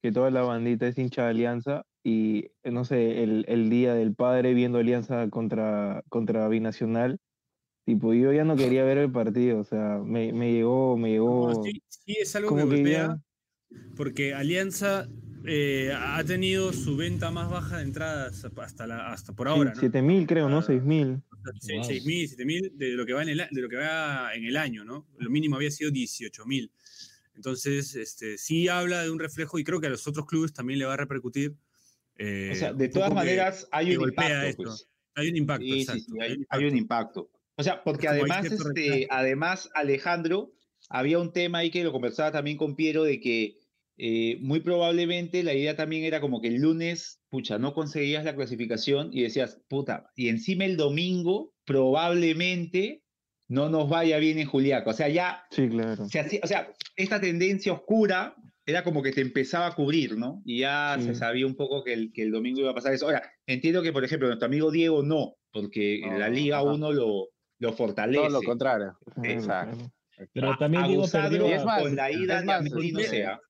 que 0.00 0.12
toda 0.12 0.30
la 0.30 0.42
bandita 0.42 0.86
es 0.86 0.96
hincha 0.96 1.24
de 1.24 1.30
Alianza, 1.30 1.86
y, 2.04 2.50
no 2.62 2.84
sé, 2.84 3.24
el, 3.24 3.44
el 3.48 3.68
día 3.68 3.94
del 3.94 4.14
padre 4.14 4.54
viendo 4.54 4.78
Alianza 4.78 5.28
contra, 5.28 6.02
contra 6.08 6.46
Binacional, 6.48 7.18
tipo, 7.84 8.14
yo 8.14 8.32
ya 8.32 8.44
no 8.44 8.56
quería 8.56 8.84
ver 8.84 8.98
el 8.98 9.10
partido, 9.10 9.58
o 9.60 9.64
sea, 9.64 10.00
me, 10.04 10.32
me 10.32 10.52
llegó, 10.52 10.96
me 10.96 11.10
llegó... 11.10 11.52
No, 11.52 11.62
sí, 11.62 11.82
sí, 11.88 12.16
es 12.20 12.34
algo 12.36 12.50
como 12.50 12.64
que 12.64 12.68
que 12.70 12.76
golpea, 12.82 13.06
ya- 13.70 13.76
porque 13.96 14.34
Alianza 14.34 15.08
eh, 15.44 15.92
ha 15.96 16.22
tenido 16.24 16.72
su 16.72 16.96
venta 16.96 17.30
más 17.30 17.50
baja 17.50 17.78
de 17.78 17.82
entradas 17.84 18.44
hasta, 18.56 18.86
la, 18.86 19.12
hasta 19.12 19.32
por 19.34 19.48
ahora, 19.48 19.72
¿no? 19.74 19.80
7000 19.80 20.26
creo, 20.26 20.48
¿no? 20.48 20.58
Ah. 20.58 20.62
6000. 20.62 21.22
Se- 21.60 21.74
Wow. 21.74 21.82
6.000, 21.82 22.28
7.000 22.28 22.70
de 22.76 22.90
lo 22.90 23.04
que 23.04 23.14
va 23.14 23.22
en 23.24 23.30
el, 23.30 23.38
de 23.50 23.60
lo 23.60 23.68
que 23.68 23.74
va 23.74 24.32
en 24.32 24.44
el 24.44 24.56
año, 24.56 24.84
¿no? 24.84 25.08
Lo 25.18 25.28
mínimo 25.28 25.56
había 25.56 25.72
sido 25.72 25.90
18.000. 25.90 26.70
Entonces, 27.34 27.96
este, 27.96 28.38
sí 28.38 28.68
habla 28.68 29.02
de 29.02 29.10
un 29.10 29.18
reflejo 29.18 29.58
y 29.58 29.64
creo 29.64 29.80
que 29.80 29.88
a 29.88 29.90
los 29.90 30.06
otros 30.06 30.26
clubes 30.26 30.52
también 30.52 30.78
le 30.78 30.84
va 30.84 30.94
a 30.94 30.98
repercutir. 30.98 31.56
eh, 32.16 32.50
O 32.52 32.54
sea, 32.54 32.72
de 32.72 32.84
un 32.84 32.90
todas 32.92 33.08
que- 33.08 33.14
maneras 33.16 33.66
hay 33.72 33.86
que 33.88 33.98
un 33.98 34.08
impacto. 34.10 34.62
pues. 34.62 34.88
Hay 35.16 35.28
un 35.30 35.36
impacto, 35.36 35.64
Sí, 35.64 35.72
sí, 35.72 35.80
exacto. 35.80 36.02
sí, 36.12 36.20
hay, 36.20 36.30
hay 36.30 36.36
un 36.38 36.46
hay 36.48 36.64
un 36.66 36.76
impacto. 36.76 37.30
O 37.62 37.64
sea, 37.64 37.82
porque 37.84 38.06
como 38.08 38.20
además, 38.20 38.44
este, 38.46 39.06
además, 39.10 39.70
Alejandro, 39.74 40.52
había 40.88 41.18
un 41.18 41.32
tema 41.32 41.58
ahí 41.58 41.70
que 41.70 41.84
lo 41.84 41.92
conversaba 41.92 42.32
también 42.32 42.56
con 42.56 42.74
Piero 42.76 43.04
de 43.04 43.20
que 43.20 43.58
eh, 43.98 44.38
muy 44.40 44.60
probablemente 44.60 45.42
la 45.44 45.54
idea 45.54 45.76
también 45.76 46.02
era 46.04 46.20
como 46.20 46.40
que 46.40 46.48
el 46.48 46.56
lunes, 46.56 47.20
pucha, 47.30 47.58
no 47.58 47.72
conseguías 47.72 48.24
la 48.24 48.34
clasificación 48.34 49.10
y 49.12 49.22
decías, 49.22 49.62
puta, 49.68 50.10
y 50.16 50.28
encima 50.28 50.64
el 50.64 50.76
domingo 50.76 51.52
probablemente 51.64 53.02
no 53.48 53.68
nos 53.68 53.88
vaya 53.88 54.18
bien 54.18 54.38
en 54.38 54.46
Juliaca. 54.46 54.90
O 54.90 54.94
sea, 54.94 55.08
ya 55.08 55.44
Sí, 55.50 55.68
claro. 55.68 56.06
se 56.06 56.20
hacía- 56.20 56.40
o 56.42 56.46
sea, 56.46 56.72
esta 56.96 57.20
tendencia 57.20 57.72
oscura 57.72 58.34
era 58.64 58.82
como 58.84 59.02
que 59.02 59.12
te 59.12 59.20
empezaba 59.20 59.66
a 59.66 59.74
cubrir, 59.74 60.16
¿no? 60.16 60.40
Y 60.44 60.60
ya 60.60 60.96
se 61.00 61.14
sabía 61.14 61.46
un 61.46 61.56
poco 61.56 61.82
que 61.84 61.92
el, 61.92 62.12
que 62.12 62.22
el 62.22 62.30
domingo 62.30 62.60
iba 62.60 62.70
a 62.70 62.74
pasar 62.74 62.94
eso. 62.94 63.06
Ahora, 63.06 63.22
entiendo 63.46 63.82
que, 63.82 63.92
por 63.92 64.04
ejemplo, 64.04 64.28
nuestro 64.28 64.46
amigo 64.46 64.70
Diego 64.70 65.02
no, 65.02 65.34
porque 65.52 65.96
en 66.00 66.18
la 66.20 66.28
No, 66.28 66.34
Liga 66.34 66.58
ajá. 66.58 66.72
1 66.72 66.92
lo, 66.92 67.28
lo 67.62 67.72
fortalece. 67.72 68.18
Todo 68.20 68.28
lo 68.30 68.42
contrario. 68.42 68.98
Exacto. 69.22 69.90
Pero 70.34 70.52
A- 70.52 70.58
también 70.58 70.82
Agusadro 70.84 71.30
perdió. 71.30 71.48
Y 71.48 71.52
es 71.52 71.64
más, 71.64 71.82
con 71.82 71.96
la 71.96 72.10
ida 72.12 72.34
es 72.34 72.40
de 72.40 72.46
más, 72.46 72.60
Amelino 72.60 73.00
sea. 73.00 73.40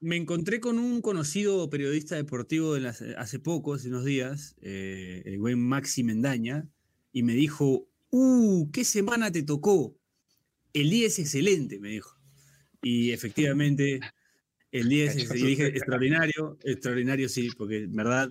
Me 0.00 0.16
encontré 0.16 0.58
con 0.60 0.78
un 0.78 1.00
conocido 1.00 1.68
periodista 1.70 2.16
deportivo 2.16 2.76
las- 2.78 3.02
hace 3.02 3.38
poco, 3.38 3.74
hace 3.74 3.88
unos 3.88 4.04
días, 4.04 4.56
eh, 4.62 5.22
el 5.26 5.38
buen 5.38 5.60
Maxi 5.60 6.02
Mendaña, 6.02 6.68
y 7.12 7.22
me 7.22 7.34
dijo, 7.34 7.88
¡Uh! 8.10 8.70
¿Qué 8.70 8.84
semana 8.84 9.30
te 9.32 9.42
tocó? 9.42 9.96
El 10.72 10.90
día 10.90 11.06
es 11.08 11.18
excelente, 11.18 11.78
me 11.80 11.88
dijo. 11.90 12.16
Y 12.82 13.10
efectivamente, 13.10 14.00
el 14.70 14.88
día 14.88 15.06
es 15.06 15.16
excelente. 15.16 15.38
Y 15.46 15.50
dije, 15.50 15.66
extraordinario, 15.68 16.56
extraordinario 16.64 17.28
sí, 17.28 17.50
porque 17.58 17.82
en 17.84 17.94
verdad, 17.96 18.30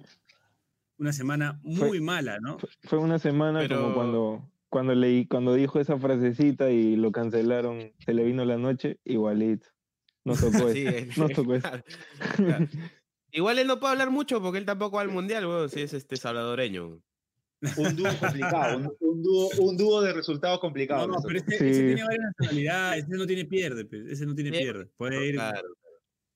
una 0.98 1.12
semana 1.14 1.60
muy 1.64 2.00
mala, 2.00 2.40
¿no? 2.40 2.58
Fue 2.84 3.00
una 3.00 3.20
semana 3.20 3.60
Pero- 3.60 3.82
como 3.82 3.96
cuando, 3.96 4.52
cuando 4.76 4.94
leí, 4.94 5.26
cuando 5.26 5.54
dijo 5.54 5.80
esa 5.80 5.98
frasecita 5.98 6.70
y 6.70 6.98
lo 6.98 7.14
cancelaron, 7.14 7.94
se 8.00 8.14
le 8.14 8.26
vino 8.26 8.44
la 8.44 8.58
noche, 8.58 9.00
igualito. 9.06 9.70
Nos 10.26 10.42
tocó 10.42 10.70
Sí, 10.74 10.86
eso. 10.86 10.98
es- 10.98 11.18
Nos 11.18 11.32
tocó 11.32 11.56
eso. 11.56 11.62
claro, 11.70 11.84
claro. 12.36 12.68
Igual 13.32 13.60
él 13.60 13.68
no 13.68 13.80
puede 13.80 13.94
hablar 13.94 14.12
mucho 14.12 14.42
porque 14.42 14.58
él 14.58 14.66
tampoco 14.66 14.98
va 14.98 15.04
al 15.04 15.08
mundial, 15.12 15.46
weón, 15.46 15.70
si 15.70 15.80
es 15.80 15.94
este 15.94 16.18
salvadoreño. 16.18 17.00
Un 17.78 17.96
dúo 17.96 18.10
complicado, 18.20 18.78
un, 18.80 18.94
un 19.00 19.24
dúo, 19.24 19.50
un 19.60 19.78
dúo 19.78 20.02
de 20.02 20.12
resultados 20.12 20.60
complicados. 20.60 21.08
No, 21.08 21.14
no, 21.16 21.20
pero 21.26 21.40
ese, 21.40 21.58
Sí. 21.58 21.66
ese 21.68 21.82
tiene 21.86 22.04
varias 22.04 22.32
nacionalidades, 22.38 23.04
ese 23.06 23.18
no 23.18 23.26
tiene 23.26 23.46
pierde, 23.46 23.86
pe, 23.86 24.04
ese 24.12 24.26
no 24.26 24.36
tiene 24.36 24.52
Sí, 24.58 24.58
pierde. 24.62 24.88
Puede 24.98 25.26
ir, 25.30 25.36
Claro. 25.36 25.68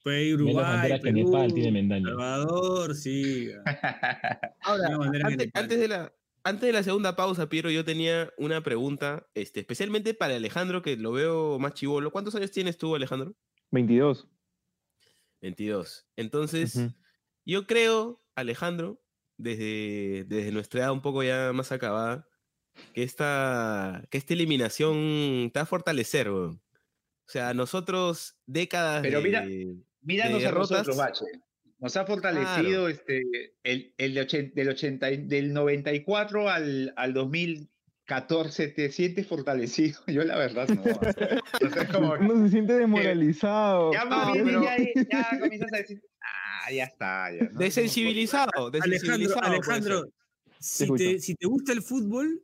puede 0.01 0.23
ir 0.23 0.35
Uruguay, 0.35 0.91
que 0.93 0.97
Perú, 0.99 1.17
Nepal 1.29 1.53
tiene. 1.53 1.87
Salvador, 1.89 2.95
sí. 2.95 3.49
Ahora, 4.61 4.87
antes, 5.25 5.49
antes 5.53 5.77
de 5.79 5.87
la, 5.89 6.13
antes 6.43 6.61
de 6.67 6.73
la 6.73 6.83
segunda 6.83 7.15
pausa, 7.15 7.49
Piero, 7.49 7.69
yo 7.69 7.83
tenía 7.85 8.31
una 8.37 8.61
pregunta, 8.61 9.27
este, 9.33 9.59
especialmente 9.61 10.13
para 10.13 10.35
Alejandro, 10.35 10.81
que 10.81 10.95
lo 10.97 11.11
veo 11.11 11.59
más 11.59 11.73
chivolo. 11.73 12.11
¿Cuántos 12.11 12.35
años 12.35 12.51
tienes 12.51 12.77
tú, 12.77 12.95
Alejandro? 12.95 13.35
22. 13.71 14.27
22. 15.41 16.07
Entonces, 16.15 16.79
yo 17.45 17.65
creo, 17.67 18.21
Alejandro, 18.35 19.01
desde, 19.37 20.25
desde 20.27 20.51
nuestra 20.51 20.81
edad 20.81 20.91
un 20.91 21.01
poco 21.01 21.23
ya 21.23 21.51
más 21.53 21.71
acabada, 21.71 22.27
que 22.93 23.03
esta, 23.03 24.05
que 24.09 24.17
esta 24.17 24.33
eliminación 24.33 25.49
te 25.53 25.59
va 25.59 25.63
a 25.63 25.65
fortalecer, 25.65 26.29
weón. 26.29 26.61
O 27.27 27.31
sea, 27.31 27.53
nosotros 27.53 28.37
décadas 28.47 29.01
Pero 29.03 29.21
mira, 29.21 29.41
de- 29.45 29.75
Míranos 30.01 30.41
de 30.41 30.47
a 30.47 30.51
nosotros, 30.51 30.97
derrotas. 30.97 30.97
Bache. 30.97 31.25
Nos 31.80 31.95
ha 31.95 32.05
fortalecido 32.05 32.89
este, 32.89 33.23
el, 33.63 33.93
el 33.97 34.13
de 34.13 34.21
ochen- 34.21 34.53
del, 34.53 34.69
80, 34.69 35.11
y- 35.11 35.27
del 35.27 35.53
94 35.53 36.49
al, 36.49 36.93
al 36.97 37.13
2014. 37.13 38.67
¿Te 38.69 38.91
sientes 38.91 39.27
fortalecido? 39.27 39.99
Yo 40.07 40.23
la 40.23 40.38
verdad 40.38 40.67
no. 40.69 40.82
O 40.84 41.69
sea, 41.69 41.84
es 41.84 41.89
como 41.89 42.13
que 42.15 42.23
Uno 42.25 42.43
se 42.45 42.49
siente 42.51 42.73
desmoralizado. 42.73 43.93
ya 43.93 44.05
No, 44.05 44.34
bien 44.34 44.45
pero- 44.45 44.63
ya, 44.63 44.77
ya 45.09 45.39
comienzas 45.39 45.73
a 45.73 45.77
decir, 45.77 46.01
ah, 46.21 46.71
ya 46.71 46.84
está. 46.84 47.32
Ya, 47.34 47.43
¿no? 47.49 47.59
Desensibilizado, 47.59 48.51
Alejandro, 48.67 48.82
desensibilizado. 48.89 49.41
Alejandro, 49.45 50.03
ser. 50.59 50.88
si 50.88 50.93
te, 50.95 51.19
si 51.19 51.36
te 51.36 51.47
gusta 51.47 51.71
el 51.71 51.82
fútbol, 51.82 52.43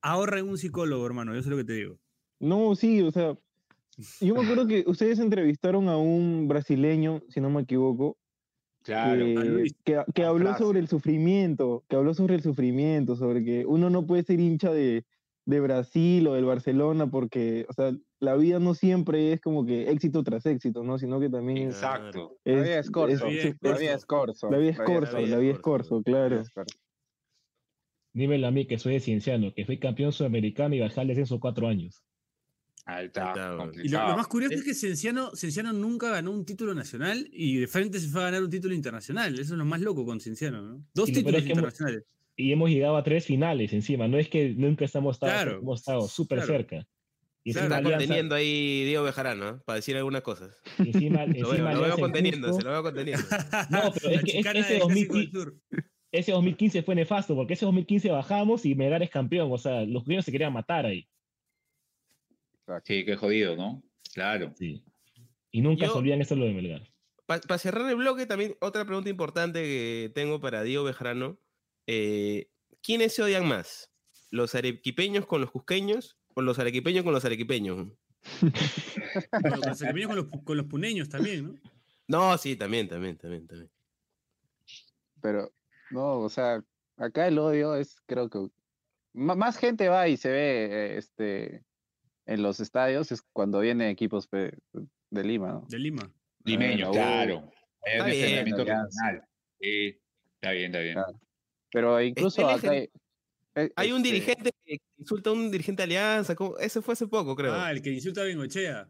ahorra 0.00 0.38
en 0.38 0.48
un 0.48 0.58
psicólogo, 0.58 1.04
hermano. 1.04 1.34
Yo 1.34 1.42
sé 1.42 1.50
lo 1.50 1.56
que 1.56 1.64
te 1.64 1.72
digo. 1.72 1.98
No, 2.38 2.74
sí, 2.76 3.00
o 3.02 3.10
sea, 3.10 3.36
yo 4.20 4.34
me 4.34 4.42
acuerdo 4.42 4.66
que 4.66 4.84
ustedes 4.86 5.18
entrevistaron 5.18 5.88
a 5.88 5.96
un 5.96 6.46
brasileño, 6.46 7.22
si 7.30 7.40
no 7.40 7.48
me 7.50 7.62
equivoco, 7.62 8.16
Claro. 8.84 9.24
que, 9.24 9.70
que, 9.82 10.04
que 10.14 10.24
habló 10.24 10.44
Francia. 10.44 10.66
sobre 10.66 10.80
el 10.80 10.88
sufrimiento, 10.88 11.84
que 11.88 11.96
habló 11.96 12.12
sobre 12.14 12.34
el 12.34 12.42
sufrimiento, 12.42 13.16
sobre 13.16 13.42
que 13.42 13.64
uno 13.66 13.88
no 13.88 14.06
puede 14.06 14.22
ser 14.24 14.40
hincha 14.40 14.70
de, 14.72 15.06
de 15.46 15.60
Brasil 15.60 16.26
o 16.28 16.34
del 16.34 16.44
Barcelona 16.44 17.10
porque, 17.10 17.66
o 17.68 17.72
sea, 17.72 17.92
la 18.20 18.36
vida 18.36 18.58
no 18.58 18.74
siempre 18.74 19.32
es 19.32 19.40
como 19.40 19.66
que 19.66 19.90
éxito 19.90 20.22
tras 20.22 20.46
éxito, 20.46 20.82
¿no? 20.84 20.98
Sino 20.98 21.18
que 21.20 21.28
también 21.30 21.68
es, 21.68 21.74
Exacto. 21.76 22.36
La 22.44 22.54
vida 22.62 22.78
es. 22.78 22.90
La 22.94 23.06
vida 23.06 23.44
es 23.44 23.56
La 23.60 23.76
vida 23.76 23.94
es 23.94 24.04
corto. 24.06 24.50
la 24.50 24.58
vida 24.58 24.70
es 24.70 24.78
vida 24.78 25.00
la 25.10 25.20
es 25.20 25.40
vida 25.40 25.52
es 25.52 25.58
corto, 25.60 26.02
claro. 26.02 26.42
Dímelo 28.12 28.46
a 28.46 28.50
mí 28.50 28.66
que 28.66 28.78
soy 28.78 28.94
de 28.94 29.00
cienciano, 29.00 29.52
que 29.54 29.64
fui 29.66 29.78
campeón 29.78 30.12
sudamericano 30.12 30.74
y 30.74 30.80
bajé 30.80 31.00
al 31.00 31.08
descenso 31.08 31.40
cuatro 31.40 31.66
años. 31.68 32.04
Ahí 32.86 32.96
Ahí 33.00 33.06
está, 33.06 33.28
está. 33.28 33.56
bueno. 33.56 33.72
Y 33.82 33.88
lo, 33.88 33.98
más 34.16 34.26
curioso 34.26 34.54
es 34.54 34.62
que 34.64 34.74
Cienciano, 34.74 35.30
Cienciano 35.34 35.72
nunca 35.72 36.10
ganó 36.10 36.30
un 36.32 36.44
título 36.44 36.74
nacional 36.74 37.26
y 37.32 37.56
de 37.56 37.66
frente 37.66 37.98
se 37.98 38.08
fue 38.08 38.20
a 38.20 38.24
ganar 38.24 38.42
un 38.42 38.50
título 38.50 38.74
internacional. 38.74 39.32
Eso 39.34 39.54
es 39.54 39.58
lo 39.58 39.64
más 39.64 39.80
loco 39.80 40.04
con 40.04 40.20
Cienciano, 40.20 40.60
¿no? 40.60 40.84
Dos 40.92 41.08
Y 41.08 41.12
títulos 41.14 41.38
es 41.38 41.44
que 41.44 41.52
hemos- 41.52 41.58
internacionales. 41.62 42.04
Y 42.36 42.52
hemos 42.52 42.68
llegado 42.68 42.96
a 42.96 43.04
tres 43.04 43.24
finales 43.26 43.72
encima. 43.72 44.08
No 44.08 44.18
es 44.18 44.28
que 44.28 44.50
nunca 44.54 44.84
estamos 44.84 45.16
estado, 45.16 45.32
Claro, 45.32 45.58
hemos 45.60 45.80
estado 45.80 46.08
súper 46.08 46.38
claro. 46.38 46.52
cerca. 46.52 46.86
Y 47.46 47.52
Claro, 47.52 47.66
encima 47.66 47.76
Está 47.76 47.76
Alianza, 47.76 47.98
conteniendo 47.98 48.34
ahí 48.34 48.84
Diego 48.84 49.04
Bejarano, 49.04 49.48
¿eh? 49.48 49.54
para 49.64 49.76
decir 49.76 49.96
algunas 49.96 50.22
cosas. 50.22 50.56
encima, 50.78 51.24
Lo 51.26 51.50
veo, 51.50 51.88
lo 51.88 51.96
conteniendo, 51.98 52.48
Cusco, 52.48 52.60
se 52.60 52.64
lo 52.66 52.70
veo 52.72 52.82
conteniendo. 52.82 53.22
No, 53.70 53.92
pero 53.94 54.14
es 54.14 54.22
que 54.24 54.38
ese 54.40 54.42
del 54.42 54.52
Clásico 54.52 54.84
2015 54.84 55.18
del 55.20 55.30
Sur. 55.30 55.54
ese 56.12 56.32
2015 56.32 56.82
fue 56.82 56.94
nefasto, 56.96 57.34
porque 57.34 57.54
ese 57.54 57.64
2015 57.66 58.10
bajamos 58.10 58.64
y 58.66 58.74
Melgar 58.74 59.02
es 59.02 59.10
campeón. 59.10 59.50
O 59.52 59.58
sea, 59.58 59.84
los 59.86 60.02
cubanos 60.04 60.24
se 60.24 60.32
querían 60.32 60.52
matar 60.52 60.86
ahí. 60.86 61.06
Sí, 62.84 63.04
qué 63.04 63.16
jodido, 63.16 63.56
¿no? 63.56 63.82
Claro. 64.14 64.52
Sí. 64.56 64.84
Y 65.50 65.60
nunca 65.60 65.86
Yo- 65.86 65.92
se 65.92 65.98
olvidan 65.98 66.20
eso 66.22 66.34
lo 66.36 66.44
de 66.46 66.52
Melgar. 66.54 66.88
Para 67.26 67.58
cerrar 67.58 67.88
el 67.88 67.96
bloque, 67.96 68.26
también 68.26 68.54
otra 68.60 68.84
pregunta 68.84 69.08
importante 69.08 69.62
que 69.62 70.12
tengo 70.14 70.40
para 70.40 70.62
Diego 70.62 70.84
Bejarano. 70.84 71.38
eh, 71.86 72.48
¿Quiénes 72.82 73.14
se 73.14 73.22
odian 73.22 73.46
más? 73.48 73.90
¿Los 74.30 74.54
arequipeños 74.54 75.24
con 75.26 75.40
los 75.40 75.50
cusqueños 75.50 76.18
o 76.34 76.42
los 76.42 76.58
arequipeños 76.58 77.02
con 77.04 77.12
los 77.14 77.24
arequipeños? 77.24 77.88
Bueno, 79.40 79.56
los 79.56 79.80
arequipeños 79.82 80.08
con 80.08 80.16
los, 80.16 80.26
con 80.44 80.56
los 80.56 80.66
puneños 80.66 81.08
también, 81.08 81.44
¿no? 81.46 81.54
No, 82.08 82.36
sí, 82.38 82.56
también, 82.56 82.88
también, 82.88 83.16
también, 83.16 83.46
también. 83.46 83.70
Pero, 85.22 85.52
no, 85.90 86.18
o 86.20 86.28
sea, 86.28 86.62
acá 86.96 87.26
el 87.28 87.38
odio 87.38 87.76
es, 87.76 87.96
creo 88.06 88.28
que 88.28 88.48
más 89.14 89.56
gente 89.56 89.88
va 89.88 90.08
y 90.08 90.16
se 90.16 90.30
ve 90.30 90.96
este 90.98 91.64
en 92.26 92.42
los 92.42 92.60
estadios 92.60 93.12
es 93.12 93.22
cuando 93.32 93.60
vienen 93.60 93.88
equipos 93.88 94.28
de 94.30 94.52
Lima, 95.24 95.48
¿no? 95.52 95.66
De 95.68 95.78
Lima. 95.78 96.12
Limeño, 96.44 96.88
Ah, 96.88 96.92
claro. 96.92 97.50
Es 97.84 98.00
un 98.02 98.08
enfrentamiento 98.08 98.62
está 98.62 98.74
bien. 98.74 98.84
regional. 98.84 99.28
Sí, 99.60 100.00
está 100.34 100.50
bien, 100.52 100.66
está 100.66 100.78
bien. 100.80 100.94
Claro. 100.94 101.20
Pero 101.72 102.02
incluso 102.02 102.40
el 102.42 102.56
acá 102.58 102.70
hay, 102.70 102.90
eh, 103.56 103.70
Hay 103.76 103.92
un 103.92 103.98
este, 103.98 104.12
dirigente 104.12 104.50
que 104.64 104.78
insulta 104.98 105.30
a 105.30 105.32
un 105.32 105.50
dirigente 105.50 105.80
de 105.82 105.84
Alianza. 105.84 106.34
¿cómo? 106.34 106.56
Ese 106.58 106.80
fue 106.82 106.92
hace 106.92 107.06
poco, 107.06 107.34
creo. 107.36 107.52
Ah, 107.54 107.70
el 107.70 107.82
que 107.82 107.90
insulta 107.90 108.22
a 108.22 108.24
Bengochea. 108.24 108.88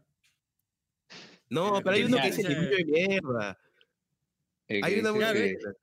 no, 1.49 1.77
eh, 1.77 1.81
pero 1.83 1.95
hay 1.95 2.03
uno 2.03 2.17
que 2.17 2.27
dice 2.27 2.43
limpió 2.47 2.69
de 2.77 2.85
mierda. 2.85 3.57
El 4.67 4.81
que 4.81 4.87
Hay 4.87 4.99
una 4.99 5.11
dice 5.11 5.11
muy 5.11 5.19
que- 5.33 5.57
claro, 5.57 5.77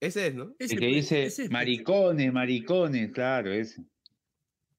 Ese 0.00 0.26
es, 0.28 0.34
¿no? 0.34 0.54
Ese 0.58 0.74
el 0.74 0.80
que 0.80 0.86
dice 0.86 1.48
maricones, 1.50 2.32
maricones, 2.32 3.10
claro, 3.12 3.52
ese. 3.52 3.82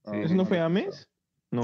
oh, 0.04 0.14
¿Eso 0.14 0.34
no 0.34 0.46
fue 0.46 0.60
Ames? 0.60 1.08
No. 1.52 1.62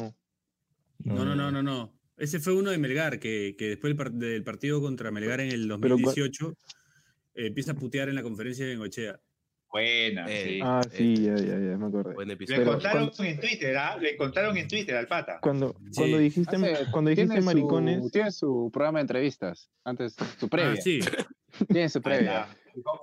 No, 1.03 1.25
no, 1.25 1.36
no, 1.36 1.51
no, 1.51 1.61
no. 1.63 1.93
Ese 2.17 2.39
fue 2.39 2.53
uno 2.53 2.71
de 2.71 2.77
Melgar, 2.77 3.19
que, 3.19 3.55
que 3.57 3.69
después 3.69 3.89
del, 3.89 3.97
par- 3.97 4.11
del 4.13 4.43
partido 4.43 4.81
contra 4.81 5.11
Melgar 5.11 5.41
en 5.41 5.51
el 5.51 5.67
Pero 5.81 5.97
cua- 5.97 6.03
2018, 6.05 6.55
eh, 7.36 7.47
empieza 7.47 7.73
a 7.73 7.75
putear 7.75 8.09
en 8.09 8.15
la 8.15 8.23
conferencia 8.23 8.65
de 8.65 8.71
Bengochea. 8.71 9.19
Buena, 9.69 10.25
Eh, 10.29 10.43
sí. 10.47 10.59
Ah, 10.63 10.81
sí, 10.89 11.15
ya, 11.17 11.36
ya, 11.36 11.59
ya, 11.59 11.77
me 11.77 11.88
acordé. 11.88 12.13
Buen 12.13 12.31
episodio. 12.31 12.59
Pero 12.61 12.71
encontraron 12.71 13.11
en 13.19 13.39
Twitter, 13.41 13.77
¿ah? 13.77 13.97
Lo 13.99 14.07
encontraron 14.07 14.57
en 14.57 14.67
Twitter 14.69 14.95
al 14.95 15.07
pata. 15.07 15.39
Cuando, 15.41 15.75
Sí. 15.91 15.97
cuando 15.97 16.17
dijiste, 16.19 16.55
Hace- 16.55 16.91
cuando 16.91 17.09
dijiste 17.09 17.27
tiene 17.33 17.45
maricones, 17.45 18.03
Su, 18.03 18.09
tiene 18.09 18.31
su 18.31 18.69
programa 18.73 18.99
de 18.99 19.01
entrevistas. 19.01 19.69
Antes, 19.83 20.15
su 20.39 20.47
previa. 20.47 20.71
Ah, 20.79 20.81
sí. 20.81 20.99
Tiene 21.67 21.89
su 21.89 22.01
previa. 22.01 22.43
Ah, 22.43 22.55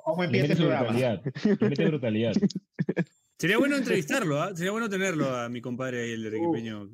¿Cómo, 0.04 0.22
Le 0.22 0.26
empieza 0.26 0.52
el 0.52 0.56
su 0.58 0.64
programa? 0.64 0.82
brutalidad. 0.88 1.22
Le 1.60 1.68
mete 1.68 1.86
brutalidad. 1.86 2.32
Sería 3.42 3.58
bueno 3.58 3.74
entrevistarlo, 3.76 4.40
¿ah? 4.40 4.54
Sería 4.54 4.70
bueno 4.70 4.88
tenerlo 4.88 5.34
a 5.34 5.48
mi 5.48 5.60
compadre 5.60 6.02
ahí, 6.04 6.12
el 6.12 6.24
arequipeño 6.28 6.88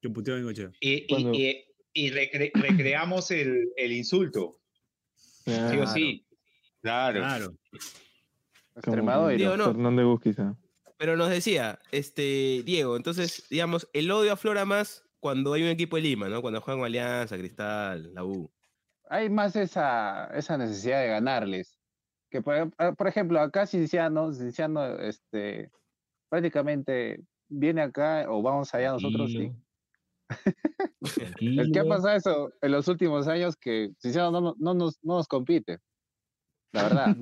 que 0.00 0.08
puteó 0.08 0.32
a 0.32 0.36
Bengochea. 0.38 0.70
Y, 0.80 0.92
y- 0.94 1.06
Cuando- 1.06 1.34
y- 1.34 1.62
y 1.92 2.10
recre- 2.10 2.50
recreamos 2.54 3.30
el, 3.30 3.68
el 3.76 3.92
insulto. 3.92 4.58
ah, 5.46 5.68
Sí 5.70 5.78
o 5.78 5.86
sí. 5.86 6.26
Claro. 6.80 7.20
Claro. 7.20 7.54
Diego, 9.36 9.56
no. 9.58 9.64
Fernández 9.66 10.06
Busquiza. 10.06 10.56
Pero 10.96 11.18
nos 11.18 11.28
decía, 11.28 11.78
este, 11.92 12.62
Diego, 12.64 12.96
entonces, 12.96 13.44
digamos, 13.50 13.86
el 13.92 14.10
odio 14.10 14.32
aflora 14.32 14.64
más 14.64 15.04
cuando 15.18 15.52
hay 15.52 15.62
un 15.64 15.68
equipo 15.68 15.96
de 15.96 16.02
Lima, 16.02 16.30
¿no? 16.30 16.40
Cuando 16.40 16.62
juegan 16.62 16.82
Alianza, 16.82 17.36
Cristal, 17.36 18.14
la 18.14 18.24
U. 18.24 18.50
Hay 19.10 19.28
más 19.28 19.54
esa, 19.54 20.30
esa 20.34 20.56
necesidad 20.56 21.02
de 21.02 21.08
ganarles. 21.08 21.78
Que 22.30 22.40
por, 22.40 22.72
ah, 22.78 22.92
por 22.96 23.06
ejemplo, 23.06 23.38
acá 23.38 23.66
Cinciano, 23.66 24.32
Cinciano, 24.32 24.98
este, 25.00 25.70
prácticamente 26.30 27.20
viene 27.48 27.82
acá 27.82 28.24
o 28.28 28.40
vamos 28.40 28.72
allá 28.72 28.92
nosotros. 28.92 29.30
Es 29.34 29.50
que 31.74 31.78
ha 31.78 31.84
pasado 31.84 32.16
eso 32.16 32.52
en 32.62 32.72
los 32.72 32.88
últimos 32.88 33.28
años 33.28 33.56
que 33.56 33.90
Cinciano 34.00 34.30
no, 34.30 34.40
no, 34.40 34.54
no 34.58 34.74
nos, 34.74 34.98
no 35.02 35.16
nos 35.16 35.28
compite. 35.28 35.78
La 36.72 36.84
verdad. 36.84 37.16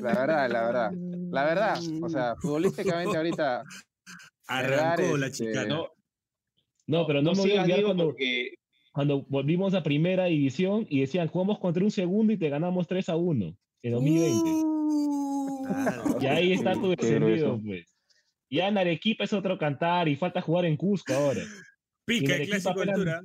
La 0.00 0.14
verdad, 0.14 0.50
la 0.50 0.62
verdad. 0.64 0.92
La 1.30 1.44
verdad. 1.44 1.78
O 2.02 2.08
sea, 2.08 2.34
futbolísticamente 2.36 3.16
ahorita. 3.16 3.62
Arrancó 4.48 5.16
la 5.16 5.26
este, 5.26 5.46
chica, 5.46 5.64
¿no? 5.64 5.86
No, 6.86 7.06
pero 7.06 7.22
no, 7.22 7.32
me 7.32 7.38
voy 7.38 7.56
a 7.56 7.62
olvidar 7.62 7.84
cuando, 7.84 8.04
porque 8.06 8.54
cuando 8.92 9.22
volvimos 9.28 9.74
a 9.74 9.82
primera 9.84 10.24
división 10.24 10.86
y 10.88 11.00
decían, 11.00 11.28
jugamos 11.28 11.60
contra 11.60 11.84
un 11.84 11.92
segundo 11.92 12.32
y 12.32 12.36
te 12.36 12.48
ganamos 12.48 12.88
3 12.88 13.10
a 13.10 13.16
1 13.16 13.56
en 13.82 13.92
2020. 13.92 14.50
Claro. 15.72 16.18
Y 16.20 16.26
ahí 16.26 16.52
está 16.52 16.74
tu 16.74 16.90
descendido, 16.90 17.60
pues. 17.64 17.86
Ya 18.50 18.68
en 18.68 18.78
Arequipa 18.78 19.24
es 19.24 19.32
otro 19.32 19.56
cantar 19.58 20.08
y 20.08 20.16
falta 20.16 20.40
jugar 20.40 20.64
en 20.64 20.76
Cusco 20.76 21.12
ahora. 21.14 21.42
Pica 22.04 22.36
el 22.36 22.48
clásico 22.48 22.80
altura. 22.80 23.22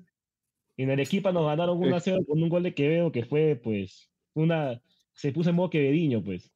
En 0.78 0.92
Arequipa 0.92 1.32
nos 1.32 1.46
ganaron 1.48 1.78
1 1.78 1.96
a 1.96 2.00
0 2.00 2.20
con 2.28 2.44
un 2.44 2.50
gol 2.50 2.64
de 2.64 2.74
Quevedo 2.74 3.12
que 3.12 3.24
fue, 3.26 3.56
pues, 3.56 4.10
una... 4.34 4.82
Se 5.14 5.32
puso 5.32 5.50
en 5.50 5.56
modo 5.56 5.70
quevediño, 5.70 6.22
pues. 6.24 6.52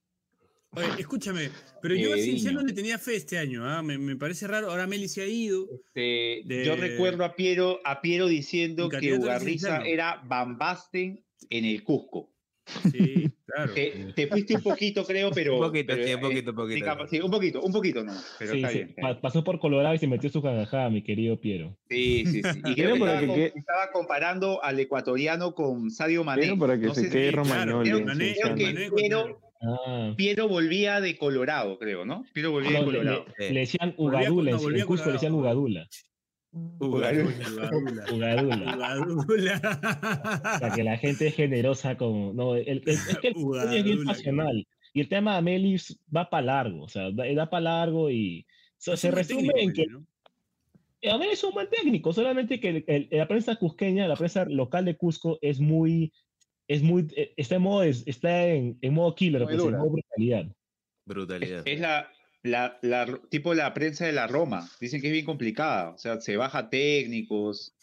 Oye, 0.72 0.88
escúchame, 1.00 1.50
pero 1.82 1.96
yo 1.96 2.14
a 2.14 2.18
Cinciano 2.18 2.62
le 2.62 2.74
tenía 2.74 3.00
fe 3.00 3.16
este 3.16 3.40
año, 3.40 3.66
¿ah? 3.66 3.82
me, 3.82 3.98
me 3.98 4.16
parece 4.18 4.48
raro. 4.48 4.70
Ahora 4.70 4.86
Meli 4.86 5.08
se 5.08 5.22
ha 5.24 5.26
ido. 5.26 5.68
este, 5.74 6.42
De- 6.46 6.64
yo 6.66 6.76
recuerdo 6.76 7.24
a 7.26 7.36
Piero, 7.36 7.80
a 7.86 8.02
Piero 8.02 8.28
diciendo 8.28 8.88
que 8.90 9.08
era 9.08 9.18
Ugarriza 9.18 9.82
era 9.84 10.22
Bambasten 10.28 11.26
en 11.50 11.66
el 11.66 11.84
Cusco. 11.84 12.32
Sí, 12.92 13.32
claro. 13.56 13.74
Te, 13.74 14.14
te 14.16 14.28
fuiste 14.28 14.56
un 14.56 14.62
poquito, 14.64 15.06
creo, 15.06 15.30
pero. 15.36 15.56
Un 15.56 15.62
poquito, 15.68 15.94
pero, 15.94 16.04
sí, 16.08 16.14
un 16.14 16.20
eh, 16.20 16.22
poquito, 16.22 16.52
un 16.52 16.56
sí, 16.56 16.80
poquito. 16.82 17.08
sí, 17.08 17.20
un 17.22 17.32
poquito, 17.32 17.62
un 17.62 17.72
poquito 17.74 18.04
no. 18.04 18.14
Pero 18.40 18.52
Sí, 18.52 18.58
está 18.58 18.70
sí, 18.70 18.78
bien. 18.78 18.90
está 18.90 19.02
pa- 19.02 19.08
bien. 19.10 19.22
pasó 19.22 19.44
por 19.44 19.60
Colorado 19.60 19.96
y 19.96 19.98
se 19.98 20.08
metió 20.08 20.30
su 20.30 20.42
jajaja, 20.42 20.90
mi 20.90 21.04
querido 21.04 21.40
Piero. 21.40 21.78
Sí, 21.90 22.26
sí, 22.26 22.42
sí. 22.44 22.62
Y 22.66 22.74
creo 22.76 22.96
que 22.96 23.46
estaba, 23.56 23.88
que 23.88 23.92
comparando 23.94 24.64
al 24.64 24.80
ecuatoriano 24.80 25.54
con 25.54 25.92
Sadio 25.92 26.24
Mané. 26.24 26.42
Pero 26.44 26.58
para 26.60 26.80
que 26.80 26.86
No 26.88 26.96
se 26.96 27.10
quede 27.10 27.32
claro, 27.32 27.44
Romagnoli. 27.44 27.90
creo- 27.90 27.98
en 28.00 28.06
Mané- 28.06 28.36
creo 28.42 28.56
que 28.56 28.66
Cinciano. 28.66 28.80
Mané 28.90 28.92
Piero, 28.96 29.22
contra- 29.24 29.50
Ah. 29.62 30.14
Piero 30.16 30.48
volvía 30.48 31.02
de 31.02 31.18
Colorado, 31.18 31.78
creo, 31.80 32.06
¿no? 32.06 32.24
Piero 32.34 32.52
volvía 32.52 32.72
de 32.72 32.80
No, 32.80 32.86
Colorado. 32.86 33.26
le- 33.38 33.52
decían 33.52 33.94
Ugadula, 33.98 34.52
no, 34.52 34.70
en- 34.70 34.86
Cusco 34.86 35.08
le 35.08 35.14
decían 35.14 35.34
Colorado. 36.80 37.24
Ugadula. 37.30 38.06
Ugadula. 38.12 38.76
Ugadula. 38.76 39.60
Para 40.60 40.74
que 40.76 40.84
la 40.84 40.98
gente 40.98 41.28
es 41.28 41.36
generosa 41.36 41.96
como... 41.98 42.34
No, 42.34 42.56
el, 42.56 42.68
el- 42.68 42.84
es 42.88 43.18
que 43.22 43.28
el 43.30 43.74
es 43.74 43.84
bien 43.84 44.04
pasional. 44.04 44.68
Y 44.94 45.02
el 45.02 45.08
tema 45.10 45.34
de 45.34 45.38
Amelis 45.38 46.00
va 46.16 46.30
para 46.30 46.46
largo, 46.48 46.84
o 46.84 46.90
sea, 46.90 47.12
da, 47.12 47.50
para 47.50 47.62
largo 47.62 48.10
y 48.10 48.46
so- 48.78 48.94
Es 48.94 49.00
se 49.02 49.12
resume 49.12 49.50
técnico, 49.54 49.60
en 49.60 49.74
que 49.74 49.86
¿no? 49.86 50.06
Amelis 51.14 51.34
es 51.34 51.44
un 51.44 51.54
buen 51.54 51.70
técnico, 51.70 52.12
solamente 52.12 52.60
que 52.60 52.70
el- 52.70 52.84
el- 52.88 53.08
la 53.12 53.28
prensa 53.28 53.56
cusqueña, 53.56 54.08
la 54.08 54.16
prensa 54.16 54.46
local 54.46 54.86
de 54.86 54.98
Cusco 54.98 55.38
es 55.42 55.60
muy... 55.60 56.12
Es 56.68 56.84
muy, 56.84 57.08
eh, 57.16 57.34
está 57.38 57.56
en 57.56 57.62
modo, 57.64 57.84
es- 57.84 58.04
está 58.08 58.48
en, 58.48 58.78
en 58.82 58.94
modo 58.94 59.14
killer, 59.16 59.44
pues, 59.44 59.56
en 59.60 59.72
modo 59.72 59.90
brutalidad. 59.92 60.46
Brutalidad. 61.06 61.68
Es 61.68 61.80
la, 61.80 62.12
la, 62.44 62.78
la- 62.82 63.20
tipo 63.30 63.54
la 63.54 63.74
prensa 63.74 64.06
de 64.06 64.12
la 64.14 64.28
Roma. 64.28 64.68
Dicen 64.80 65.02
que 65.02 65.08
es 65.08 65.14
bien 65.14 65.26
complicada. 65.26 65.92
O 65.92 65.98
sea, 65.98 66.20
se 66.22 66.38
baja 66.38 66.70
técnicos. 66.70 67.76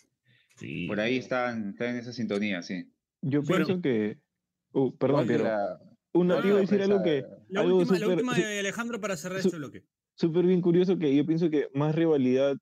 Sí. 0.57 0.87
Por 0.87 1.01
ahí 1.01 1.19
están, 1.19 1.71
están 1.71 1.91
en 1.91 1.97
esa 1.97 2.13
sintonía, 2.13 2.63
sí. 2.63 2.91
Yo 3.23 3.43
Bueno. 3.43 3.67
pienso 3.67 3.83
que. 3.83 4.19
Uh, 4.73 4.97
perdón, 4.97 5.27
Piero. 5.27 5.45
la- 5.45 5.81
Una, 6.13 6.39
iba 6.47 6.57
a 6.57 6.61
decir 6.61 6.81
algo 6.83 7.03
que. 7.03 7.25
La 7.49 7.61
algo 7.61 7.77
última, 7.79 7.99
la 7.99 8.05
súper- 8.07 8.15
última 8.17 8.35
su- 8.35 8.41
de 8.43 8.59
Alejandro 8.61 9.01
para 9.01 9.17
cerrar 9.17 9.41
su- 9.43 9.49
este 9.49 9.59
bloque. 9.59 9.85
súper 10.15 10.47
bien 10.47 10.63
curioso 10.63 10.99
que 10.99 11.15
yo 11.15 11.27
pienso 11.27 11.51
que 11.51 11.69
más 11.75 11.95
rivalidad 11.95 12.57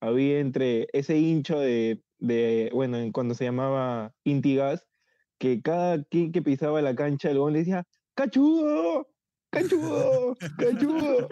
había 0.00 0.38
entre 0.38 0.86
ese 0.92 1.18
hincha 1.18 1.56
de, 1.58 2.00
de 2.18 2.70
bueno, 2.72 2.98
en- 2.98 3.10
cuando 3.12 3.34
se 3.34 3.44
llamaba 3.44 4.14
Intigas, 4.24 4.86
que 5.38 5.60
cada 5.62 6.04
quien 6.04 6.30
que 6.30 6.42
pisaba 6.42 6.80
la 6.80 6.94
cancha, 6.94 7.30
el 7.30 7.38
gol 7.38 7.54
le 7.54 7.58
decía, 7.60 7.84
¡cachudo! 8.14 9.08
¡Cachudo! 9.52 10.36
¡cachudo! 10.58 11.28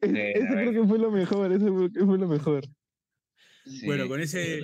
Eso 0.00 0.54
la 0.54 0.62
creo 0.62 0.72
que 0.72 0.88
fue 0.88 0.98
lo 0.98 1.10
mejor, 1.10 1.52
eso 1.52 1.72
fue, 1.72 1.92
que 1.92 2.04
fue 2.04 2.18
lo 2.18 2.26
mejor. 2.26 2.64
Sí. 3.64 3.86
Bueno, 3.86 4.08
con 4.08 4.20
ese, 4.20 4.60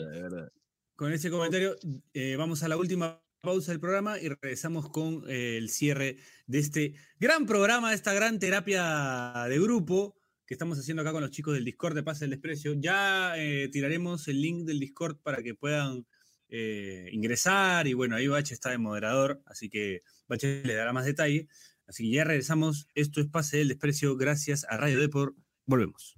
con 0.96 1.12
ese 1.12 1.30
comentario 1.30 1.76
eh, 2.14 2.36
vamos 2.36 2.62
a 2.62 2.68
la 2.68 2.76
última 2.76 3.22
pausa 3.40 3.72
del 3.72 3.80
programa 3.80 4.18
y 4.18 4.28
regresamos 4.28 4.88
con 4.88 5.22
eh, 5.28 5.58
el 5.58 5.68
cierre 5.68 6.16
de 6.46 6.58
este 6.58 6.94
gran 7.20 7.46
programa, 7.46 7.90
de 7.90 7.96
esta 7.96 8.14
gran 8.14 8.38
terapia 8.38 9.44
de 9.48 9.60
grupo 9.60 10.16
que 10.46 10.54
estamos 10.54 10.78
haciendo 10.78 11.02
acá 11.02 11.12
con 11.12 11.22
los 11.22 11.30
chicos 11.30 11.54
del 11.54 11.64
Discord 11.64 11.94
de 11.94 12.02
Pase 12.02 12.24
del 12.24 12.30
Desprecio. 12.30 12.74
Ya 12.74 13.34
eh, 13.36 13.68
tiraremos 13.70 14.26
el 14.28 14.40
link 14.40 14.66
del 14.66 14.80
Discord 14.80 15.18
para 15.22 15.42
que 15.42 15.54
puedan 15.54 16.06
eh, 16.48 17.08
ingresar 17.12 17.86
y 17.86 17.94
bueno, 17.94 18.16
ahí 18.16 18.26
Bache 18.26 18.54
está 18.54 18.70
de 18.70 18.78
moderador, 18.78 19.42
así 19.46 19.68
que 19.68 20.02
Bache 20.28 20.62
le 20.64 20.74
dará 20.74 20.92
más 20.92 21.04
detalle. 21.04 21.48
Así 21.86 22.04
que 22.04 22.16
ya 22.16 22.24
regresamos. 22.24 22.88
Esto 22.94 23.20
es 23.20 23.26
Pase 23.26 23.58
del 23.58 23.68
Desprecio 23.68 24.16
gracias 24.16 24.66
a 24.68 24.76
Radio 24.76 25.00
Deport. 25.00 25.36
Volvemos. 25.66 26.16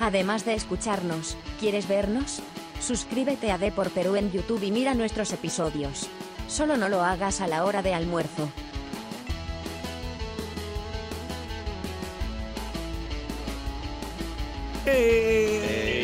Además 0.00 0.44
de 0.44 0.54
escucharnos, 0.54 1.36
¿quieres 1.60 1.86
vernos? 1.86 2.42
Suscríbete 2.80 3.52
a 3.52 3.58
Depor 3.58 3.90
Perú 3.90 4.16
en 4.16 4.32
YouTube 4.32 4.64
y 4.64 4.72
mira 4.72 4.94
nuestros 4.94 5.32
episodios. 5.32 6.08
Solo 6.48 6.76
no 6.76 6.88
lo 6.88 7.02
hagas 7.02 7.40
a 7.40 7.46
la 7.46 7.64
hora 7.64 7.82
de 7.82 7.94
almuerzo. 7.94 8.50
Último 14.84 16.01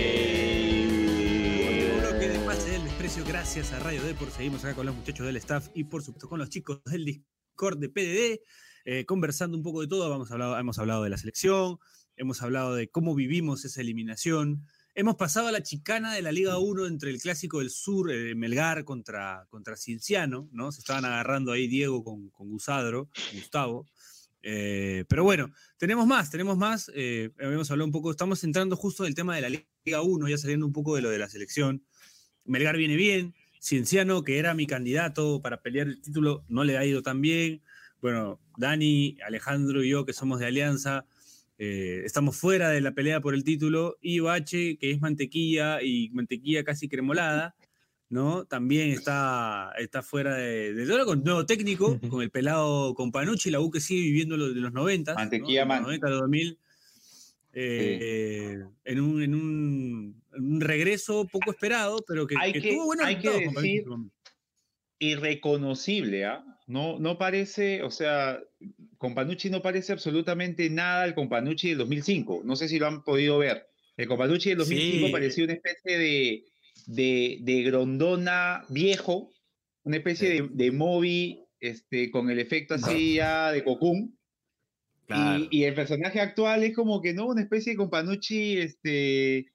gracias 3.51 3.73
a 3.73 3.79
Radio 3.79 4.03
Deport. 4.03 4.31
Seguimos 4.31 4.63
acá 4.63 4.75
con 4.75 4.85
los 4.85 4.95
muchachos 4.95 5.25
del 5.25 5.39
staff 5.39 5.69
y 5.73 5.85
por 5.85 6.03
supuesto 6.03 6.29
con 6.29 6.39
los 6.39 6.51
chicos 6.51 6.83
del 6.85 7.07
Discord 7.07 7.79
de 7.79 7.89
PDD, 7.89 8.43
eh, 8.85 9.07
conversando 9.07 9.57
un 9.57 9.63
poco 9.63 9.81
de 9.81 9.87
todo. 9.89 10.11
Vamos 10.11 10.31
a 10.31 10.35
hablar- 10.35 10.61
hemos 10.61 10.79
hablado 10.79 11.03
de 11.03 11.09
la 11.09 11.17
selección, 11.17 11.79
hemos 12.17 12.43
hablado 12.43 12.75
de 12.75 12.91
cómo 12.91 13.15
vivimos 13.15 13.65
esa 13.65 13.81
eliminación. 13.81 14.67
Hemos 14.95 15.17
pasado 15.17 15.49
a 15.49 15.53
la 15.53 15.63
chicana 15.63 16.13
de 16.13 16.21
la 16.21 16.31
Liga 16.31 16.59
1 16.59 16.85
entre 16.89 17.09
el 17.09 17.23
clásico 17.23 17.61
del 17.61 17.71
sur, 17.71 18.13
eh, 18.13 18.35
Melgar 18.35 18.85
contra, 18.85 19.47
contra 19.49 19.79
Cinciano, 19.79 20.51
¿no? 20.53 20.71
Se 20.71 20.81
estaban 20.81 21.07
agarrando 21.07 21.51
ahí 21.51 21.69
Diego 21.69 22.05
con, 22.05 22.29
con 22.29 22.51
Gusadro, 22.51 23.09
Gustavo. 23.33 23.87
Eh, 24.43 25.07
pero 25.09 25.25
bueno, 25.25 25.51
tenemos 25.79 26.07
más, 26.07 26.31
tenemos 26.31 26.59
más. 26.59 26.91
eh, 26.95 27.31
habíamos 27.41 27.71
hablado 27.71 27.87
un 27.87 27.93
poco, 27.93 28.11
estamos 28.11 28.45
entrando 28.45 28.77
justo 28.77 29.05
en 29.05 29.09
el 29.09 29.15
tema 29.15 29.35
de 29.37 29.41
la 29.41 29.49
Liga 29.49 30.03
1, 30.03 30.29
ya 30.29 30.37
saliendo 30.37 30.67
un 30.67 30.73
poco 30.75 30.97
de 30.97 31.01
lo 31.01 31.09
de 31.09 31.19
la 31.19 31.31
selección. 31.31 31.83
Melgar 32.45 32.79
viene 32.79 32.97
bien, 32.97 33.35
Cienciano, 33.61 34.23
que 34.23 34.39
era 34.39 34.55
mi 34.55 34.67
candidato 34.67 35.41
para 35.43 35.61
pelear 35.61 35.89
el 35.89 36.01
título, 36.01 36.45
no 36.49 36.65
le 36.65 36.79
ha 36.79 36.85
ido 36.85 37.03
tan 37.03 37.21
bien. 37.21 37.63
Bueno, 38.01 38.41
Dani, 38.57 39.17
Alejandro 39.27 39.83
y 39.83 39.91
yo, 39.91 40.05
que 40.05 40.13
somos 40.13 40.39
de 40.39 40.47
Alianza, 40.47 41.05
eh, 41.59 42.03
estamos 42.05 42.37
fuera 42.37 42.71
de 42.71 42.81
la 42.81 42.93
pelea 42.93 43.21
por 43.21 43.35
el 43.35 43.45
título. 43.45 43.99
Y 44.01 44.21
Bache, 44.21 44.79
que 44.79 44.91
es 44.91 45.01
mantequilla 45.01 45.83
y 45.83 46.11
mantequilla 46.11 46.63
casi 46.63 46.89
cremolada, 46.89 47.57
¿no? 48.09 48.45
También 48.45 48.91
está, 48.91 49.73
está 49.79 50.03
fuera 50.03 50.37
de, 50.37 50.73
de 50.75 50.87
todo 50.87 51.05
con 51.05 51.25
nuevo 51.25 51.45
técnico, 51.47 51.99
con 52.11 52.23
el 52.23 52.31
pelado 52.31 52.95
con 52.95 53.11
Panucci, 53.11 53.51
la 53.51 53.61
U 53.61 53.71
que 53.71 53.81
sigue 53.81 54.03
viviendo 54.03 54.37
lo 54.37 54.49
de 54.53 54.61
los 54.61 54.73
90. 54.73 55.15
Mantequilla 55.15 55.65
¿no? 55.65 55.75
De 55.75 55.81
man. 55.81 55.83
los 55.83 55.87
90 55.87 56.07
a 56.07 56.11
los 56.11 56.21
2000. 56.21 56.59
Eh, 57.61 58.59
en, 58.85 59.01
un, 59.01 59.23
en, 59.23 59.35
un, 59.35 60.23
un 60.33 60.61
regreso 60.61 61.27
poco 61.31 61.51
esperado, 61.51 62.05
pero 62.07 62.27
que, 62.27 62.37
Hay 62.39 62.53
que 62.53 62.61
que- 62.63 62.73
tuvo 62.73 62.85
buenos 62.87 63.07
hay 63.07 63.19
que 63.19 63.29
decir- 63.31 63.85
irreconocible, 65.01 66.25
¿ah? 66.25 66.45
No, 66.67 66.99
no 66.99 67.17
parece, 67.19 67.83
o 67.83 67.91
sea, 67.91 68.41
Companucci 68.99 69.49
no 69.49 69.63
parece 69.63 69.93
absolutamente 69.93 70.69
nada 70.69 71.05
al 71.05 71.15
Companucci 71.15 71.71
del 71.71 71.79
2005. 71.79 72.43
No 72.45 72.57
sé 72.57 72.69
si 72.69 72.79
lo 72.79 72.87
han 72.89 73.03
podido 73.05 73.39
ver. 73.39 73.67
El 73.97 74.07
Companucci 74.07 74.51
del 74.51 74.59
2005 74.59 75.07
Sí. 75.07 75.13
parecía 75.13 75.45
una 75.45 75.55
especie 75.55 75.99
de, 75.99 76.45
de, 76.87 77.39
de 77.41 77.63
grondona 77.63 78.65
viejo, 78.69 79.31
una 79.85 79.97
especie 79.97 80.29
de, 80.29 80.49
de 80.51 80.71
Moby 80.73 81.41
este, 81.61 82.11
con 82.11 82.29
el 82.31 82.39
efecto 82.39 82.75
así 82.75 83.15
ya 83.15 83.51
de 83.53 83.65
Cocoon. 83.65 84.18
Claro. 85.09 85.45
Y, 85.51 85.61
y 85.61 85.65
el 85.65 85.75
personaje 85.75 86.21
actual 86.21 86.63
es 86.63 86.77
como 86.77 87.01
que, 87.03 87.15
¿no? 87.15 87.27
Una 87.27 87.41
especie 87.43 87.73
de 87.73 87.77
Companucci, 87.79 88.59
este, 88.59 89.47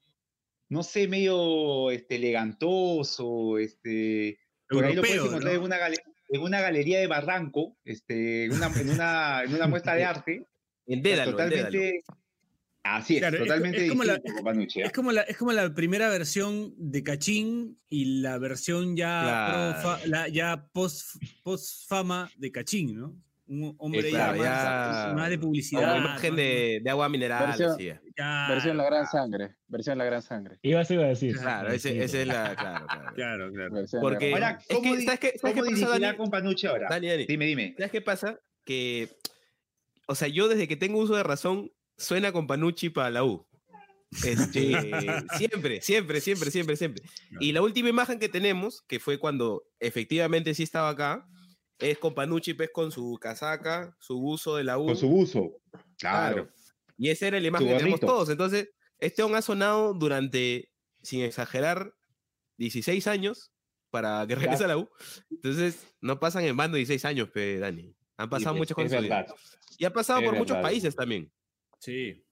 no 0.68 0.82
sé, 0.82 1.06
medio 1.08 1.90
este, 1.90 2.16
elegantoso, 2.16 3.58
este, 3.58 4.38
por 4.68 4.84
ahí 4.84 4.94
lo 4.94 5.02
puedes 5.02 5.16
encontrar 5.16 5.44
¿no? 5.44 5.58
en, 5.60 5.62
una 5.64 5.78
gale- 5.78 6.02
en 6.30 6.40
una 6.42 6.60
galería 6.60 6.98
de 6.98 7.06
Barranco, 7.06 7.76
este, 7.84 8.46
en, 8.46 8.52
una, 8.52 8.66
en, 8.78 8.90
una, 8.90 9.42
en 9.44 9.54
una 9.54 9.66
muestra 9.68 9.94
de 9.94 10.04
arte. 10.04 10.46
En 10.86 11.02
Dédalo, 11.02 11.30
en 11.30 11.36
totalmente. 11.36 12.02
Así 12.82 13.14
es, 13.14 13.20
Claro, 13.20 13.38
totalmente 13.38 13.84
es 13.84 13.88
como 13.90 14.04
la- 14.04 14.14
¿ah? 14.14 14.52
Es 14.76 14.92
como, 14.92 15.10
la, 15.12 15.22
es 15.22 15.36
como 15.38 15.52
la 15.52 15.72
primera 15.72 16.10
versión 16.10 16.74
de 16.76 17.02
Cachín 17.02 17.78
y 17.88 18.20
la 18.20 18.36
versión 18.38 18.94
ya, 18.94 19.72
Claro. 19.82 19.98
la- 20.06 20.28
ya 20.28 20.68
post, 20.72 21.16
post 21.42 21.88
fama 21.88 22.30
de 22.36 22.52
Cachín, 22.52 22.94
¿no? 22.94 23.16
Un 23.46 23.74
hombre 23.78 24.08
Claro, 24.08 24.36
ya, 24.38 24.42
ya- 24.42 24.52
más, 25.08 25.14
más 25.16 25.28
de 25.30 25.36
Como 25.36 25.48
publicidad. 25.48 25.96
imagen 25.98 26.30
más- 26.30 26.36
de, 26.38 26.80
de 26.82 26.90
agua 26.90 27.08
mineral. 27.10 27.46
Versión- 27.48 27.76
es. 27.78 28.00
ya- 28.16 28.46
Versión 28.48 28.76
La 28.78 28.84
Gran 28.84 29.06
Sangre. 29.06 29.56
Versión 29.68 29.98
La 29.98 30.04
Gran 30.06 30.22
Sangre. 30.22 30.58
Iba 30.62 30.80
a 30.80 30.84
decir. 30.84 31.36
Claro, 31.36 31.70
ese, 31.70 32.02
ese 32.02 32.22
es 32.22 32.26
la. 32.26 32.54
Claro, 32.56 32.86
claro. 32.86 33.14
Claro, 33.14 33.52
claro. 33.52 33.84
Porque- 34.00 34.32
Ahora, 34.32 34.58
Es 34.66 34.76
¿cómo, 34.76 34.90
que, 34.92 34.96
di- 34.98 35.04
¿sabes 35.04 35.20
qué- 35.20 35.38
sabes 35.38 35.56
cómo 35.56 35.74
qué 35.74 35.80
pasa, 35.82 35.98
Dani? 35.98 36.16
Companucci 36.16 36.66
ahora? 36.66 36.86
Dani, 36.88 37.08
Dani. 37.08 37.26
Dime, 37.26 37.44
dime. 37.46 37.74
¿Sabes 37.76 37.92
qué 37.92 38.00
pasa? 38.00 38.38
Que. 38.64 39.10
O 40.06 40.14
sea, 40.14 40.28
yo 40.28 40.48
desde 40.48 40.66
que 40.66 40.76
tengo 40.76 40.98
uso 40.98 41.14
de 41.14 41.22
razón, 41.22 41.70
suena 41.98 42.32
con 42.32 42.46
Panucci 42.46 42.88
para 42.90 43.10
la 43.10 43.24
U. 43.24 43.46
Este, 44.24 44.72
siempre, 45.38 45.80
siempre, 45.82 46.20
siempre, 46.20 46.50
siempre, 46.50 46.76
siempre. 46.76 47.04
Y 47.40 47.52
la 47.52 47.62
última 47.62 47.88
imagen 47.88 48.18
que 48.18 48.28
tenemos, 48.28 48.82
que 48.86 49.00
fue 49.00 49.18
cuando 49.18 49.64
efectivamente 49.80 50.54
sí 50.54 50.62
estaba 50.62 50.88
acá, 50.90 51.26
es 51.78 51.98
con 51.98 52.14
Panucci 52.14 52.54
pues, 52.54 52.70
con 52.72 52.90
su 52.92 53.18
casaca, 53.20 53.96
su 54.00 54.18
buzo 54.20 54.56
de 54.56 54.64
la 54.64 54.78
U. 54.78 54.86
Con 54.86 54.96
su 54.96 55.08
buzo. 55.08 55.60
Claro. 55.98 56.34
Claro. 56.44 56.48
Y 56.96 57.10
esa 57.10 57.26
era 57.26 57.40
la 57.40 57.48
imagen 57.48 57.66
que 57.68 57.74
tenemos 57.74 58.00
gorrito. 58.00 58.06
todos. 58.14 58.28
Entonces, 58.30 58.70
este 58.98 59.22
on 59.22 59.34
ha 59.34 59.42
sonado 59.42 59.94
durante, 59.94 60.70
sin 61.02 61.22
exagerar, 61.22 61.92
16 62.58 63.06
años 63.08 63.50
para 63.90 64.24
que 64.26 64.34
regrese 64.36 64.64
a 64.64 64.68
la 64.68 64.78
U. 64.78 64.88
Entonces, 65.30 65.84
no 66.00 66.20
pasan 66.20 66.44
en 66.44 66.56
bando 66.56 66.76
16 66.76 67.04
años, 67.04 67.30
pe, 67.30 67.58
Dani. 67.58 67.94
Han 68.16 68.30
pasado 68.30 68.54
muchas 68.54 68.76
cosas. 68.76 69.02
Y 69.78 69.84
ha 69.84 69.92
pasado 69.92 70.20
Es 70.20 70.26
por 70.26 70.38
muchos 70.38 70.56
países 70.58 70.94
también. 70.94 71.32
Sí. 71.80 72.24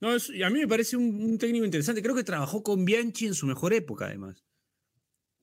No, 0.00 0.14
es- 0.14 0.30
y 0.30 0.42
a 0.44 0.50
mí 0.50 0.60
me 0.60 0.68
parece 0.68 0.96
un, 0.96 1.20
un 1.20 1.38
técnico 1.38 1.64
interesante. 1.64 2.02
Creo 2.02 2.14
que 2.14 2.22
trabajó 2.22 2.62
con 2.62 2.84
Bianchi 2.84 3.26
en 3.26 3.34
su 3.34 3.46
mejor 3.46 3.72
época, 3.72 4.06
además. 4.06 4.44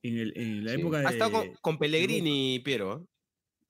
En, 0.04 0.18
el- 0.20 0.34
en 0.38 0.66
la 0.66 0.74
Sí. 0.74 0.80
época 0.82 1.00
de. 1.00 1.08
Ha 1.08 1.10
estado 1.12 1.32
con, 1.32 1.54
con 1.62 1.78
Pellegrini, 1.80 2.60
Piero. 2.60 3.08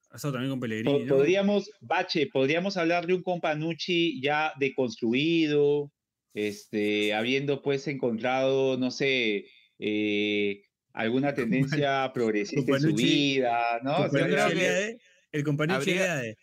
ha 0.09 0.15
estado 0.15 0.33
también 0.33 0.51
con 0.51 0.59
Pellegrini. 0.59 1.03
¿no? 1.05 1.15
Podríamos, 1.15 1.71
Bache, 1.79 2.27
podríamos 2.27 2.75
hablar 2.77 3.07
de 3.07 3.13
un 3.13 3.23
Companucci 3.23 4.19
ya 4.21 4.51
deconstruido, 4.59 5.91
este, 6.33 7.13
habiendo 7.13 7.61
pues 7.61 7.87
encontrado, 7.87 8.77
no 8.77 8.91
sé, 8.91 9.45
eh, 9.79 10.63
alguna 10.93 11.33
tendencia 11.33 12.11
progresista 12.13 12.73
en 12.75 12.81
su 12.81 12.93
vida, 12.95 13.79
¿no? 13.83 13.93
O 13.93 13.95
sea, 13.97 14.07
Companucci 14.09 14.33
creo 14.33 14.49
que- 14.59 14.97
el 15.31 15.43
compañero 15.43 15.79
habría- 15.79 15.95
Eliade. 15.95 16.37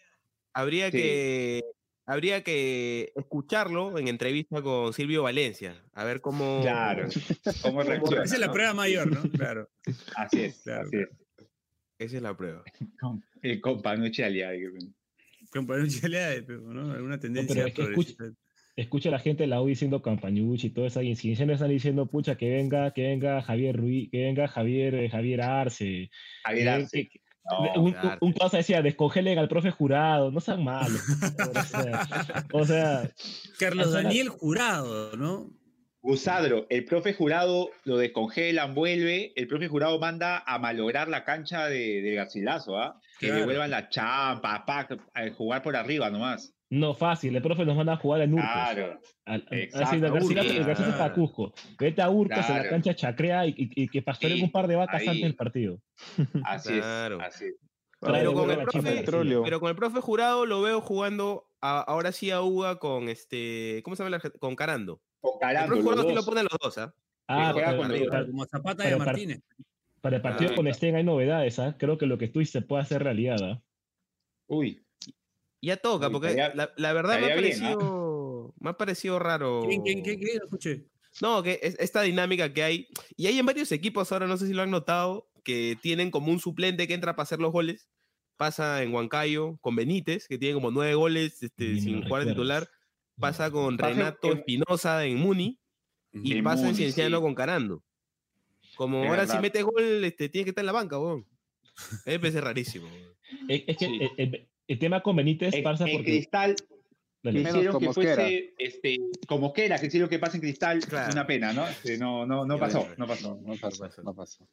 Habría 0.53 0.87
Sí. 0.87 0.93
que 0.99 1.61
habría 2.11 2.43
que 2.43 3.13
escucharlo 3.15 3.97
en 3.99 4.09
entrevista 4.09 4.61
con 4.63 4.93
Silvio 4.93 5.23
Valencia, 5.23 5.83
a 5.95 6.05
ver 6.05 6.21
cómo 6.21 6.61
Claro, 6.63 7.09
cómo 7.63 7.83
reacciona. 7.83 8.25
Esa 8.25 8.35
es 8.35 8.41
la 8.41 8.47
¿no? 8.49 8.53
prueba 8.53 8.75
mayor, 8.75 9.13
¿no? 9.13 9.23
Claro. 9.31 9.69
Así 10.17 10.41
es, 10.43 10.61
Claro, 10.65 10.83
así 10.89 10.97
es. 10.97 11.09
Esa 11.99 12.17
es 12.17 12.23
la 12.23 12.37
prueba. 12.37 12.63
El 13.43 13.61
Companucci 13.61 14.23
aliado. 14.23 14.59
Compañero 15.53 15.89
Eliade, 16.05 16.43
pero, 16.43 16.61
¿no? 16.61 16.93
Alguna 16.93 17.19
tendencia 17.19 17.67
es 17.67 17.75
que 17.75 17.83
escucha-. 17.83 18.15
Escucha 18.77 19.09
a 19.09 19.13
la 19.13 19.19
gente 19.19 19.47
la 19.47 19.61
U 19.61 19.67
diciendo 19.67 20.01
Campañucci 20.01 20.69
y 20.69 20.71
todo 20.71 20.87
eso, 20.87 21.03
y 21.03 21.11
en 21.11 21.17
Cienciano 21.17 21.53
están 21.53 21.69
diciendo, 21.71 22.07
pucha, 22.07 22.37
que 22.37 22.49
venga, 22.51 22.93
que 22.93 23.03
venga 23.03 23.43
Javier 23.43 23.77
Ruiz, 23.77 24.09
que 24.11 24.23
venga 24.25 24.47
Javier, 24.49 24.95
eh, 24.95 25.11
Javier 25.11 25.43
Arce. 25.43 26.11
Javier 26.45 26.65
que- 26.65 26.71
Arce. 26.71 27.09
que- 27.09 27.21
No, 27.45 27.83
un, 27.83 27.97
un 28.21 28.33
causa 28.33 28.59
decía, 28.59 28.83
descongelen 28.83 29.39
al 29.39 29.49
profe 29.49 29.71
jurado, 29.71 30.31
no 30.31 30.41
sean 30.41 30.63
malos. 30.63 31.01
o, 31.55 31.63
sea, 31.63 32.07
o 32.53 32.67
sea, 32.67 33.11
Carlos 33.59 33.93
Daniel 33.93 34.29
Jurado, 34.29 35.17
¿no? 35.17 35.51
Gusadro, 36.03 36.67
el 36.71 36.87
profe 36.87 37.13
jurado 37.13 37.71
lo 37.85 37.99
descongelan, 37.99 38.75
vuelve, 38.75 39.33
el 39.37 39.47
profe 39.49 39.69
jurado 39.69 39.99
manda 39.99 40.43
a 40.47 40.59
malograr 40.59 41.09
la 41.09 41.25
cancha 41.25 41.67
de, 41.67 42.01
de 42.01 42.15
Garcilaso, 42.15 42.79
¿ah? 42.79 42.99
Que 43.19 43.27
Claro. 43.27 43.41
devuelvan 43.41 43.71
la 43.71 43.89
champa, 43.91 44.65
pa, 44.65 44.89
a 45.15 45.31
jugar 45.37 45.63
por 45.63 45.77
arriba 45.77 46.09
nomás. 46.09 46.55
No 46.71 46.95
fácil, 46.95 47.35
el 47.37 47.43
profe 47.43 47.65
nos 47.65 47.77
manda 47.77 47.95
a 47.95 47.97
jugar 47.97 48.23
en 48.23 48.33
Urcos. 48.35 48.49
Claro. 48.51 49.01
Al- 49.27 49.45
así, 49.75 49.97
el 49.97 50.01
Garcilaso, 50.11 50.51
el 50.85 50.93
para 50.93 51.13
Cusco. 51.13 51.53
Vete 51.79 52.01
a 52.03 52.09
Urcos 52.11 52.39
en 52.39 52.43
la 52.43 52.61
Claro. 52.61 52.71
cancha 52.71 52.95
chacrea 52.95 53.47
y, 53.47 53.51
y- 53.57 53.83
y 53.85 53.89
que 53.89 54.03
pastoreen 54.03 54.39
Sí, 54.39 54.45
un 54.45 54.53
par 54.53 54.67
de 54.69 54.77
vacas 54.77 55.01
ahí. 55.03 55.09
antes 55.09 55.23
del 55.23 55.35
partido. 55.37 55.79
Así 56.45 56.75
Claro. 56.75 57.19
es. 57.21 57.27
Así 57.35 57.45
es. 57.47 57.55
Pero 58.01 58.33
con 58.33 58.51
el 58.51 58.57
la 58.59 58.65
profe- 58.65 58.73
chimpa 58.73 58.91
de 58.91 58.97
petróleo. 58.97 59.43
Pero 59.45 59.61
con 59.61 59.69
el 59.69 59.77
profe 59.77 60.01
jurado 60.01 60.47
lo 60.47 60.63
veo 60.63 60.81
jugando 60.81 61.45
a- 61.61 61.81
ahora 61.83 62.13
sí 62.13 62.31
a 62.31 62.41
Uga 62.41 62.79
con 62.79 63.09
este. 63.11 63.83
¿Cómo 63.85 63.95
se 63.97 64.03
llama? 64.03 64.17
el 64.17 64.23
arge- 64.23 64.39
Con 64.39 64.57
Carando. 64.57 65.01
Con 65.21 65.33
El 65.35 65.39
Carando, 65.41 65.67
profe 65.67 65.83
los 65.83 65.91
jurado 65.91 66.09
sí 66.09 66.15
lo 66.15 66.25
ponen 66.25 66.45
los 66.51 66.59
dos, 66.63 66.79
¿ah? 66.79 66.95
Ah, 67.29 67.53
para, 67.55 67.77
con 67.77 67.89
para- 67.89 67.99
dos. 68.21 68.27
Como 68.31 68.45
Zapata 68.47 68.85
y 68.85 68.89
el 68.89 68.95
a 68.95 68.99
Martínez. 69.05 69.41
para 70.01 70.17
el 70.17 70.23
partido 70.23 70.53
Ah, 70.53 70.55
con 70.55 70.65
claro. 70.65 70.75
Sten 70.75 70.97
hay 70.97 71.05
novedades, 71.05 71.59
¿ah? 71.59 71.75
Creo 71.79 71.99
que 71.99 72.07
lo 72.07 72.17
que 72.17 72.29
tú 72.29 72.39
dices 72.39 72.53
se 72.53 72.63
puede 72.63 72.83
hacer 72.83 73.03
realidad, 73.03 73.37
¿ah? 73.43 73.61
Uy, 74.47 74.83
Ya 75.63 75.77
toca, 75.77 76.07
Uy, 76.07 76.13
porque 76.13 76.29
estaría- 76.29 76.55
la, 76.55 76.73
la 76.77 76.93
verdad 76.93 77.21
me 77.21 77.33
ha, 77.33 77.37
bien, 77.37 77.39
¿ah? 77.39 77.43
parecido, 77.75 78.55
me 78.61 78.71
ha 78.71 78.73
parecido 78.75 79.19
raro. 79.19 79.63
¿Quién, 79.69 79.83
quién, 79.83 80.03
quién, 80.03 80.19
quién? 80.19 80.39
No 80.39 80.45
escuché. 80.45 80.85
No, 81.21 81.43
que 81.43 81.59
es- 81.63 81.77
esta 81.79 82.03
dinámica 82.03 82.53
que 82.53 82.63
hay. 82.63 82.89
Y 83.17 83.27
hay 83.27 83.39
en 83.39 83.47
varios 83.47 83.71
equipos 83.73 84.11
ahora, 84.13 84.27
no 84.27 84.37
sé 84.37 84.47
si 84.47 84.55
lo 84.55 84.63
han 84.63 84.71
notado, 84.71 85.29
que 85.45 85.77
tienen 85.83 86.11
como 86.11 86.33
un 86.33 86.39
suplente 86.41 86.87
que 86.89 86.95
entra 86.95 87.15
para 87.15 87.25
hacer 87.25 87.41
los 87.41 87.53
goles. 87.53 87.89
Pasa 88.37 88.83
en 88.83 88.95
Huancayo 88.95 89.59
con 89.61 89.77
Benítez, 89.77 90.27
que 90.29 90.39
tiene 90.39 90.55
como 90.55 90.71
nueve 90.71 90.95
goles 90.95 91.43
este, 91.43 91.79
sin 91.79 92.01
lo 92.01 92.07
jugar 92.07 92.27
titular. 92.27 92.69
Pasa 93.19 93.51
con 93.51 93.77
Pasa 93.77 93.91
Renato 93.93 94.33
en- 94.33 94.39
Espinosa 94.39 95.05
en 95.05 95.19
Muni. 95.19 95.59
Y 96.13 96.33
En 96.39 96.43
pasa 96.45 96.69
en 96.69 96.75
Cienciano 96.75 97.19
sí. 97.19 97.23
con 97.23 97.35
Carando. 97.35 97.85
Como 98.77 99.05
Es 99.05 99.11
ahora 99.11 99.27
si 99.27 99.39
metes 99.39 99.63
gol, 99.63 100.05
este, 100.05 100.29
tiene 100.31 100.45
que 100.45 100.51
estar 100.51 100.63
en 100.63 100.67
la 100.67 100.73
banca, 100.73 100.99
weón. 100.99 101.27
Me 102.07 102.19
parece 102.19 102.41
rarísimo. 102.41 102.87
weón. 102.89 103.15
Es, 103.49 103.63
es 103.67 103.77
que 103.77 103.85
Sí. 103.87 104.01
el, 104.01 104.11
el- 104.35 104.49
el 104.71 104.79
tema 104.79 105.03
con 105.03 105.17
Benítez 105.17 105.53
en, 105.53 105.65
pasa 105.65 105.85
en 105.85 105.97
porque... 105.97 106.13
Cristal 106.13 106.55
con 107.23 107.81
que 107.81 107.93
fuese 107.93 108.55
este, 108.57 108.99
como 109.27 109.53
que 109.53 109.67
era, 109.67 109.79
que 109.79 109.89
hicieron 109.89 110.09
que 110.09 110.19
pase 110.19 110.37
en 110.37 110.43
Cristal. 110.43 110.81
Claro. 110.81 111.13
Una 111.13 111.27
pena, 111.27 111.53
¿no? 111.53 111.67
Este, 111.67 111.99
no, 111.99 112.25
no, 112.25 112.47
no 112.47 112.59
pasó, 112.59 112.89
no 112.97 113.07
pasó. 113.07 113.39
No 113.45 113.55
pasó, 113.61 113.83
pasó. 113.85 114.03
no 114.03 114.15
pasó. 114.15 114.49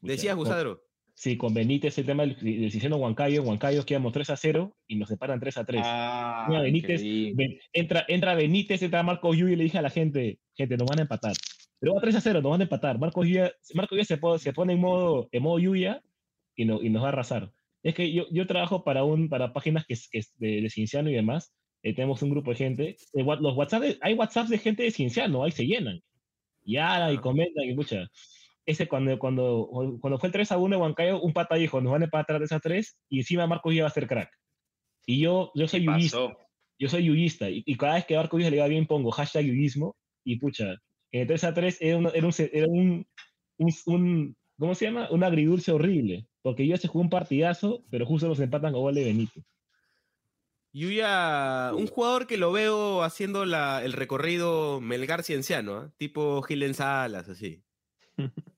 Decías, 0.00 0.34
con- 0.34 0.44
Gusadro. 0.44 0.82
Sí, 1.14 1.38
con 1.38 1.54
Benítez 1.54 1.96
el 1.96 2.04
tema 2.04 2.24
del, 2.26 2.36
del 2.36 2.70
Cienciano 2.70 2.96
Huancayo, 2.96 3.42
Huancayo 3.42 3.86
quedamos 3.86 4.12
3 4.12 4.28
a 4.28 4.36
0 4.36 4.76
y 4.86 4.96
nos 4.96 5.08
separan 5.08 5.40
3 5.40 5.56
a 5.56 5.64
3. 5.64 5.82
Ah, 5.82 6.46
Mira, 6.48 6.60
Benítez. 6.60 7.00
Ben- 7.02 7.58
entra, 7.72 8.04
entra 8.08 8.34
Benítez, 8.34 8.82
entra 8.82 9.02
Marco 9.02 9.32
Yu 9.32 9.48
y 9.48 9.56
le 9.56 9.64
dije 9.64 9.78
a 9.78 9.82
la 9.82 9.88
gente, 9.88 10.40
gente, 10.54 10.76
nos 10.76 10.86
van 10.86 10.98
a 10.98 11.02
empatar. 11.02 11.32
Pero 11.78 11.94
va 11.94 12.00
3 12.02 12.16
a 12.16 12.20
0, 12.20 12.42
nos 12.42 12.50
van 12.50 12.60
a 12.60 12.64
empatar. 12.64 12.98
Marco 12.98 13.24
Yuya, 13.24 13.50
Marco 13.72 13.94
Yuya 13.94 14.04
se, 14.04 14.18
pone, 14.18 14.38
se 14.40 14.52
pone 14.52 14.74
en 14.74 14.80
modo, 14.80 15.28
en 15.32 15.42
modo 15.42 15.58
Yuya 15.58 16.02
y, 16.54 16.66
no, 16.66 16.82
y 16.82 16.90
nos 16.90 17.02
va 17.02 17.06
a 17.06 17.12
arrasar. 17.12 17.50
Es 17.86 17.94
que 17.94 18.12
yo, 18.12 18.26
yo 18.32 18.46
trabajo 18.46 18.82
para, 18.84 19.04
un, 19.04 19.28
para 19.28 19.52
páginas 19.52 19.84
que, 19.86 19.94
que 20.10 20.20
de, 20.38 20.60
de 20.62 20.70
Cienciano 20.70 21.08
y 21.10 21.14
demás. 21.14 21.54
eh, 21.82 21.94
tenemos 21.94 22.20
un 22.22 22.30
grupo 22.30 22.50
de 22.50 22.56
gente. 22.56 22.96
eh, 23.14 23.22
los 23.40 23.56
WhatsApp, 23.56 23.82
hay 24.00 24.14
WhatsApp 24.14 24.48
de 24.48 24.58
gente 24.58 24.82
de 24.82 24.90
Cienciano, 24.90 25.44
ahí 25.44 25.52
se 25.52 25.66
llenan. 25.66 26.00
Y 26.64 26.78
hablan 26.78 27.14
y 27.14 27.18
comentan 27.18 27.64
y 27.64 27.74
mucha. 27.74 28.08
Ese 28.64 28.88
cuando, 28.88 29.16
cuando, 29.20 29.68
cuando 30.00 30.18
fue 30.18 30.26
el 30.28 30.32
3 30.32 30.50
a 30.50 30.58
1 30.58 30.74
de 30.76 30.82
Huancayo, 30.82 31.20
un 31.20 31.32
pata 31.32 31.54
dijo, 31.54 31.80
nos 31.80 31.92
van 31.92 32.02
a 32.02 32.06
empatar 32.06 32.38
3 32.38 32.50
a 32.52 32.58
3 32.58 32.98
y 33.08 33.18
encima 33.18 33.46
Marco 33.46 33.70
Yuya 33.70 33.84
va 33.84 33.88
a 33.88 33.92
ser 33.92 34.08
crack. 34.08 34.30
Y 35.06 35.20
yo, 35.20 35.52
yo 35.54 35.68
soy 35.68 35.84
yuyista 35.84 36.18
Pasó. 36.18 36.36
yo 36.80 36.88
soy 36.88 37.04
yuyista 37.04 37.48
y, 37.48 37.62
y 37.64 37.76
cada 37.76 37.94
vez 37.94 38.04
que 38.06 38.16
a 38.16 38.18
Barco 38.18 38.36
Yuya 38.38 38.50
le 38.50 38.58
va 38.58 38.66
bien 38.66 38.86
pongo 38.88 39.12
hashtag 39.12 39.44
yuyismo 39.44 39.94
y 40.24 40.40
pucha, 40.40 40.72
en 41.12 41.20
el 41.20 41.26
3 41.28 41.44
a 41.44 41.54
3 41.54 41.78
era, 41.80 41.98
una- 41.98 42.10
era 42.10 42.26
un, 42.26 42.32
era 42.52 42.66
un, 42.66 43.06
un, 43.58 43.72
un- 43.86 44.36
¿cómo 44.58 44.74
se 44.74 44.86
llama? 44.86 45.08
Un 45.12 45.22
agridulce 45.22 45.70
horrible, 45.70 46.26
porque 46.46 46.64
yo 46.64 46.76
se 46.76 46.86
jugó 46.86 47.02
un 47.02 47.10
partidazo, 47.10 47.82
pero 47.90 48.06
justo 48.06 48.28
nos 48.28 48.38
empatan 48.38 48.72
con 48.72 48.82
gol 48.82 48.94
de 48.94 49.02
Benito. 49.02 49.40
Yuya, 50.72 51.72
un 51.74 51.88
jugador 51.88 52.28
que 52.28 52.36
lo 52.36 52.52
veo 52.52 53.02
haciendo 53.02 53.44
la, 53.44 53.82
el 53.84 53.92
recorrido 53.92 54.80
Melgar 54.80 55.24
Cienciano, 55.24 55.76
¿ah? 55.76 55.92
tipo 55.96 56.40
Gilen 56.42 56.74
Salas, 56.74 57.28
así. 57.28 57.64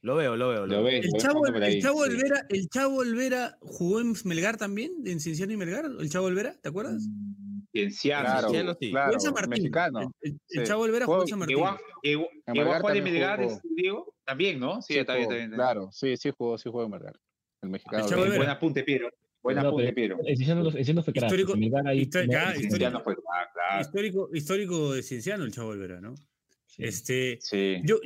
Lo 0.00 0.16
veo, 0.16 0.34
lo 0.34 0.48
veo. 0.48 0.66
Lo 0.66 0.76
Lo 0.76 0.82
veo. 0.82 1.02
ves, 1.02 1.04
El 1.04 1.20
Chavo, 1.20 1.46
el, 1.46 1.62
ahí, 1.62 1.82
Chavo 1.82 2.06
sí. 2.06 2.12
Olvera, 2.12 2.46
el 2.48 2.68
Chavo 2.70 2.96
Olvera 2.96 3.58
jugó 3.60 4.00
en 4.00 4.14
Melgar 4.24 4.56
también, 4.56 4.90
en 5.04 5.20
Cienciano 5.20 5.52
y 5.52 5.58
Melgar, 5.58 5.84
el 5.84 6.08
Chavo 6.08 6.28
Olvera, 6.28 6.58
¿te 6.62 6.70
acuerdas? 6.70 7.02
Cienciano. 7.72 8.24
Claro, 8.24 8.40
Cienciano 8.48 8.76
sí. 8.80 8.90
claro, 8.90 9.10
Martín. 9.48 9.50
mexicano. 9.50 10.00
El, 10.00 10.06
el- 10.22 10.32
el 10.32 10.40
Sí. 10.46 10.64
Chavo 10.64 10.82
Olvera 10.82 11.06
jugó 11.06 11.22
en 11.22 11.28
San 11.28 11.38
Martín. 11.38 11.56
En 12.02 12.18
llegó 12.54 12.74
a 12.74 12.82
Melgar 12.92 13.40
Diego. 13.76 14.14
También, 14.24 14.60
¿no? 14.60 14.82
Sí, 14.82 14.94
Sí 14.94 14.98
está 14.98 15.14
bien, 15.14 15.24
jugó, 15.26 15.34
está 15.36 15.46
bien. 15.46 15.56
Claro, 15.56 15.88
sí, 15.92 16.16
sí 16.16 16.30
jugó, 16.36 16.58
sí 16.58 16.68
jugó 16.70 16.84
en 16.84 16.90
Melgar. 16.90 17.16
El 17.62 17.70
mexicano. 17.70 18.04
El 18.04 18.10
Chavo. 18.10 18.24
Buen 18.26 18.48
apunte, 18.48 18.82
Piero. 18.82 19.10
Buen 19.42 19.56
No, 19.56 19.68
apunte, 19.68 19.92
Piero. 19.92 20.18
el 20.24 20.36
Cienciano 20.36 20.62
el 20.66 20.72
Cienciano 20.72 21.02
fue 21.02 21.12
crack. 21.14 21.24
Histórico- 21.30 21.54
ahí- 21.86 22.00
histórico- 22.00 22.34
ah, 22.36 22.54
histórico- 22.56 23.00
fue- 23.02 23.14
ah, 23.32 23.46
claro. 23.52 23.80
Histórico, 23.82 24.30
histórico 24.34 24.92
de 24.94 25.02
Cienciano, 25.02 25.44
el 25.44 25.52
Chavo 25.52 25.68
Olvera, 25.70 26.00
¿no? 26.00 26.14
sí. 26.66 26.84
Este, 26.84 27.38
Sí. 27.40 27.80
yo 27.84 27.98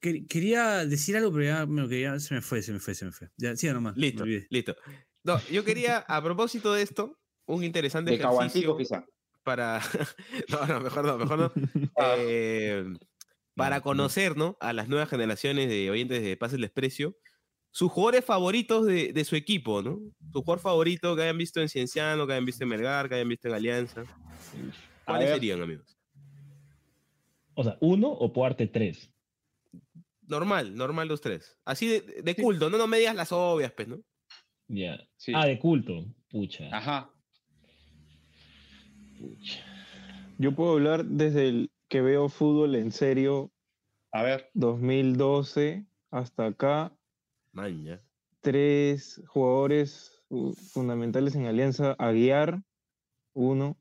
que- 0.00 0.26
quería 0.26 0.84
decir 0.86 1.16
algo, 1.16 1.30
pero 1.32 1.44
ya, 1.44 1.66
me- 1.66 1.88
que 1.88 2.00
ya 2.00 2.18
se 2.18 2.34
me 2.34 2.40
fue, 2.40 2.62
se 2.62 2.72
me 2.72 2.80
fue, 2.80 2.94
se 2.94 3.04
me 3.04 3.12
fue. 3.12 3.28
Ya, 3.36 3.54
siga 3.56 3.72
nomás. 3.74 3.96
Listo, 3.96 4.24
listo. 4.24 4.74
No, 5.24 5.38
yo 5.50 5.64
quería, 5.64 5.98
a 5.98 6.22
propósito 6.22 6.72
de 6.72 6.82
esto, 6.82 7.18
un 7.54 7.64
interesante 7.64 8.10
De 8.10 8.16
ejercicio 8.16 8.76
quizá. 8.76 9.04
para... 9.42 9.80
no, 10.48 10.66
no, 10.66 10.80
mejor 10.80 11.04
no, 11.04 11.18
mejor 11.18 11.38
no. 11.38 11.52
Ah. 11.96 12.14
Eh, 12.18 12.84
para 13.54 13.76
No, 13.76 13.82
conocer, 13.82 14.36
¿no? 14.36 14.56
A 14.60 14.72
las 14.72 14.88
nuevas 14.88 15.08
generaciones 15.08 15.68
de 15.68 15.90
oyentes 15.90 16.22
de 16.22 16.36
Pase 16.36 16.56
el 16.56 16.62
Desprecio, 16.62 17.16
sus 17.72 17.90
jugadores 17.92 18.24
favoritos 18.24 18.86
de, 18.86 19.12
de 19.12 19.24
su 19.24 19.36
equipo, 19.36 19.82
¿no? 19.82 20.00
Su 20.32 20.40
jugador 20.42 20.60
favorito 20.60 21.14
que 21.14 21.22
hayan 21.22 21.38
visto 21.38 21.60
en 21.60 21.68
Cienciano, 21.68 22.26
que 22.26 22.32
hayan 22.32 22.44
visto 22.46 22.64
en 22.64 22.70
Melgar, 22.70 23.08
que 23.08 23.16
hayan 23.16 23.28
visto 23.28 23.48
en 23.48 23.54
Alianza. 23.54 24.04
¿Cuáles 25.04 25.26
ver. 25.28 25.34
serían, 25.34 25.62
amigos? 25.62 25.96
O 27.54 27.64
sea, 27.64 27.76
uno 27.80 28.08
o 28.08 28.32
puarte 28.32 28.66
tres. 28.66 29.10
Normal, 30.26 30.74
normal 30.74 31.08
los 31.08 31.20
tres. 31.20 31.58
Así 31.64 31.88
de, 31.88 32.00
de 32.22 32.34
culto, 32.36 32.70
no, 32.70 32.78
no 32.78 32.86
me 32.86 32.98
digas 32.98 33.14
las 33.16 33.32
obvias, 33.32 33.72
pues, 33.72 33.88
¿no? 33.88 34.00
Ya. 34.68 34.98
Sí. 35.16 35.32
Ah, 35.34 35.46
de 35.46 35.58
culto. 35.58 36.06
Pucha. 36.30 36.68
Ajá. 36.72 37.10
Yo 40.38 40.54
puedo 40.54 40.72
hablar 40.72 41.04
desde 41.04 41.48
el 41.48 41.70
que 41.88 42.00
veo 42.00 42.28
fútbol 42.28 42.74
en 42.74 42.92
serio 42.92 43.50
A 44.12 44.22
ver. 44.22 44.50
2012 44.54 45.86
hasta 46.10 46.46
acá. 46.46 46.96
Tres 48.40 49.22
jugadores 49.26 50.22
fu- 50.28 50.54
fundamentales 50.54 51.34
en 51.34 51.46
Alianza. 51.46 51.94
Aguiar, 51.98 52.62
uno. 53.34 53.76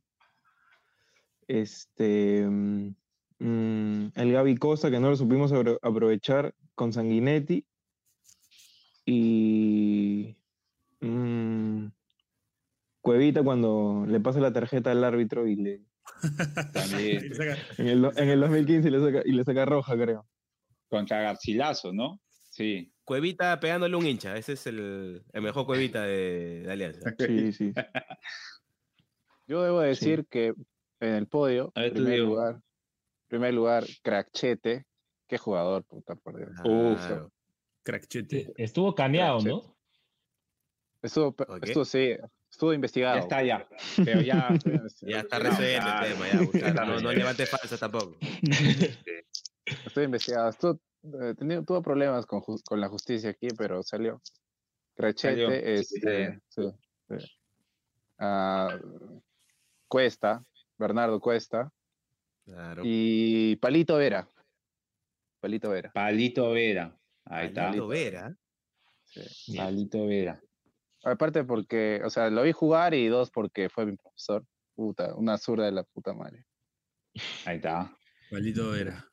Este. 1.47 2.45
mm, 2.47 2.95
mm, 3.39 4.11
el 4.15 4.31
Gaby 4.31 4.57
Costa, 4.57 4.91
que 4.91 4.99
no 4.99 5.09
lo 5.09 5.15
supimos 5.15 5.51
apro- 5.53 5.79
aprovechar 5.81 6.53
con 6.75 6.93
Sanguinetti. 6.93 7.65
Y. 9.05 9.59
Cuevita 13.20 13.43
cuando 13.43 14.05
le 14.07 14.22
pasa 14.22 14.39
la 14.39 14.53
tarjeta 14.53 14.91
al 14.91 15.03
árbitro 15.03 15.45
y 15.45 15.57
le. 15.57 15.82
También. 16.74 17.28
Le 17.30 17.36
saca- 17.36 17.57
En 17.78 17.88
el, 17.89 18.05
en 18.15 18.30
el 18.30 18.39
2015 18.39 18.89
le 18.89 18.99
saca, 19.01 19.22
y 19.26 19.34
le 19.34 19.43
saca 19.43 19.65
roja, 19.65 19.97
creo. 19.97 20.26
Contra 20.88 21.20
Garcilaso, 21.22 21.91
¿no? 21.91 22.22
Sí. 22.49 22.93
Cuevita 23.03 23.59
pegándole 23.59 23.97
un 23.97 24.05
hincha. 24.05 24.38
Ese 24.38 24.53
es 24.53 24.65
el, 24.67 25.22
el 25.34 25.41
mejor 25.41 25.65
Cuevita 25.65 26.03
de, 26.03 26.61
de 26.65 26.72
Alianza. 26.72 27.13
Sí, 27.20 27.51
sí. 27.51 27.74
Yo 29.47 29.63
debo 29.63 29.82
decir 29.82 30.26
que 30.30 30.53
en 31.01 31.13
el 31.15 31.28
podio, 31.28 31.74
A 31.76 31.82
ver, 31.82 31.89
en 31.89 31.93
primer 31.95 32.20
lugar, 32.20 32.61
primer 33.28 33.53
lugar, 33.53 33.84
Crackchete. 34.01 34.86
Qué 35.28 35.38
jugador, 35.38 35.84
puta, 35.84 36.15
por 36.15 36.38
Dios. 36.38 36.51
Claro. 36.63 37.32
Crackchete. 37.84 38.53
Estuvo 38.55 38.95
caneado, 38.95 39.41
¿no? 39.41 39.76
Estuvo, 41.01 41.34
pe- 41.34 41.43
Ok. 41.49 41.65
estuvo, 41.65 41.84
sí, 41.84 42.15
estuvo 42.60 42.74
investigado. 42.74 43.16
Ya 43.16 43.22
está, 43.22 43.41
ya. 43.43 43.68
Pero 44.03 44.20
ya. 44.22 44.49
Ya 45.01 45.20
está 45.22 45.39
resuelto 45.39 45.88
el 45.88 46.12
tema, 46.12 46.28
ya, 46.28 46.74
No, 46.74 46.99
no 46.99 47.10
bien. 47.10 47.20
levante 47.20 47.45
falsa 47.45 47.78
tampoco. 47.78 48.18
Estuvo 49.66 50.03
investigado. 50.03 50.49
Estuvo, 50.49 50.82
eh, 51.22 51.36
tenía- 51.38 51.62
tuvo 51.64 51.82
problemas 51.82 52.26
con, 52.26 52.41
con 52.41 52.82
la 52.82 52.89
justicia 52.89 53.30
aquí, 53.30 53.47
pero 53.57 53.82
salió. 53.82 54.22
Salió, 54.22 55.47
Crachete, 55.47 55.74
este, 55.76 56.39
sí, 56.49 56.62
sí. 57.07 57.16
Ah, 58.18 58.78
Cuesta, 59.88 60.43
Bernardo 60.78 61.22
Cuesta 61.22 61.72
Claro. 62.43 62.82
y 62.84 63.55
Palito 63.55 63.95
Vera. 63.95 64.28
Palito 65.39 65.70
Vera. 65.70 65.91
Palito 65.93 66.51
Vera. 66.51 66.93
Ahí 67.24 67.47
está. 67.47 67.68
Palito 67.68 67.88
Vera. 67.88 68.36
sí. 69.05 69.55
Palito 69.55 70.05
Vera. 70.05 70.41
Aparte 71.03 71.43
porque, 71.43 72.01
o 72.03 72.09
sea, 72.09 72.29
lo 72.29 72.43
vi 72.43 72.51
jugar 72.51 72.93
y 72.93 73.07
dos 73.07 73.31
porque 73.31 73.69
fue 73.69 73.85
mi 73.85 73.95
profesor. 73.95 74.45
Puta, 74.75 75.13
una 75.15 75.37
zurda 75.37 75.65
de 75.65 75.71
la 75.71 75.83
puta 75.83 76.13
madre. 76.13 76.45
Ahí 77.45 77.57
está. 77.57 77.95
Palito 78.29 78.71
Vera. 78.71 79.05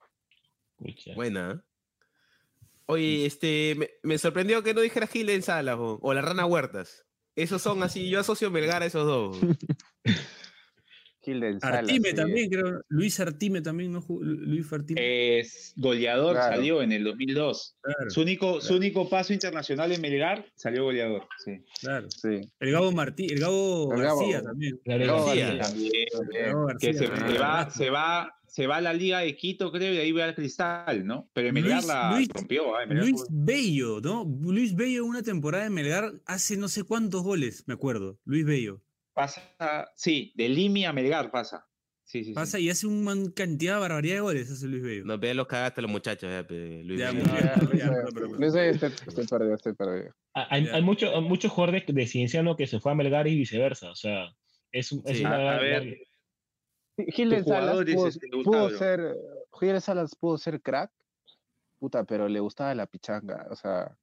Pucha. 0.77 1.15
Buena. 1.15 1.53
¿eh? 1.53 1.67
Oye, 2.87 3.27
este, 3.27 3.75
me, 3.77 3.91
me 4.03 4.19
sorprendió 4.19 4.63
que 4.63 4.75
no 4.75 4.81
dijera 4.81 5.07
Gil 5.07 5.31
en 5.31 5.43
Salas 5.43 5.77
o, 5.79 5.99
o 6.01 6.15
la 6.15 6.23
Rana 6.23 6.47
Huertas. 6.47 7.05
Esos 7.35 7.61
son 7.61 7.83
así, 7.83 8.09
yo 8.09 8.21
asocio 8.21 8.51
Melgar 8.51 8.83
a 8.83 8.87
esos 8.87 9.07
dos. 9.07 9.39
Salas, 11.27 11.63
Artime 11.63 12.11
sí. 12.11 12.15
también, 12.17 12.49
creo. 12.51 12.81
Luis 12.89 13.19
Artime 13.21 13.61
también, 13.61 13.93
¿no? 13.93 14.05
Luis 14.21 14.73
Artime. 14.73 15.39
Es 15.41 15.73
goleador, 15.77 16.35
Claro. 16.35 16.57
salió 16.57 16.83
en 16.83 16.93
el 16.93 17.05
2002. 17.05 17.77
claro, 17.81 18.11
Su 18.11 18.21
único, 18.23 18.61
su 18.61 18.77
único 18.77 19.09
paso 19.09 19.33
internacional 19.33 19.91
en 19.93 20.01
Melgar 20.01 20.47
salió 20.55 20.85
goleador. 20.85 21.27
Sí. 21.45 21.53
claro. 21.81 22.09
Sí. 22.11 22.41
El 22.61 22.71
Gabo 22.73 22.93
Martí, 22.93 23.27
el 23.27 23.41
Gabo 23.41 23.93
El 23.95 24.01
Gabo- 24.03 24.19
García 24.21 24.43
también. 24.43 24.81
Gabriel 24.85 25.11
Gabo 25.11 25.27
García. 25.27 25.59
También. 25.59 25.93
El 26.35 26.77
Que 26.79 26.95
se, 26.95 27.07
va, 27.39 27.71
se, 27.71 27.91
va, 27.91 28.33
se 28.47 28.67
va 28.67 28.77
a 28.77 28.81
la 28.81 28.93
Liga 28.95 29.21
de 29.21 29.37
Quito, 29.37 29.71
creo, 29.73 29.93
y 29.93 29.99
ahí 29.99 30.13
va 30.13 30.25
al 30.25 30.35
Cristal, 30.35 31.07
¿no? 31.07 31.29
Pero 31.33 31.49
en 31.49 31.55
Luis- 31.55 31.65
Melgar 31.67 31.85
la 31.85 32.17
Luis- 32.17 32.29
rompió. 32.33 32.65
Melgar 32.87 32.97
Luis 33.09 33.25
Bello, 33.31 34.01
¿no? 34.01 34.25
Luis 34.43 34.75
Bello 34.75 35.05
una 35.05 35.23
temporada 35.23 35.65
de 35.65 35.71
Melgar 35.71 36.13
hace 36.27 36.57
no 36.57 36.69
sé 36.69 36.85
cuántos 36.85 37.23
goles, 37.23 37.65
me 37.67 37.75
acuerdo. 37.75 38.19
Luis 38.25 38.45
Bello. 38.45 38.81
Pasa, 39.17 39.91
sí, 39.97 40.33
de 40.37 40.49
Limi 40.49 40.85
a 40.85 40.93
Melgar 40.93 41.31
pasa. 41.31 41.67
Sí, 42.05 42.21
sí, 42.21 42.25
sí. 42.27 42.33
Pasa 42.35 42.61
y 42.61 42.71
hace 42.71 42.87
una 42.87 43.15
cantidad, 43.35 43.81
barbaridad 43.81 44.15
de 44.17 44.21
goles, 44.21 44.51
hace 44.51 44.67
Luis 44.69 44.83
Bello. 44.83 45.05
No, 45.07 45.19
pero 45.19 45.35
los 45.35 45.47
cagaste 45.49 45.81
a 45.81 45.83
los 45.83 45.91
muchachos, 45.91 46.31
ya, 46.31 46.47
pe, 46.47 46.83
Luis. 46.85 47.01
Ya, 47.01 47.11
Bello. 47.11 47.25
Luis, 47.69 47.83
ya, 47.83 47.93
pero- 48.15 48.27
Luis, 48.29 48.55
eh, 48.55 48.71
estoy, 48.71 49.27
perdido, 49.27 49.55
estoy 49.55 49.73
perdido. 49.73 50.15
Ah, 50.35 50.47
Hay, 50.51 50.69
hay, 50.69 50.83
mucho- 50.83 51.11
hay 51.13 51.23
muchos 51.23 51.51
jugadores 51.51 51.83
de 51.87 52.07
Cienciano 52.07 52.55
que 52.55 52.67
se 52.69 52.79
fue 52.79 52.93
a 52.93 52.95
Melgar 52.95 53.27
y 53.27 53.35
viceversa. 53.37 53.91
O 53.91 53.97
sea, 53.97 54.29
es, 54.71 54.93
un- 54.93 55.03
es 55.07 55.17
Sí. 55.17 55.25
una 55.25 55.35
A- 55.37 55.57
a 55.57 55.61
ver. 55.61 55.99
Gilden 57.09 57.43
Tu 57.43 57.51
Salas 57.51 57.77
pudo, 57.77 58.43
pudo 58.45 58.71
ser, 58.71 59.17
Gilden 59.59 59.81
Salas 59.81 60.15
pudo 60.15 60.39
ser 60.39 60.61
crack, 60.63 60.91
puta, 61.81 62.05
pero 62.05 62.29
le 62.29 62.39
gustaba 62.41 62.75
la 62.75 62.87
pichanga, 62.87 63.47
o 63.51 63.57
sea, 63.57 63.97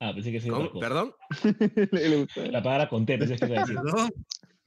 Ah, 0.00 0.12
pensé 0.14 0.30
que 0.30 0.40
sí. 0.40 0.48
¿Perdón? 0.80 1.12
Le- 1.92 2.08
le. 2.08 2.26
La 2.52 2.62
palabra 2.62 2.88
conté, 2.88 3.18
pensé 3.18 3.34
que 3.34 3.46
iba 3.46 3.56
a 3.56 3.60
decir. 3.66 3.76
Perdón, 3.82 4.10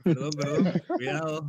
perdón, 0.04 0.32
perdón. 0.32 0.74
Cuidado. 0.97 1.47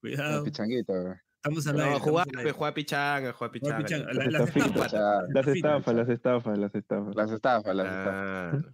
Cuidado. 0.00 0.44
pichanguita. 0.44 0.92
güey. 1.00 1.14
Estamos 1.36 1.66
al 1.66 1.80
aire. 1.80 1.90
No, 1.94 2.00
jugar, 2.00 2.26
jugar 2.52 2.74
pichanga, 2.74 3.32
Juega 3.32 3.52
pichanga. 3.52 3.78
pichanga. 3.78 4.12
La- 4.12 4.24
Las 4.30 4.50
sea, 4.90 5.22
Las 5.28 5.46
estafas, 5.48 5.94
las 5.94 6.08
estafas, 6.08 6.58
las 6.58 6.74
estafas. 6.74 7.14
las 7.16 7.30
estafas, 7.32 7.74
las 7.76 7.86
estafas. 7.86 8.64
Ah, 8.64 8.72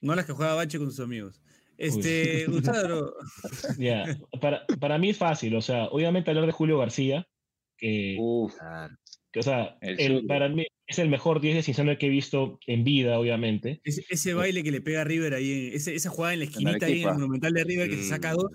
No 0.00 0.14
las 0.14 0.24
que 0.24 0.32
juega 0.32 0.54
Bache 0.54 0.78
con 0.78 0.90
sus 0.90 1.00
amigos. 1.00 1.40
Este, 1.76 2.46
Gustavo, 2.48 3.12
Ya, 3.78 4.04
para, 4.40 4.64
para 4.78 4.98
mí 4.98 5.10
es 5.10 5.16
fácil. 5.18 5.56
O 5.56 5.62
sea, 5.62 5.84
obviamente 5.86 6.30
hablar 6.30 6.46
de 6.46 6.52
Julio 6.52 6.78
García, 6.78 7.26
que, 7.76 8.16
Uf. 8.20 8.54
Que, 9.32 9.40
o 9.40 9.42
sea, 9.42 9.76
El 9.80 10.00
el- 10.00 10.12
zurdo. 10.16 10.26
para 10.28 10.48
mí 10.48 10.66
es 10.86 10.98
el 10.98 11.08
mejor 11.08 11.40
10 11.40 11.54
de 11.56 11.62
Cienciano 11.62 11.96
que 11.96 12.06
he 12.06 12.10
visto 12.10 12.58
en 12.66 12.82
vida, 12.84 13.18
obviamente. 13.18 13.80
ese, 13.84 14.04
ese 14.08 14.34
baile 14.34 14.62
que 14.62 14.70
le 14.72 14.80
pega 14.80 15.02
a 15.02 15.04
River 15.04 15.34
ahí, 15.34 15.68
en- 15.68 15.74
ese- 15.74 15.94
esa 15.94 16.10
jugada 16.10 16.34
en 16.34 16.40
la 16.40 16.44
esquinita 16.46 16.86
ahí 16.86 17.02
en 17.02 17.08
el. 17.08 17.14
Monumental 17.14 17.52
de 17.52 17.64
River 17.64 17.88
que 17.90 17.96
se 17.96 18.08
saca 18.08 18.32
Mm. 18.32 18.36
dos, 18.36 18.50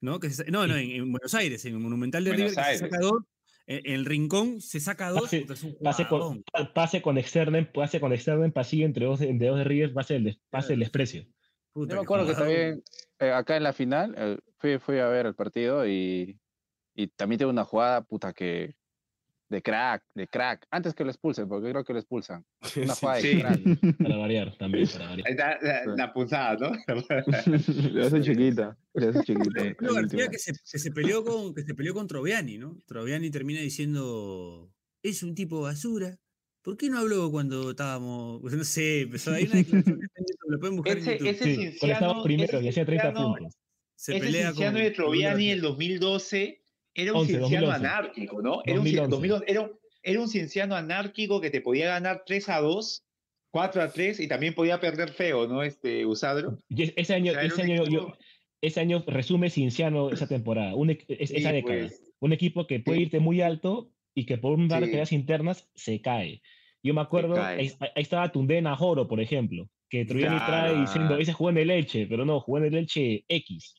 ¿no? 0.00 0.20
Que 0.20 0.30
se 0.30 0.50
no, 0.50 0.66
no, 0.66 0.76
en, 0.76 0.90
en 0.90 1.12
Buenos 1.12 1.34
Aires, 1.34 1.64
en 1.64 1.74
el 1.74 1.80
Monumental 1.80 2.24
de 2.24 2.30
Buenos 2.30 2.50
River 2.52 2.64
que 2.66 2.72
se 2.72 2.78
saca 2.78 2.98
dos, 2.98 3.22
en, 3.66 3.80
en 3.84 3.92
el 3.94 4.04
rincón 4.06 4.60
se 4.60 4.80
saca 4.80 5.10
dos, 5.10 5.22
Pase- 5.30 5.76
Pase 5.82 6.06
con, 6.06 6.42
pa- 6.50 6.72
pase 6.72 7.02
con 7.02 7.18
externen, 7.18 7.66
pase 7.72 8.00
con 8.00 8.12
externen, 8.12 8.52
pasillo 8.52 8.86
entre 8.86 9.04
dos, 9.06 9.20
entre 9.20 9.48
dos 9.48 9.58
de 9.58 9.64
River, 9.64 9.92
pase 9.92 10.16
el, 10.16 10.24
des- 10.24 10.38
pase 10.50 10.72
el 10.74 10.80
desprecio. 10.80 11.26
Puta, 11.72 11.90
Yo 11.94 12.00
me 12.00 12.04
acuerdo 12.04 12.26
que 12.26 12.32
también 12.34 12.82
eh, 13.18 13.30
acá 13.32 13.56
en 13.58 13.62
la 13.64 13.74
final 13.74 14.14
eh, 14.16 14.38
fui, 14.56 14.78
fui 14.78 14.98
a 14.98 15.08
ver 15.08 15.26
el 15.26 15.34
partido 15.34 15.86
y, 15.86 16.38
y 16.94 17.08
también 17.08 17.38
tuve 17.38 17.50
una 17.50 17.64
jugada 17.66 18.02
puta 18.02 18.32
que 18.32 18.74
de 19.48 19.62
crack, 19.62 20.02
de 20.14 20.26
crack, 20.26 20.66
antes 20.70 20.92
que 20.94 21.04
lo 21.04 21.10
expulsen, 21.10 21.48
porque 21.48 21.70
creo 21.70 21.84
que 21.84 21.92
lo 21.92 21.98
expulsan. 22.00 22.44
Una 22.76 22.94
jugada 22.94 23.18
de 23.20 23.22
Sí. 23.22 23.38
crack. 23.40 23.60
Para 24.02 24.16
variar, 24.16 24.56
también, 24.58 24.88
para 24.88 25.08
variar. 25.08 25.26
ahí 25.28 25.32
está 25.32 25.58
la, 25.86 25.96
la 25.96 26.12
punzada, 26.12 26.56
¿no? 26.58 26.72
Le 27.92 28.06
hace 28.06 28.20
chiquita. 28.22 28.76
Le 28.94 29.08
hace 29.08 29.20
chiquita. 29.22 29.62
El 29.64 29.76
García 29.78 30.28
que 30.28 30.38
se, 30.38 30.52
que 30.52 30.78
se 30.78 30.90
peleó 30.90 31.24
con 31.24 31.54
que 31.54 31.62
se 31.62 31.74
peleó 31.74 31.94
con 31.94 32.06
Troviani, 32.06 32.58
¿no? 32.58 32.80
Troviani 32.86 33.30
termina 33.30 33.60
diciendo 33.60 34.70
es 35.02 35.22
un 35.22 35.34
tipo 35.34 35.60
basura 35.60 36.18
¿Por 36.62 36.76
qué 36.76 36.90
no 36.90 36.98
habló 36.98 37.30
cuando 37.30 37.70
estábamos.? 37.70 38.42
No 38.42 38.64
sé, 38.64 39.02
empezó 39.02 39.30
ahí 39.32 39.44
una 39.44 39.54
declaración 39.54 40.00
en 40.02 40.52
lo 40.52 40.58
pueden 40.58 40.74
buscar 40.76 40.98
Ese, 40.98 41.12
en 41.12 41.18
YouTube. 41.18 41.28
ese 41.30 41.44
Sí, 41.44 41.62
estaba 41.62 42.14
Cienciano- 42.14 42.22
primero 42.24 42.52
ese 42.58 42.64
y 42.64 42.68
hacía 42.70 42.84
30 42.84 43.04
Cienciano- 43.12 43.34
puntos. 43.36 43.54
Se 43.94 44.16
ese 44.16 44.26
pelea 44.26 44.52
con. 44.52 44.74
de 44.74 44.90
Troviani 44.90 45.44
con 45.44 45.52
el 45.52 45.60
2012 45.60 46.62
era 46.96 47.12
un 47.12 47.18
11, 47.20 47.32
cienciano 47.34 47.66
2011. 47.66 47.86
anárquico, 47.86 48.42
¿no? 48.42 48.62
Era 48.64 48.80
un, 48.80 48.86
cien- 48.86 49.08
2011. 49.08 49.10
2011, 49.10 49.44
era, 49.48 49.70
era 50.02 50.20
un 50.20 50.28
cienciano 50.28 50.74
anárquico 50.76 51.40
que 51.40 51.50
te 51.50 51.60
podía 51.60 51.88
ganar 51.88 52.22
3 52.26 52.48
a 52.48 52.60
2, 52.60 53.04
4 53.50 53.82
a 53.82 53.88
3 53.92 54.20
y 54.20 54.28
también 54.28 54.54
podía 54.54 54.80
perder 54.80 55.10
feo, 55.10 55.46
¿no? 55.46 55.62
Este 55.62 56.04
Usadro. 56.06 56.58
Y 56.68 56.82
es- 56.84 56.92
ese 56.96 57.14
año, 57.14 57.32
O 57.32 57.34
sea, 57.34 57.44
ese 57.44 57.62
año, 57.62 57.84
yo- 57.86 58.12
ese 58.60 58.80
año 58.80 59.04
resume 59.06 59.50
Cinciano 59.50 60.10
esa 60.10 60.26
temporada, 60.26 60.74
un 60.74 60.90
es- 60.90 60.98
esa 61.08 61.34
Sí, 61.50 61.54
década. 61.54 61.78
pues. 61.80 62.02
Un 62.20 62.32
equipo 62.32 62.66
que 62.66 62.80
puede 62.80 62.98
Sí. 62.98 63.02
irte 63.04 63.20
muy 63.20 63.40
alto 63.42 63.90
y 64.14 64.24
que 64.24 64.38
por 64.38 64.52
un 64.58 64.68
par 64.68 64.84
de 64.86 65.06
Sí. 65.06 65.14
internas 65.14 65.68
se 65.74 66.00
cae. 66.00 66.40
Yo 66.82 66.94
me 66.94 67.00
acuerdo, 67.02 67.42
ahí, 67.42 67.72
ahí 67.80 68.02
estaba 68.02 68.30
Tundena 68.32 68.74
Joro, 68.76 69.06
por 69.08 69.20
ejemplo, 69.20 69.68
que 69.90 70.04
trae 70.04 70.22
Claro. 70.22 70.80
diciendo, 70.80 71.18
ese 71.18 71.32
juega 71.32 71.52
en 71.52 71.62
el 71.62 71.68
Leche, 71.68 72.06
pero 72.06 72.24
no, 72.24 72.40
juega 72.40 72.66
en 72.66 72.72
el 72.74 72.80
Leche 72.80 73.24
X. 73.28 73.74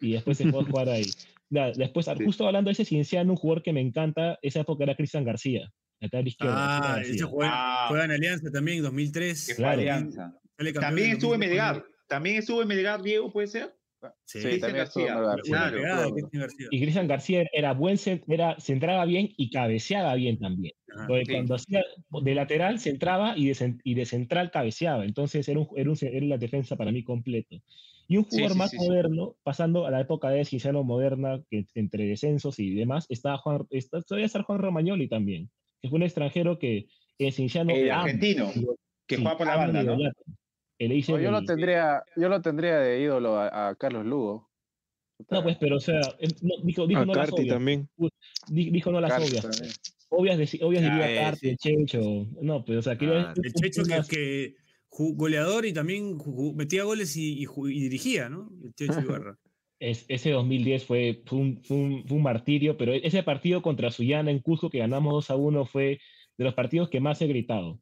Y 0.00 0.12
después 0.12 0.38
se 0.38 0.50
fue 0.50 0.60
a 0.60 0.64
jugar 0.78 0.88
ahí. 0.88 1.04
Ya, 1.50 1.70
después, 1.72 2.06
Sí. 2.06 2.24
justo 2.24 2.46
hablando 2.46 2.68
de 2.68 2.72
ese 2.72 2.84
Cienciano, 2.84 3.30
un 3.32 3.36
jugador 3.36 3.62
que 3.62 3.72
me 3.72 3.80
encanta, 3.80 4.38
esa 4.42 4.60
época 4.60 4.84
era 4.84 4.94
Cristian 4.96 5.24
García, 5.24 5.72
acá 6.00 6.18
a 6.18 6.22
la 6.22 6.28
izquierda. 6.28 6.54
Ah, 6.56 6.98
ese 7.00 7.10
García. 7.10 7.26
juega, 7.26 7.50
Ah. 7.54 7.86
juega 7.88 8.04
en 8.04 8.10
Alianza 8.10 8.50
también, 8.50 8.82
2003. 8.82 9.46
Que 9.46 9.54
fue 9.54 9.62
Claro. 9.62 9.80
Alianza. 9.80 10.34
También 10.80 11.08
en 11.08 11.12
estuvo 11.14 11.34
en 11.34 11.40
2004. 11.40 11.48
Melgar. 11.74 11.84
También 12.08 12.36
estuvo 12.36 12.62
en 12.62 12.68
Melgar, 12.68 13.02
Diego, 13.02 13.32
¿puede 13.32 13.46
ser? 13.48 13.74
Sí, 14.24 14.38
Sí, 14.40 14.46
Cristian 14.46 14.72
García, 14.76 15.16
Una 15.18 15.34
sí, 15.36 15.50
claro. 15.50 15.82
García. 16.32 16.66
Y 16.70 16.80
Cristian 16.80 17.08
García 17.08 17.44
era 17.52 17.72
buen, 17.72 17.96
era, 18.28 18.56
centraba 18.60 19.04
bien 19.04 19.32
y 19.36 19.50
cabeceaba 19.50 20.14
bien 20.14 20.38
también. 20.38 20.74
Ajá. 20.94 21.06
Porque 21.08 21.24
Sí. 21.26 21.32
cuando 21.32 21.54
hacía 21.56 21.82
de 22.22 22.34
lateral 22.34 22.78
centraba 22.78 23.36
y 23.36 23.48
de, 23.48 23.74
y 23.82 23.94
de 23.94 24.04
central 24.06 24.50
cabeceaba. 24.52 25.04
Entonces 25.04 25.48
era, 25.48 25.58
un, 25.60 25.68
era, 25.76 25.90
un- 25.90 25.96
era 26.00 26.26
la 26.26 26.38
defensa 26.38 26.76
para 26.76 26.92
mí 26.92 27.02
completo. 27.02 27.56
Y 28.08 28.16
un 28.18 28.24
Sí, 28.24 28.30
jugador 28.30 28.52
sí, 28.52 28.58
más 28.58 28.70
sí, 28.70 28.78
sí. 28.78 28.88
moderno, 28.88 29.36
pasando 29.42 29.86
a 29.86 29.90
la 29.90 30.00
época 30.00 30.30
de 30.30 30.44
Cinciano 30.44 30.84
moderna, 30.84 31.42
que 31.50 31.66
entre 31.74 32.06
descensos 32.06 32.58
y 32.58 32.74
demás, 32.74 33.06
estaba 33.08 33.38
Juan, 33.38 33.66
está, 33.70 34.00
todavía 34.02 34.26
está 34.26 34.42
Juan 34.42 34.60
Romagnoli 34.60 35.08
también, 35.08 35.50
que 35.82 35.88
fue 35.88 35.96
un 35.96 36.02
extranjero 36.04 36.58
que 36.58 36.86
en 37.18 37.32
Cinciano 37.32 37.74
El 37.74 37.90
ama, 37.90 38.02
argentino, 38.04 38.52
que 39.06 39.16
sí, 39.16 39.22
juega 39.22 39.38
por 39.38 39.46
la 39.46 39.56
banda, 39.56 39.82
¿no? 39.82 39.98
Que 40.78 40.88
dicen 40.88 41.14
Oh, 41.16 41.18
yo 41.18 41.30
lo 41.30 41.38
el- 41.38 41.46
tendría, 41.46 42.02
yo 42.16 42.28
lo 42.28 42.40
tendría 42.42 42.78
de 42.78 43.00
ídolo 43.00 43.36
a, 43.38 43.68
a 43.68 43.74
Carlos 43.76 44.04
Lugo. 44.04 44.50
No, 45.30 45.42
pues, 45.42 45.56
pero 45.58 45.76
o 45.76 45.80
sea, 45.80 46.14
eh, 46.20 46.28
no, 46.42 46.54
dijo, 46.62 46.86
dijo 46.86 47.00
A 47.00 47.06
no 47.06 47.14
las 47.14 47.26
Carti 47.30 47.42
obvias. 47.42 47.54
también. 47.56 47.88
Di- 48.48 48.70
Dijo 48.70 48.92
no 48.92 49.00
las 49.00 49.10
Carlos 49.12 49.30
obvias. 49.30 49.42
también. 49.50 49.72
Obvias, 50.10 50.38
deci- 50.38 50.62
obvias 50.62 50.84
Ah, 50.84 50.90
diría 50.90 51.10
eh, 51.10 51.16
Carti, 51.16 51.50
sí. 51.50 51.56
Checho. 51.56 52.26
No, 52.42 52.64
pues, 52.64 52.78
o 52.78 52.82
sea, 52.82 52.98
quería- 52.98 53.30
Ah, 53.30 53.34
El 53.42 53.52
Checho 53.54 53.82
que, 53.84 54.02
que 54.08 54.54
goleador 54.90 55.66
y 55.66 55.72
también 55.72 56.16
metía 56.54 56.84
goles 56.84 57.16
y, 57.16 57.42
y 57.42 57.46
ju- 57.46 57.70
y 57.72 57.80
dirigía, 57.80 58.28
¿no? 58.28 58.50
El 58.64 58.74
Checho 58.74 59.00
Ibarra. 59.00 59.38
es- 59.78 60.06
ese 60.08 60.30
2010 60.30 60.84
fue, 60.84 61.22
fue, 61.26 61.38
un, 61.38 61.62
fue 61.62 61.76
un- 61.76 62.06
fue 62.08 62.16
un 62.16 62.22
martirio, 62.22 62.76
pero 62.76 62.92
ese 62.92 63.22
partido 63.22 63.60
contra 63.62 63.90
Suyana 63.90 64.30
en 64.30 64.38
Cusco 64.40 64.70
que 64.70 64.78
ganamos 64.78 65.12
2 65.12 65.30
a 65.30 65.36
1 65.36 65.66
fue 65.66 66.00
de 66.38 66.44
los 66.44 66.54
partidos 66.54 66.88
que 66.88 67.00
más 67.00 67.20
he 67.22 67.26
gritado. 67.26 67.80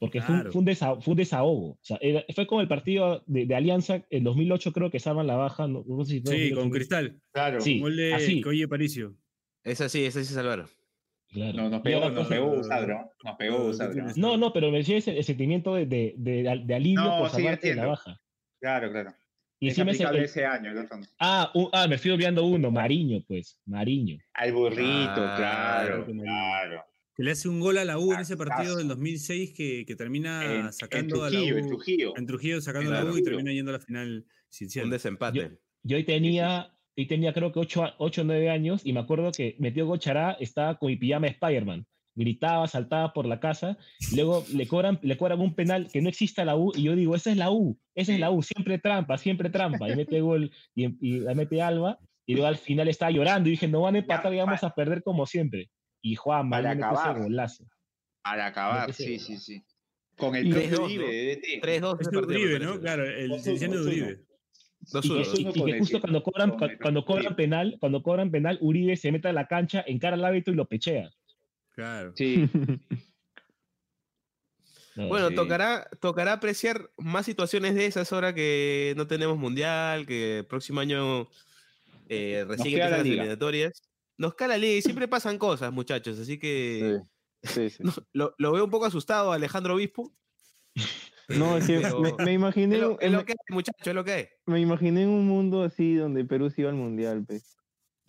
Porque 0.00 0.20
fue, 0.22 0.32
un, 0.34 0.40
Claro. 0.42 0.52
fue, 0.52 0.58
un 0.60 0.64
desahogo, 0.64 1.00
fue 1.00 1.12
un 1.12 1.16
desahogo. 1.18 1.66
O 1.70 1.78
sea, 1.82 1.98
era- 2.00 2.24
fue 2.32 2.46
como 2.46 2.60
el 2.60 2.68
partido 2.68 3.24
de, 3.26 3.46
de 3.46 3.54
Alianza 3.56 4.04
en 4.10 4.22
2008, 4.24 4.72
creo 4.72 4.90
que 4.92 5.00
salvan 5.00 5.26
la 5.26 5.34
baja. 5.34 5.66
No, 5.66 5.84
no 5.86 6.04
sé 6.04 6.12
si 6.12 6.18
Sí, 6.18 6.22
2008, 6.24 6.56
con 6.60 6.70
Cristal. 6.70 7.20
Claro. 7.32 7.60
Sí. 7.60 7.80
Gol 7.80 7.96
de 7.96 8.14
así. 8.14 8.40
Coye 8.40 8.68
Paricio. 8.68 9.16
Esa 9.64 9.88
sí, 9.88 10.04
esa 10.04 10.22
sí 10.22 10.32
salvaron. 10.32 10.66
Claro. 11.30 11.56
No, 11.56 11.68
nos 11.68 11.82
pegó, 11.82 12.00
nos 12.00 12.12
cosa- 12.12 12.28
pegó 12.28 12.52
Usadro. 12.52 13.10
Nos 13.22 13.36
pegó 13.36 13.58
No, 13.58 13.64
Usadro. 13.66 14.06
No, 14.16 14.36
no, 14.36 14.52
pero 14.52 14.70
me 14.70 14.78
decía 14.78 14.96
ese- 14.96 15.16
el 15.18 15.24
sentimiento 15.24 15.74
de, 15.74 15.86
de, 15.86 16.14
de, 16.16 16.62
de 16.64 16.74
alivio 16.74 17.02
No, 17.02 17.18
por 17.18 17.30
sí, 17.30 17.36
salvarte 17.36 17.68
de 17.68 17.74
la 17.74 17.86
baja. 17.86 18.20
Claro, 18.60 18.90
claro. 18.90 19.14
Y 19.60 19.68
es 19.68 19.72
ese- 19.74 19.82
aplicable 19.82 20.18
el- 20.20 20.24
ese 20.24 20.46
año, 20.46 20.72
no. 20.72 20.86
ah, 21.18 21.50
un- 21.54 21.68
ah, 21.72 21.86
me 21.88 21.96
estoy 21.96 22.12
olvidando 22.12 22.44
uno, 22.46 22.70
Mariño, 22.70 23.22
pues, 23.26 23.60
Mariño. 23.66 24.18
Al 24.34 24.52
burrito, 24.52 24.82
Ah, 24.86 25.34
claro, 25.86 26.06
claro. 26.06 26.84
Que 27.16 27.24
le 27.24 27.32
hace 27.32 27.48
un 27.48 27.58
gol 27.58 27.76
a 27.78 27.84
la 27.84 27.98
U 27.98 28.12
en 28.12 28.20
ese 28.20 28.36
partido 28.36 28.76
del 28.76 28.86
caso. 28.86 28.88
2006 28.94 29.52
que, 29.52 29.84
que 29.84 29.96
termina 29.96 30.44
En, 30.44 30.66
en 30.66 30.72
sacando 30.72 31.24
a 31.24 31.30
la 31.30 31.30
Trujillo, 31.36 31.54
U. 31.56 31.58
en 31.58 31.66
Trujillo. 31.68 32.12
en 32.16 32.26
Trujillo 32.26 32.60
sacando 32.60 32.90
a 32.96 33.02
la. 33.02 33.10
U 33.10 33.18
y 33.18 33.22
termina 33.24 33.52
yendo 33.52 33.70
a 33.72 33.74
la 33.74 33.80
final. 33.80 34.24
Cienciano. 34.48 34.86
Un 34.86 34.92
desempate. 34.92 35.58
Yo 35.82 35.96
ahí 35.96 36.04
tenía, 36.04 36.70
y 36.98 37.06
tenía 37.06 37.32
creo 37.32 37.52
que 37.52 37.60
8 37.60 37.94
o 37.96 38.10
9 38.24 38.50
años 38.50 38.84
y 38.84 38.92
me 38.92 38.98
acuerdo 38.98 39.30
que 39.30 39.54
metió 39.60 39.86
Gochará, 39.86 40.32
estaba 40.40 40.78
con 40.78 40.88
mi 40.88 40.96
pijama 40.96 41.28
Spider-Man, 41.28 41.86
gritaba, 42.16 42.66
saltaba 42.66 43.12
por 43.12 43.24
la 43.24 43.38
casa, 43.38 43.78
luego 44.16 44.44
le 44.52 44.66
cobran, 44.66 44.98
le 45.02 45.16
cobran 45.16 45.40
un 45.40 45.54
penal 45.54 45.88
que 45.92 46.02
no 46.02 46.08
existe 46.08 46.40
a 46.40 46.44
la 46.44 46.56
U 46.56 46.72
y 46.74 46.82
yo 46.82 46.96
digo, 46.96 47.14
esa 47.14 47.30
es 47.30 47.36
la 47.36 47.52
U, 47.52 47.78
esa 47.94 48.12
es 48.12 48.18
la 48.18 48.32
U, 48.32 48.42
siempre 48.42 48.80
trampa, 48.80 49.16
siempre 49.16 49.48
trampa, 49.48 49.88
y 49.88 49.94
mete 49.94 50.20
gol 50.20 50.50
y, 50.74 51.20
la 51.20 51.34
mete 51.34 51.62
Alba 51.62 52.00
y 52.26 52.32
luego 52.32 52.48
al 52.48 52.56
final 52.56 52.88
estaba 52.88 53.12
llorando 53.12 53.48
y 53.48 53.52
dije, 53.52 53.68
no 53.68 53.82
van 53.82 53.94
a 53.94 53.98
empatar 53.98 54.34
y 54.34 54.38
vamos 54.38 54.64
a 54.64 54.74
perder 54.74 55.04
como 55.04 55.24
siempre. 55.24 55.70
Y 56.02 56.16
Juan, 56.16 56.48
mal 56.48 56.64
mete 56.64 56.82
ese 56.82 57.20
golazo. 57.20 57.64
Al 58.24 58.40
acabar, 58.40 58.92
sí, 58.92 59.20
sí, 59.20 59.38
sí. 59.38 59.62
Con 60.16 60.34
el 60.34 60.52
3-2 60.52 60.98
de 60.98 61.36
DT. 61.36 61.62
3-2 61.62 62.26
de 62.26 62.58
¿no? 62.58 62.80
Claro, 62.80 63.04
el 63.04 63.40
de 63.40 63.78
Uribe. 63.78 64.27
2 64.80 65.04
-1. 65.04 65.40
Y, 65.40 65.44
que, 65.44 65.60
y 65.60 65.64
que 65.64 65.78
justo 65.78 66.00
cuando 66.00 66.22
cobran, 66.22 66.56
cuando 66.80 67.04
cobran 67.04 67.36
penal, 67.36 67.76
cuando 67.80 68.02
cobran 68.02 68.30
penal, 68.30 68.58
Uribe 68.60 68.96
se 68.96 69.12
mete 69.12 69.28
a 69.28 69.32
la 69.32 69.46
cancha, 69.46 69.84
encara 69.86 70.16
al 70.16 70.24
hábito 70.24 70.50
y 70.50 70.54
lo 70.54 70.66
pechea. 70.66 71.10
Claro. 71.74 72.12
Sí. 72.16 72.48
no, 74.96 75.08
bueno, 75.08 75.28
sí. 75.28 75.34
tocará, 75.34 75.88
tocará 76.00 76.32
apreciar 76.32 76.90
más 76.96 77.26
situaciones 77.26 77.74
de 77.74 77.86
esas 77.86 78.12
ahora 78.12 78.34
que 78.34 78.94
no 78.96 79.06
tenemos 79.06 79.36
mundial, 79.36 80.06
que 80.06 80.38
el 80.38 80.46
próximo 80.46 80.80
año 80.80 81.28
eh, 82.08 82.44
recién 82.48 82.78
las 82.78 83.00
eliminatorias. 83.00 83.82
Nos 84.16 84.34
cae 84.34 84.48
la 84.48 84.58
liga 84.58 84.74
y 84.78 84.82
siempre 84.82 85.06
pasan 85.06 85.38
cosas, 85.38 85.72
muchachos, 85.72 86.18
así 86.18 86.38
que 86.38 86.98
sí. 87.42 87.70
Sí, 87.70 87.76
lo, 88.12 88.34
lo, 88.38 88.52
veo 88.52 88.64
un 88.64 88.70
poco 88.70 88.86
asustado 88.86 89.32
Alejandro 89.32 89.74
Obispo. 89.74 90.12
No, 91.28 91.56
es 91.58 91.66
que 91.66 91.80
Pero- 91.80 92.00
me, 92.00 92.12
me 92.24 92.32
imaginé, 92.32 92.76
Es 92.76 92.80
lo, 92.82 93.00
es 93.00 93.10
lo 93.12 93.24
que 93.24 93.32
es, 93.32 93.38
muchachos, 93.50 93.86
es 93.86 93.94
lo 93.94 94.04
que 94.04 94.20
es. 94.20 94.28
me 94.46 94.60
imaginé 94.60 95.02
en 95.02 95.08
un 95.10 95.26
mundo 95.26 95.62
así 95.62 95.94
donde 95.94 96.24
Perú 96.24 96.50
se 96.50 96.62
iba 96.62 96.70
al 96.70 96.76
mundial, 96.76 97.24
pues. 97.26 97.56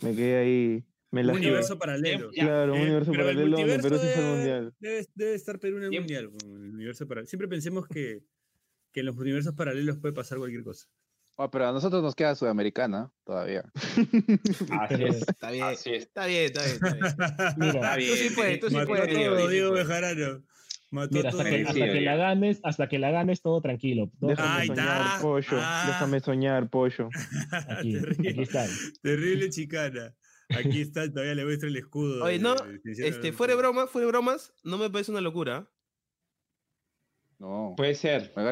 Me 0.02 0.16
quedé 0.16 0.38
ahí. 0.38 0.86
Me 1.12 1.22
Un 1.24 1.32
universo 1.32 1.78
paralelo. 1.80 2.30
Claro, 2.32 2.74
un 2.74 2.80
Eh, 2.80 2.84
universo 2.84 3.12
paralelo 3.12 3.58
donde 3.58 3.80
Perú 3.80 3.98
se 3.98 4.08
fue 4.14 4.24
al 4.24 4.36
mundial. 4.36 4.74
Debe, 4.80 5.06
debe 5.16 5.34
estar 5.34 5.60
Perú 5.60 5.78
en 5.80 5.84
el 5.86 5.92
mundial. 5.92 6.30
con 6.30 6.52
el 6.64 6.70
universo 6.76 7.08
paralelo. 7.08 7.28
Siempre 7.28 7.48
pensemos 7.48 7.88
que, 7.88 8.24
que 8.94 9.00
en 9.02 9.06
los 9.08 9.18
universos 9.18 9.54
paralelos 9.56 9.98
puede 9.98 10.14
pasar 10.14 10.38
cualquier 10.38 10.64
cosa. 10.64 10.88
Oh, 11.42 11.50
pero 11.50 11.68
a 11.68 11.72
nosotros 11.72 12.04
nos 12.04 12.16
queda 12.16 12.36
Sudamericana 12.36 13.12
todavía. 13.24 13.64
así 14.80 15.04
es. 15.04 15.22
Está 15.28 15.52
bien, 15.52 15.64
Así 15.64 15.90
es. 15.92 16.04
está 16.04 16.26
bien, 16.28 16.46
está 16.46 16.64
bien. 16.64 16.76
Está 16.76 16.96
bien. 16.96 17.54
Mira, 17.58 17.72
Está 17.74 17.96
bien. 17.96 18.10
Tú 18.12 18.16
sí 18.18 18.30
puedes, 18.36 18.60
tú 18.60 18.70
sí 18.70 18.76
Mató 18.76 18.88
puedes. 18.90 19.14
todo, 19.14 19.48
Diego. 19.48 19.72
Bejarano. 19.72 20.44
Mató 20.92 21.16
Mira, 21.18 21.30
todo. 21.30 21.42
hasta 21.42 21.50
que, 21.52 21.62
hasta 21.64 21.86
que 21.92 22.02
la 22.02 22.16
ganes, 22.16 22.60
hasta 22.64 22.90
que 22.90 22.98
la 23.00 23.12
ganes 23.12 23.42
todo 23.42 23.62
tranquilo. 23.62 24.12
todo 24.20 24.32
Déjame 24.32 24.66
soñar, 24.68 25.22
pollo. 25.22 25.48
Ah. 25.54 25.84
Déjame 25.88 26.20
soñar, 26.20 26.70
pollo. 26.70 27.10
Aquí, 27.52 27.94
Terrible. 28.02 28.30
aquí 28.30 28.42
está. 28.42 28.66
Terrible 29.04 29.50
chicana. 29.50 30.16
Aquí 30.50 30.82
está, 30.82 31.08
todavía 31.12 31.36
le 31.36 31.46
muestro 31.46 31.70
el 31.70 31.76
escudo. 31.78 32.24
Oye, 32.24 32.40
no, 32.40 32.56
de- 32.56 32.80
de- 32.84 33.08
Este, 33.08 33.32
fuera 33.34 33.54
de 33.54 33.60
bromas, 33.60 33.90
fuera 33.92 34.06
de 34.08 34.12
bromas, 34.12 34.52
no 34.64 34.80
me 34.80 34.90
parece 34.90 35.12
una 35.12 35.22
locura. 35.22 35.70
No, 37.38 37.74
Puede 37.78 37.96
ser. 37.96 38.34
Está, 38.36 38.52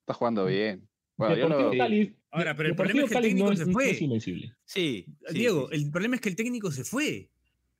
está 0.00 0.14
jugando 0.14 0.44
bien. 0.46 0.88
Bueno, 1.16 1.36
yo 1.36 1.42
Deportivo 1.48 1.72
lo, 1.72 1.78
Cali, 1.78 2.16
Ahora, 2.30 2.56
pero 2.56 2.68
el 2.70 2.74
problema 2.76 3.02
es 3.02 3.08
que 3.08 3.14
el 3.14 3.22
Cali 3.22 3.28
técnico 3.28 3.46
no 3.46 3.52
es, 3.52 3.58
se 3.60 3.66
fue. 3.66 3.90
invencible. 4.00 4.56
Sí. 4.64 5.06
sí, 5.28 5.34
Diego, 5.34 5.68
sí, 5.70 5.76
sí. 5.78 5.84
el 5.84 5.90
problema 5.90 6.14
es 6.16 6.20
que 6.22 6.28
el 6.30 6.36
técnico 6.36 6.70
se 6.72 6.84
fue. 6.84 7.30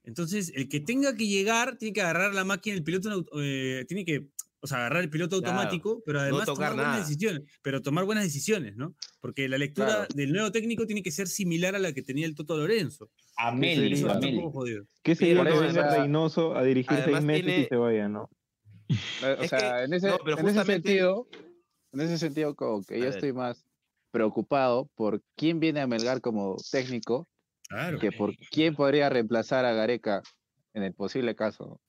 Entonces, 0.05 0.53
el 0.55 0.69
que 0.69 0.81
tenga 0.81 1.15
que 1.15 1.27
llegar, 1.29 1.77
tiene 1.79 1.93
que 1.93 2.01
agarrar 2.03 2.35
la 2.35 2.45
máquina, 2.45 2.77
el 2.77 2.83
piloto, 2.83 3.25
eh, 3.41 3.85
tiene 3.87 4.05
que, 4.05 4.27
o 4.61 4.67
sea, 4.67 4.79
agarrar 4.79 5.03
el 5.05 5.11
piloto 5.11 5.39
Claro, 5.41 5.53
automático, 5.55 6.03
pero 6.05 6.21
además 6.21 6.47
tomar 6.47 6.75
buenas 6.75 6.99
decisiones. 7.09 7.43
Pero 7.63 7.83
tomar 7.83 8.05
buenas 8.05 8.25
decisiones, 8.25 8.77
¿no? 8.77 8.95
Porque 9.21 9.49
la 9.49 9.59
lectura 9.59 9.87
Claro. 9.89 10.07
del 10.15 10.33
nuevo 10.33 10.51
técnico 10.51 10.87
tiene 10.87 11.03
que 11.03 11.11
ser 11.13 11.29
similar 11.29 11.77
a 11.77 11.79
la 11.79 11.93
que 11.93 12.03
tenía 12.03 12.27
el 12.27 12.35
Toto 12.35 12.57
Lorenzo. 12.57 13.11
A 13.37 13.49
Ameli. 13.49 14.03
poco 14.37 14.51
jodido. 14.53 14.85
Que 15.03 15.13
Mira, 15.13 15.19
sería 15.19 15.45
que 15.45 15.51
no, 15.51 15.61
venga 15.61 15.69
o 15.69 15.73
sea, 15.73 15.99
Reynoso 16.03 16.57
a 16.57 16.65
dirigir 16.65 16.99
seis 17.05 17.23
meses 17.23 17.45
tiene- 17.45 17.61
y 17.63 17.67
se 17.67 17.77
vaya, 17.77 18.09
¿no? 18.09 18.29
o 19.39 19.43
Es 19.43 19.51
sea, 19.51 19.59
que- 19.79 19.85
en 19.85 19.95
ese, 19.95 20.09
no, 20.09 20.19
pero 20.25 20.39
en 20.39 20.49
ese 20.49 20.65
sentido, 20.65 21.29
en 21.93 22.01
ese 22.01 22.19
sentido, 22.19 22.55
como 22.57 22.83
que 22.83 22.95
A 22.95 22.99
yo 22.99 23.05
ver. 23.05 23.15
estoy 23.15 23.33
más 23.33 23.65
preocupado 24.11 24.91
por 24.95 25.23
quién 25.37 25.59
viene 25.61 25.81
a 25.81 25.87
Melgar 25.87 26.21
como 26.21 26.57
técnico 26.71 27.29
Claro. 27.73 27.99
que 27.99 28.13
por 28.13 28.37
quién 28.51 28.75
podría 28.75 29.09
reemplazar 29.09 29.65
a 29.65 29.73
Gareca 29.73 30.23
en 30.75 30.83
el 30.83 30.93
posible 30.93 31.35
caso. 31.35 31.81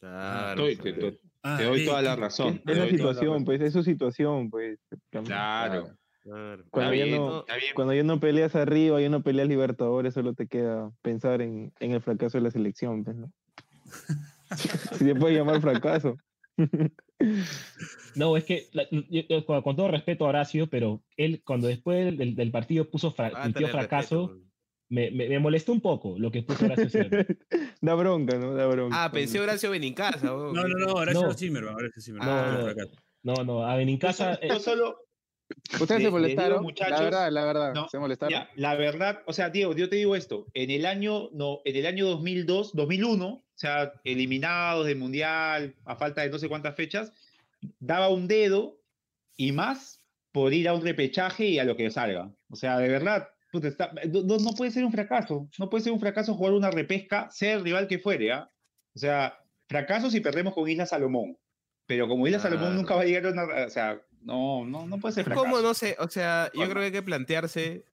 Claro. 0.00 0.68
Estoy- 0.68 0.92
te, 0.94 1.00
te- 1.00 1.20
Ah, 1.46 1.56
te 1.58 1.64
doy 1.64 1.82
eh, 1.82 1.86
toda 1.86 2.00
la 2.02 2.16
razón. 2.16 2.62
Es 2.66 2.78
la 2.78 2.88
situación, 2.88 3.44
pues, 3.44 3.60
es 3.60 3.72
su 3.74 3.82
situación, 3.82 4.48
pues. 4.48 4.78
Claro. 5.10 5.90
claro. 6.22 6.64
Cuando 6.70 6.92
Está 6.92 6.96
ya 6.96 7.04
bien, 7.04 7.16
no- 7.16 7.44
bien. 7.44 7.60
Cuando 7.74 7.92
ya 7.94 8.02
no 8.02 8.18
peleas 8.20 8.54
arriba, 8.56 8.98
ya 9.00 9.08
no 9.10 9.22
peleas 9.22 9.46
Libertadores, 9.48 10.14
solo 10.14 10.32
te 10.32 10.46
queda 10.46 10.90
pensar 11.02 11.42
en, 11.42 11.72
en 11.80 11.90
el 11.92 12.00
fracaso 12.00 12.38
de 12.38 12.44
la 12.44 12.50
selección, 12.50 13.04
pues, 13.04 13.16
¿no? 13.16 13.30
Si 14.98 15.04
se 15.04 15.14
puede 15.16 15.34
llamar 15.34 15.60
fracaso. 15.60 16.16
No, 18.14 18.36
es 18.36 18.44
que, 18.44 18.68
la- 18.72 18.86
yo- 18.90 19.02
yo- 19.28 19.44
con, 19.44 19.60
con 19.62 19.76
todo 19.76 19.88
respeto 19.88 20.24
a 20.24 20.28
Horacio, 20.28 20.68
pero 20.68 21.02
él 21.16 21.42
cuando 21.44 21.66
después 21.68 22.16
del, 22.16 22.34
del 22.36 22.50
partido 22.50 22.88
puso 22.88 23.10
fra- 23.10 23.30
fracaso, 23.30 24.28
respeto. 24.28 24.38
Me, 24.94 25.10
me, 25.10 25.28
me 25.28 25.38
molestó 25.38 25.72
un 25.72 25.80
poco 25.80 26.16
lo 26.18 26.30
que 26.30 26.42
puso 26.42 26.64
Horacio 26.64 26.88
da 27.80 27.94
bronca, 27.94 28.36
¿no? 28.38 28.54
Da 28.54 28.66
bronca. 28.66 29.04
Ah, 29.04 29.10
pensé 29.10 29.40
Horacio 29.40 29.70
Benincasa. 29.70 30.24
No, 30.26 30.52
no, 30.52 30.62
no, 30.68 30.92
Horacio 30.94 31.22
No. 31.22 31.34
Zimmerman. 31.34 31.74
Horacio 31.74 32.00
Zimmerman. 32.02 32.28
No, 32.28 32.68
Ah, 32.68 32.74
no. 32.76 33.34
No, 33.36 33.44
no, 33.44 33.66
a 33.66 33.74
Benincasa, 33.76 34.34
eh, 34.34 34.48
Yo 34.48 34.60
solo, 34.60 35.00
Ustedes 35.72 35.88
Le- 35.90 35.96
se 35.96 35.98
digo, 35.98 36.10
molestaron. 36.12 36.62
muchachos, 36.62 36.98
la 36.98 37.04
verdad, 37.04 37.30
la 37.32 37.44
verdad. 37.44 37.74
no, 37.74 37.88
se 37.88 37.98
molestaron. 37.98 38.32
Ya, 38.32 38.48
la 38.56 38.74
verdad, 38.76 39.22
o 39.26 39.32
sea, 39.32 39.50
Diego, 39.50 39.74
yo 39.74 39.88
te 39.90 39.96
digo 39.96 40.14
esto, 40.16 40.46
en 40.54 40.70
el 40.70 40.86
año, 40.86 41.28
no, 41.32 41.60
en 41.64 41.76
el 41.76 41.86
año 41.86 42.06
2002, 42.06 42.72
2001, 42.74 43.26
o 43.26 43.42
sea, 43.54 43.92
eliminados 44.04 44.86
del 44.86 44.96
Mundial, 44.96 45.74
a 45.84 45.96
falta 45.96 46.22
de 46.22 46.30
no 46.30 46.38
sé 46.38 46.48
cuántas 46.48 46.74
fechas, 46.76 47.12
daba 47.78 48.08
un 48.08 48.26
dedo 48.28 48.78
y 49.36 49.52
más 49.52 50.00
por 50.32 50.52
ir 50.54 50.66
a 50.68 50.74
un 50.74 50.82
repechaje 50.82 51.46
y 51.46 51.58
a 51.58 51.64
lo 51.64 51.76
que 51.76 51.90
salga. 51.90 52.30
O 52.50 52.56
sea, 52.56 52.78
de 52.78 52.88
verdad, 52.88 53.28
puta, 53.54 53.68
está- 53.68 53.92
no, 54.12 54.50
puede 54.56 54.70
ser 54.72 54.84
un 54.84 54.92
fracaso, 54.92 55.48
no 55.58 55.70
puede 55.70 55.84
ser 55.84 55.92
un 55.92 56.00
fracaso 56.00 56.34
jugar 56.34 56.52
una 56.54 56.70
repesca, 56.70 57.30
sea 57.30 57.54
el 57.54 57.64
rival 57.64 57.86
que 57.88 57.98
fuere, 57.98 58.32
¿ah? 58.32 58.50
O 58.94 58.98
sea, 58.98 59.38
fracaso 59.68 60.10
si 60.10 60.20
perdemos 60.20 60.54
con 60.54 60.68
Isla 60.68 60.86
Salomón, 60.86 61.38
pero 61.86 62.08
como 62.08 62.26
Isla 62.26 62.40
Salomón 62.40 62.66
Claro. 62.68 62.80
nunca 62.80 62.94
va 62.96 63.02
a 63.02 63.04
llegar 63.04 63.26
a 63.26 63.30
una, 63.32 63.66
o 63.66 63.70
sea, 63.70 64.00
no, 64.20 64.64
no, 64.64 64.86
no 64.86 64.98
puede 64.98 65.14
ser 65.14 65.24
fracaso. 65.24 65.44
¿Cómo? 65.46 65.60
No 65.62 65.72
sé, 65.74 65.96
o 66.00 66.08
sea, 66.08 66.50
yo 66.52 66.62
creo 66.64 66.74
que 66.74 66.84
hay 66.86 66.92
que 66.92 67.02
plantearse. 67.02 67.84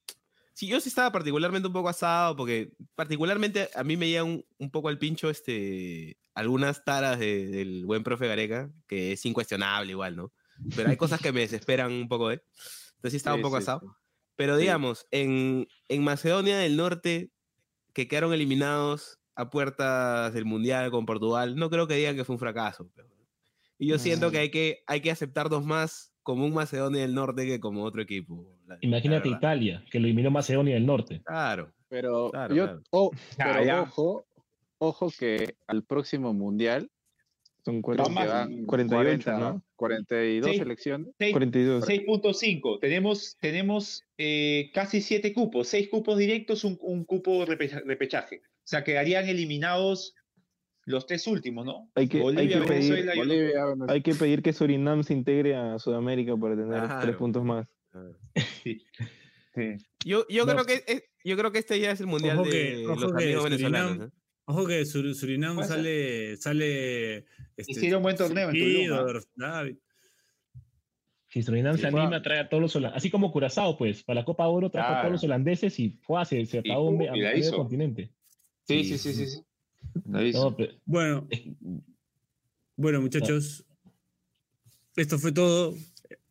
Sí, 0.54 0.68
yo 0.68 0.80
sí 0.82 0.90
estaba 0.90 1.12
particularmente 1.12 1.68
un 1.68 1.74
poco 1.74 1.90
asado, 1.90 2.36
porque 2.36 2.74
particularmente 2.96 3.70
a 3.76 3.84
mí 3.84 3.96
me 3.98 4.08
llega 4.10 4.24
un, 4.24 4.44
un 4.58 4.70
poco 4.72 4.90
al 4.90 4.98
pincho 5.00 5.30
este, 5.30 6.18
algunas 6.34 6.84
taras 6.84 7.20
de- 7.20 7.48
del 7.48 7.86
buen 7.86 8.04
profe 8.04 8.28
Gareca, 8.28 8.70
que 8.88 9.14
es 9.14 9.26
incuestionable 9.26 9.92
igual, 9.92 10.16
¿no? 10.16 10.32
Pero 10.76 10.90
hay 10.90 10.98
cosas 10.98 11.22
que 11.22 11.32
me 11.32 11.42
desesperan 11.42 11.92
un 11.92 12.08
poco, 12.08 12.32
¿eh? 12.32 12.42
Entonces 12.96 13.12
sí 13.12 13.18
estaba 13.18 13.36
un 13.36 13.42
poco 13.42 13.58
asado. 13.58 13.96
Pero 14.42 14.56
Sí. 14.56 14.62
digamos, 14.62 15.06
en, 15.12 15.68
en 15.88 16.04
Macedonia 16.04 16.58
del 16.58 16.76
Norte, 16.76 17.30
que 17.94 18.08
quedaron 18.08 18.34
eliminados 18.34 19.20
a 19.36 19.52
puertas 19.52 20.34
del 20.34 20.46
Mundial 20.46 20.90
con 20.90 21.06
Portugal, 21.06 21.56
no 21.56 21.70
creo 21.70 21.86
que 21.88 21.94
digan 21.94 22.16
que 22.16 22.24
fue 22.26 22.34
un 22.34 22.40
fracaso. 22.40 22.90
Y 23.78 23.86
yo 23.88 24.00
siento 24.00 24.32
que 24.32 24.38
Mm. 24.38 24.42
hay 24.42 24.50
que, 24.50 24.84
hay 24.88 25.02
que 25.02 25.12
aceptarnos 25.12 25.64
más 25.64 26.12
como 26.24 26.44
un 26.44 26.56
Macedonia 26.56 27.02
del 27.02 27.14
Norte 27.14 27.46
que 27.46 27.60
como 27.60 27.84
otro 27.84 28.02
equipo. 28.02 28.48
la- 28.66 28.74
la 28.76 28.80
imagínate 28.82 29.30
verdad. 29.30 29.38
Italia, 29.38 29.86
que 29.92 30.00
lo 30.00 30.06
eliminó 30.08 30.32
Macedonia 30.32 30.74
del 30.74 30.88
Norte. 30.88 31.22
Claro. 31.24 31.72
Pero 31.88 32.32
Claro, 32.32 32.56
yo, 32.56 32.64
claro. 32.66 32.82
oh, 32.90 33.12
Ah, 33.14 33.52
pero 33.54 33.64
ya. 33.64 33.82
ojo, 33.84 34.26
ojo 34.80 35.12
que 35.20 35.56
al 35.68 35.84
próximo 35.84 36.34
mundial 36.34 36.90
Son 37.64 37.82
creo 37.82 37.98
cuarenta- 37.98 38.22
que 38.22 38.28
van 38.28 38.66
48, 38.66 39.24
40, 39.26 39.40
¿no? 39.40 39.64
42 39.76 40.52
Sí. 40.52 40.58
selecciones. 40.58 41.08
Seis- 41.20 41.32
42. 41.34 41.86
6.5. 41.86 42.80
Tenemos, 42.80 43.38
tenemos 43.40 44.04
eh, 44.18 44.72
casi 44.74 45.02
siete 45.02 45.32
cupos, 45.34 45.68
seis 45.68 45.88
cupos 45.90 46.18
directos, 46.18 46.64
un, 46.64 46.78
un 46.82 47.06
cupo 47.06 47.46
repecha- 47.46 47.82
repechaje. 47.86 48.42
O 48.44 48.68
sea, 48.72 48.84
quedarían 48.84 49.28
eliminados 49.30 50.16
los 50.86 51.06
tres 51.06 51.28
últimos, 51.28 51.66
¿no? 51.66 51.92
Hay 51.94 52.08
que- 52.08 52.18
hay 52.22 52.48
que 52.48 52.58
pedir- 52.62 53.16
Bolivia. 53.16 53.64
Hay 53.90 54.02
que 54.02 54.16
pedir 54.16 54.42
que 54.42 54.54
Surinam 54.54 55.04
se 55.04 55.14
integre 55.14 55.56
a 55.56 55.78
Sudamérica 55.78 56.36
para 56.36 56.56
tener 56.56 56.70
Claro. 56.86 57.02
tres 57.02 57.16
puntos 57.16 57.44
más. 57.44 57.68
Sí. 58.64 58.84
Sí. 59.54 59.76
Yo, 60.06 60.26
yo, 60.30 60.46
No. 60.46 60.54
creo 60.54 60.66
que, 60.66 61.04
yo 61.26 61.38
creo 61.38 61.52
que 61.52 61.60
este 61.60 61.80
ya 61.80 61.92
es 61.92 62.00
el 62.00 62.08
mundial 62.08 62.38
Ojo 62.40 62.46
de 62.46 62.52
que- 62.52 62.84
los 62.88 63.04
amigos 63.04 63.44
Surinam- 63.44 63.44
venezolanos. 63.44 64.08
¿eh? 64.08 64.12
Ojo 64.46 64.66
que 64.68 64.86
Sur- 64.86 65.14
Surinam 65.16 65.64
sale. 65.64 66.36
sale 66.38 67.18
este, 67.56 67.72
Hicieron 67.72 68.02
buen 68.04 68.16
torneo 68.16 68.50
en 68.50 68.56
Tulum, 68.88 69.22
¿ah? 69.42 69.66
Si 71.30 71.42
Surinam 71.44 71.78
se 71.78 71.88
anima 71.88 72.18
a 72.18 72.22
traer 72.22 72.42
a 72.46 72.50
todos 72.50 72.62
los 72.62 72.76
holandeses, 72.76 72.98
así 72.98 73.10
como 73.10 73.32
Curazao, 73.32 73.78
pues, 73.78 74.04
para 74.04 74.20
la 74.22 74.26
Copa 74.26 74.48
Oro 74.48 74.70
trajo 74.70 74.94
a 74.96 75.00
todos 75.02 75.12
los 75.14 75.24
holandeses 75.24 75.80
y 75.80 75.92
fue, 76.02 76.26
se, 76.26 76.46
se 76.46 76.60
acabó 76.60 76.90
uh, 76.90 76.98
me- 76.98 77.06
y 77.06 77.08
a 77.08 77.12
la 77.16 77.34
medio 77.34 77.56
continente. 77.56 78.12
Sí, 78.68 78.84
sí, 78.84 78.98
sí, 78.98 79.14
sí, 79.14 79.28
sí. 79.28 79.42
Lo 80.10 80.26
hizo. 80.26 80.50
No, 80.50 80.56
pero- 80.58 80.74
Bueno, 80.86 81.28
es- 81.30 81.42
bueno, 82.76 83.00
muchachos. 83.02 83.64
Esto 84.98 85.18
fue 85.20 85.32
todo. 85.32 85.74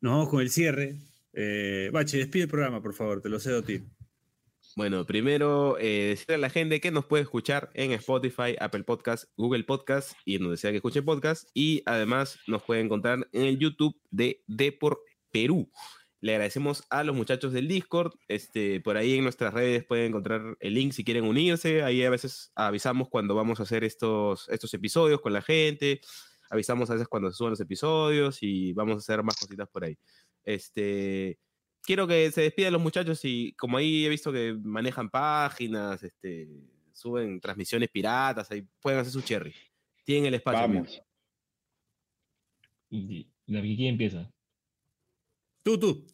Nos 0.02 0.12
vamos 0.12 0.28
con 0.28 0.40
el 0.42 0.50
cierre. 0.50 0.96
Eh, 1.32 1.88
Bache, 1.92 2.18
despide 2.18 2.42
el 2.42 2.48
programa, 2.50 2.82
por 2.82 2.92
favor, 2.92 3.22
te 3.22 3.30
lo 3.30 3.38
cedo 3.40 3.60
a 3.60 3.62
ti. 3.62 3.80
Bueno, 4.76 5.04
primero 5.04 5.78
eh, 5.78 6.10
decirle 6.10 6.36
a 6.36 6.38
la 6.38 6.50
gente 6.50 6.80
que 6.80 6.92
nos 6.92 7.04
puede 7.04 7.24
escuchar 7.24 7.70
en 7.74 7.90
Spotify, 7.92 8.54
Apple 8.60 8.84
Podcast, 8.84 9.24
Google 9.36 9.64
Podcast 9.64 10.12
y 10.24 10.36
en 10.36 10.42
donde 10.42 10.56
sea 10.56 10.70
que 10.70 10.76
escuche 10.76 11.02
podcast. 11.02 11.48
Y 11.54 11.82
además 11.86 12.38
nos 12.46 12.62
puede 12.62 12.80
encontrar 12.80 13.28
en 13.32 13.42
el 13.42 13.58
YouTube 13.58 14.00
de 14.10 14.44
Depor 14.46 15.00
Perú. 15.32 15.68
Le 16.20 16.32
agradecemos 16.32 16.84
a 16.88 17.02
los 17.02 17.16
muchachos 17.16 17.52
del 17.52 17.66
Discord. 17.66 18.12
Este, 18.28 18.80
por 18.80 18.96
ahí 18.96 19.16
en 19.16 19.24
nuestras 19.24 19.52
redes 19.52 19.84
pueden 19.84 20.06
encontrar 20.06 20.56
el 20.60 20.74
link 20.74 20.92
si 20.92 21.02
quieren 21.02 21.24
unirse. 21.24 21.82
Ahí 21.82 22.04
a 22.04 22.10
veces 22.10 22.52
avisamos 22.54 23.08
cuando 23.08 23.34
vamos 23.34 23.58
a 23.58 23.64
hacer 23.64 23.82
estos, 23.82 24.48
estos 24.50 24.72
episodios 24.74 25.20
con 25.20 25.32
la 25.32 25.42
gente. 25.42 26.00
Avisamos 26.48 26.90
a 26.90 26.94
veces 26.94 27.08
cuando 27.08 27.30
se 27.30 27.36
suban 27.36 27.50
los 27.50 27.60
episodios 27.60 28.38
y 28.42 28.72
vamos 28.74 28.96
a 28.96 28.98
hacer 28.98 29.22
más 29.24 29.36
cositas 29.36 29.68
por 29.68 29.84
ahí. 29.84 29.98
Este, 30.44 31.38
quiero 31.82 32.06
que 32.06 32.30
se 32.30 32.42
despidan 32.42 32.72
los 32.72 32.82
muchachos 32.82 33.24
y 33.24 33.52
como 33.52 33.76
ahí 33.76 34.06
he 34.06 34.08
visto 34.08 34.32
que 34.32 34.54
manejan 34.54 35.10
páginas, 35.10 36.02
este, 36.02 36.48
suben 36.92 37.40
transmisiones 37.40 37.88
piratas, 37.90 38.50
ahí 38.50 38.64
pueden 38.80 39.00
hacer 39.00 39.12
su 39.12 39.22
cherry. 39.22 39.54
Tienen 40.04 40.26
el 40.26 40.34
espacio. 40.34 40.60
Vamos. 40.62 41.02
y- 42.90 43.26
la 43.46 43.60
Vicky 43.60 43.86
empieza. 43.88 44.30
Tú, 45.64 45.78
tú. 45.78 46.06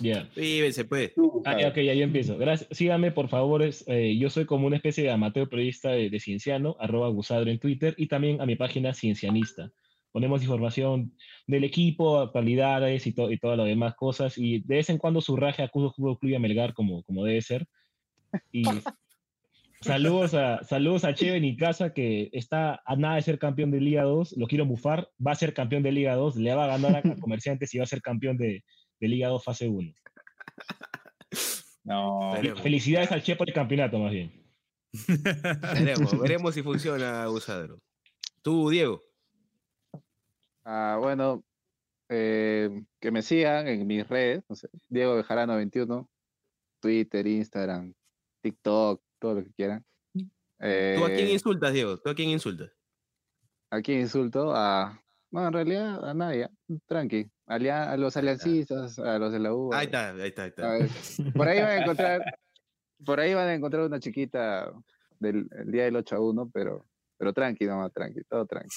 Ya. 0.00 0.30
Vívense, 0.36 0.84
pues. 0.84 1.12
Ah, 1.44 1.60
ya, 1.60 1.68
ok, 1.68 1.76
ya 1.78 1.94
yo 1.94 2.04
empiezo. 2.04 2.36
Gracias. 2.38 2.68
Síganme, 2.76 3.10
por 3.10 3.28
favor. 3.28 3.62
es, 3.62 3.84
eh, 3.88 4.16
yo 4.16 4.30
soy 4.30 4.44
como 4.44 4.66
una 4.66 4.76
especie 4.76 5.02
de 5.02 5.10
amateur 5.10 5.48
periodista 5.48 5.90
de, 5.90 6.08
de 6.10 6.20
Cienciano, 6.20 6.76
arroba 6.78 7.08
Gusadro 7.08 7.50
en 7.50 7.58
Twitter, 7.58 7.94
y 7.96 8.06
también 8.06 8.40
a 8.40 8.46
mi 8.46 8.54
página 8.54 8.94
Ciencianista. 8.94 9.72
Ponemos 10.18 10.42
información 10.42 11.14
del 11.46 11.62
equipo, 11.62 12.18
actualidades 12.18 13.06
y, 13.06 13.12
to- 13.12 13.30
y 13.30 13.38
todas 13.38 13.56
las 13.56 13.68
demás 13.68 13.94
cosas. 13.94 14.36
Y 14.36 14.58
de 14.62 14.74
vez 14.78 14.90
en 14.90 14.98
cuando 14.98 15.20
surraje 15.20 15.62
a 15.62 15.68
Cudo 15.68 15.92
Fútbol 15.92 16.18
Club 16.18 16.32
y 16.32 16.34
a 16.34 16.40
Melgar 16.40 16.74
como, 16.74 17.04
como 17.04 17.24
debe 17.24 17.40
ser. 17.40 17.68
Y 18.50 18.64
saludos 19.80 20.34
a, 20.34 20.64
saludos 20.64 21.04
a 21.04 21.14
Cheven 21.14 21.44
y 21.44 21.56
Casa, 21.56 21.94
que 21.94 22.30
está 22.32 22.82
a 22.84 22.96
nada 22.96 23.14
de 23.14 23.22
ser 23.22 23.38
campeón 23.38 23.70
de 23.70 23.80
Liga 23.80 24.02
2. 24.02 24.36
Lo 24.38 24.48
quiero 24.48 24.66
bufar. 24.66 25.08
Va 25.24 25.30
a 25.30 25.36
ser 25.36 25.54
campeón 25.54 25.84
de 25.84 25.92
Liga 25.92 26.16
2. 26.16 26.34
Le 26.34 26.52
va 26.52 26.64
a 26.64 26.76
ganar 26.78 26.96
a 26.96 27.02
Comerciantes 27.20 27.72
y 27.72 27.78
va 27.78 27.84
a 27.84 27.86
ser 27.86 28.02
campeón 28.02 28.36
de, 28.38 28.64
de 28.98 29.08
Liga 29.08 29.28
2 29.28 29.44
fase 29.44 29.68
1. 29.68 29.92
No. 31.84 32.32
Felicidades 32.60 33.12
al 33.12 33.22
Che 33.22 33.36
por 33.36 33.48
el 33.48 33.54
campeonato, 33.54 34.00
más 34.00 34.10
bien. 34.10 34.32
Veremos, 35.74 36.18
veremos 36.18 36.54
si 36.54 36.62
funciona 36.64 37.30
Usadro. 37.30 37.78
Tú, 38.42 38.68
Diego. 38.68 39.00
Ah, 40.70 40.98
bueno, 41.00 41.42
eh, 42.10 42.82
que 43.00 43.10
me 43.10 43.22
sigan 43.22 43.66
en 43.68 43.86
mis 43.86 44.06
redes, 44.06 44.44
no 44.50 44.54
sé, 44.54 44.68
Diego 44.90 45.16
Bejarano 45.16 45.56
21, 45.56 46.06
Twitter, 46.82 47.26
Instagram, 47.26 47.94
TikTok, 48.42 49.02
todo 49.18 49.36
lo 49.36 49.44
que 49.44 49.52
quieran. 49.52 49.82
¿Tú 50.14 50.24
a 50.60 51.06
quién 51.06 51.28
Eh, 51.28 51.32
insultas, 51.32 51.72
Diego? 51.72 51.98
¿Tú 51.98 52.10
a 52.10 52.14
quién 52.14 52.28
insultas? 52.28 52.70
¿A 53.70 53.80
quién 53.80 54.00
insulto? 54.00 54.52
A, 54.54 55.02
bueno, 55.30 55.48
en 55.48 55.54
realidad 55.54 56.06
a 56.06 56.12
nadie, 56.12 56.48
tranqui. 56.86 57.30
Alia- 57.46 57.90
a 57.90 57.96
los 57.96 58.14
aliancistas, 58.18 58.98
a 58.98 59.18
los 59.18 59.32
de 59.32 59.38
la 59.38 59.54
U. 59.54 59.72
Ahí 59.72 59.86
está, 59.86 60.10
ahí 60.10 60.28
está, 60.28 60.42
ahí 60.42 60.48
está. 60.50 60.70
ver, 60.72 60.90
por 61.34 61.48
ahí 61.48 61.60
van 61.60 61.70
a 61.70 61.76
encontrar, 61.82 62.22
por 63.06 63.20
ahí 63.20 63.32
van 63.32 63.48
a 63.48 63.54
encontrar 63.54 63.84
una 63.86 64.00
chiquita 64.00 64.70
del 65.18 65.48
el 65.52 65.70
día 65.72 65.84
del 65.84 65.96
8 65.96 66.16
a 66.16 66.20
1, 66.20 66.50
pero, 66.52 66.86
pero 67.16 67.32
tranqui, 67.32 67.64
nomás, 67.64 67.90
tranqui, 67.92 68.20
todo 68.28 68.44
tranqui. 68.44 68.68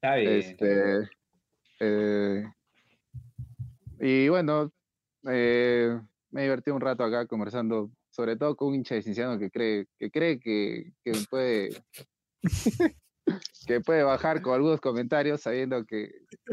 Está 0.00 0.14
bien. 0.16 0.32
Este, 0.38 1.10
eh, 1.84 2.44
y 3.98 4.28
bueno, 4.28 4.72
eh, 5.28 6.00
me 6.30 6.42
divertí 6.42 6.70
un 6.70 6.80
rato 6.80 7.02
acá 7.02 7.26
conversando, 7.26 7.90
sobre 8.10 8.36
todo 8.36 8.54
con 8.54 8.68
un 8.68 8.76
hincha 8.76 8.94
de 8.94 9.02
Cinciano 9.02 9.36
que 9.38 9.50
cree 9.50 9.86
que, 9.98 10.10
cree 10.10 10.38
que, 10.38 10.92
que 11.04 11.12
puede 11.28 11.70
que 13.66 13.80
puede 13.80 14.04
bajar 14.04 14.42
con 14.42 14.54
algunos 14.54 14.80
comentarios 14.80 15.40
sabiendo 15.40 15.84
que, 15.84 16.10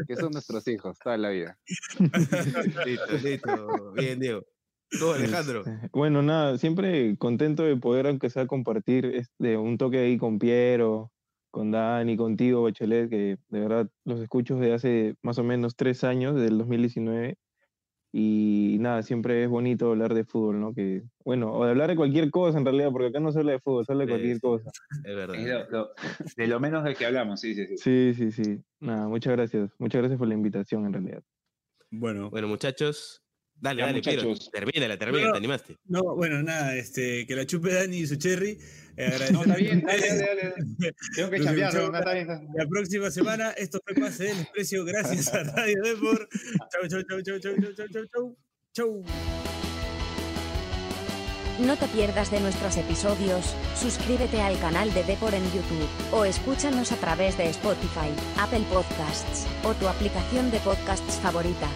que 0.08 0.16
son 0.16 0.32
nuestros 0.32 0.66
hijos 0.66 0.98
toda 0.98 1.16
la 1.16 1.30
vida. 1.30 1.58
Listo, 2.84 3.18
listo. 3.22 3.92
Bien, 3.92 4.18
Diego. 4.18 4.44
Tú, 4.90 5.12
Alejandro. 5.12 5.60
Este, 5.64 5.88
Bueno, 5.92 6.22
nada, 6.22 6.58
siempre 6.58 7.16
contento 7.18 7.62
de 7.62 7.76
poder, 7.76 8.08
aunque 8.08 8.30
sea, 8.30 8.48
compartir 8.48 9.06
este, 9.06 9.56
un 9.56 9.78
toque 9.78 9.98
ahí 9.98 10.18
con 10.18 10.40
Piero, 10.40 11.12
con 11.50 11.70
Dani, 11.70 12.16
contigo, 12.16 12.62
Bachelet, 12.62 13.08
que 13.10 13.38
de 13.48 13.60
verdad 13.60 13.88
los 14.04 14.20
escucho 14.20 14.56
desde 14.56 14.74
hace 14.74 15.14
más 15.22 15.38
o 15.38 15.44
menos 15.44 15.76
tres 15.76 16.04
años, 16.04 16.34
desde 16.34 16.48
el 16.48 16.58
2019. 16.58 17.38
Y 18.12 18.78
nada, 18.80 19.02
siempre 19.04 19.44
es 19.44 19.48
bonito 19.48 19.90
hablar 19.90 20.14
de 20.14 20.24
fútbol, 20.24 20.60
¿no? 20.60 20.74
Que, 20.74 21.04
bueno, 21.24 21.52
o 21.52 21.64
de 21.64 21.70
hablar 21.70 21.90
de 21.90 21.96
cualquier 21.96 22.30
cosa 22.32 22.58
en 22.58 22.64
realidad, 22.64 22.90
porque 22.90 23.06
acá 23.08 23.20
no 23.20 23.30
se 23.30 23.38
habla 23.38 23.52
de 23.52 23.60
fútbol, 23.60 23.86
se 23.86 23.92
habla 23.92 24.04
de 24.04 24.10
cualquier 24.10 24.34
sí. 24.34 24.40
cosa. 24.40 24.70
Es 25.04 25.14
verdad. 25.14 25.36
Es 25.36 25.46
lo- 25.48 25.68
lo- 25.70 25.90
de 26.36 26.46
lo 26.48 26.58
menos 26.60 26.82
de 26.84 26.94
que 26.96 27.06
hablamos, 27.06 27.40
sí, 27.40 27.54
sí, 27.54 27.66
sí. 27.68 27.76
Sí, 27.76 28.14
sí, 28.14 28.32
sí. 28.32 28.64
Nada, 28.80 29.06
muchas 29.06 29.32
gracias. 29.32 29.70
Muchas 29.78 30.00
gracias 30.00 30.18
por 30.18 30.26
la 30.26 30.34
invitación 30.34 30.86
en 30.86 30.92
realidad. 30.92 31.22
Bueno, 31.92 32.30
Bueno, 32.30 32.48
muchachos. 32.48 33.22
Dale, 33.60 33.80
Ya, 33.80 33.86
dale, 33.86 33.98
muchachos. 33.98 34.50
Termínala, 34.50 34.96
termina, 34.96 35.18
Bueno, 35.18 35.32
te 35.32 35.38
animaste. 35.38 35.76
no, 35.86 36.02
bueno, 36.16 36.42
nada, 36.42 36.74
este, 36.76 37.26
que 37.26 37.36
la 37.36 37.44
chupe 37.44 37.72
Dani 37.74 37.98
y 37.98 38.06
su 38.06 38.16
cherry. 38.16 38.58
Eh, 38.96 39.28
No, 39.32 39.42
está 39.42 39.56
bien, 39.56 39.82
dale, 39.86 40.08
dale, 40.08 40.18
dale. 40.18 40.54
Tengo 41.16 41.30
que 41.30 41.40
cambiar, 41.44 41.74
no, 41.74 41.98
está 41.98 42.12
bien, 42.14 42.30
está- 42.30 42.42
La 42.54 42.66
próxima 42.66 43.10
semana, 43.10 43.50
esto 43.50 43.78
fue 43.84 43.94
Pase 44.02 44.24
del 44.24 44.38
Desprecio, 44.38 44.84
gracias 44.84 45.32
a 45.34 45.42
Radio 45.42 45.76
Depor. 45.82 46.28
Chau, 46.72 46.88
chau, 46.88 47.02
chau, 47.02 47.20
chau, 47.22 47.38
chau, 47.38 47.54
chau, 47.60 47.72
chau, 47.74 47.86
chau, 47.92 48.04
chau. 48.12 48.36
Chau. 48.74 49.04
No 51.60 51.76
te 51.76 51.86
pierdas 51.88 52.30
de 52.30 52.40
nuestros 52.40 52.76
episodios, 52.78 53.54
suscríbete 53.78 54.40
al 54.40 54.58
canal 54.60 54.92
de 54.94 55.04
Depor 55.04 55.34
en 55.34 55.44
YouTube, 55.52 55.88
o 56.12 56.24
escúchanos 56.24 56.90
a 56.92 56.96
través 56.96 57.36
de 57.36 57.50
Spotify, 57.50 58.08
Apple 58.38 58.64
Podcasts, 58.72 59.46
o 59.64 59.74
tu 59.74 59.86
aplicación 59.86 60.50
de 60.50 60.58
podcasts 60.60 61.16
favorita. 61.20 61.68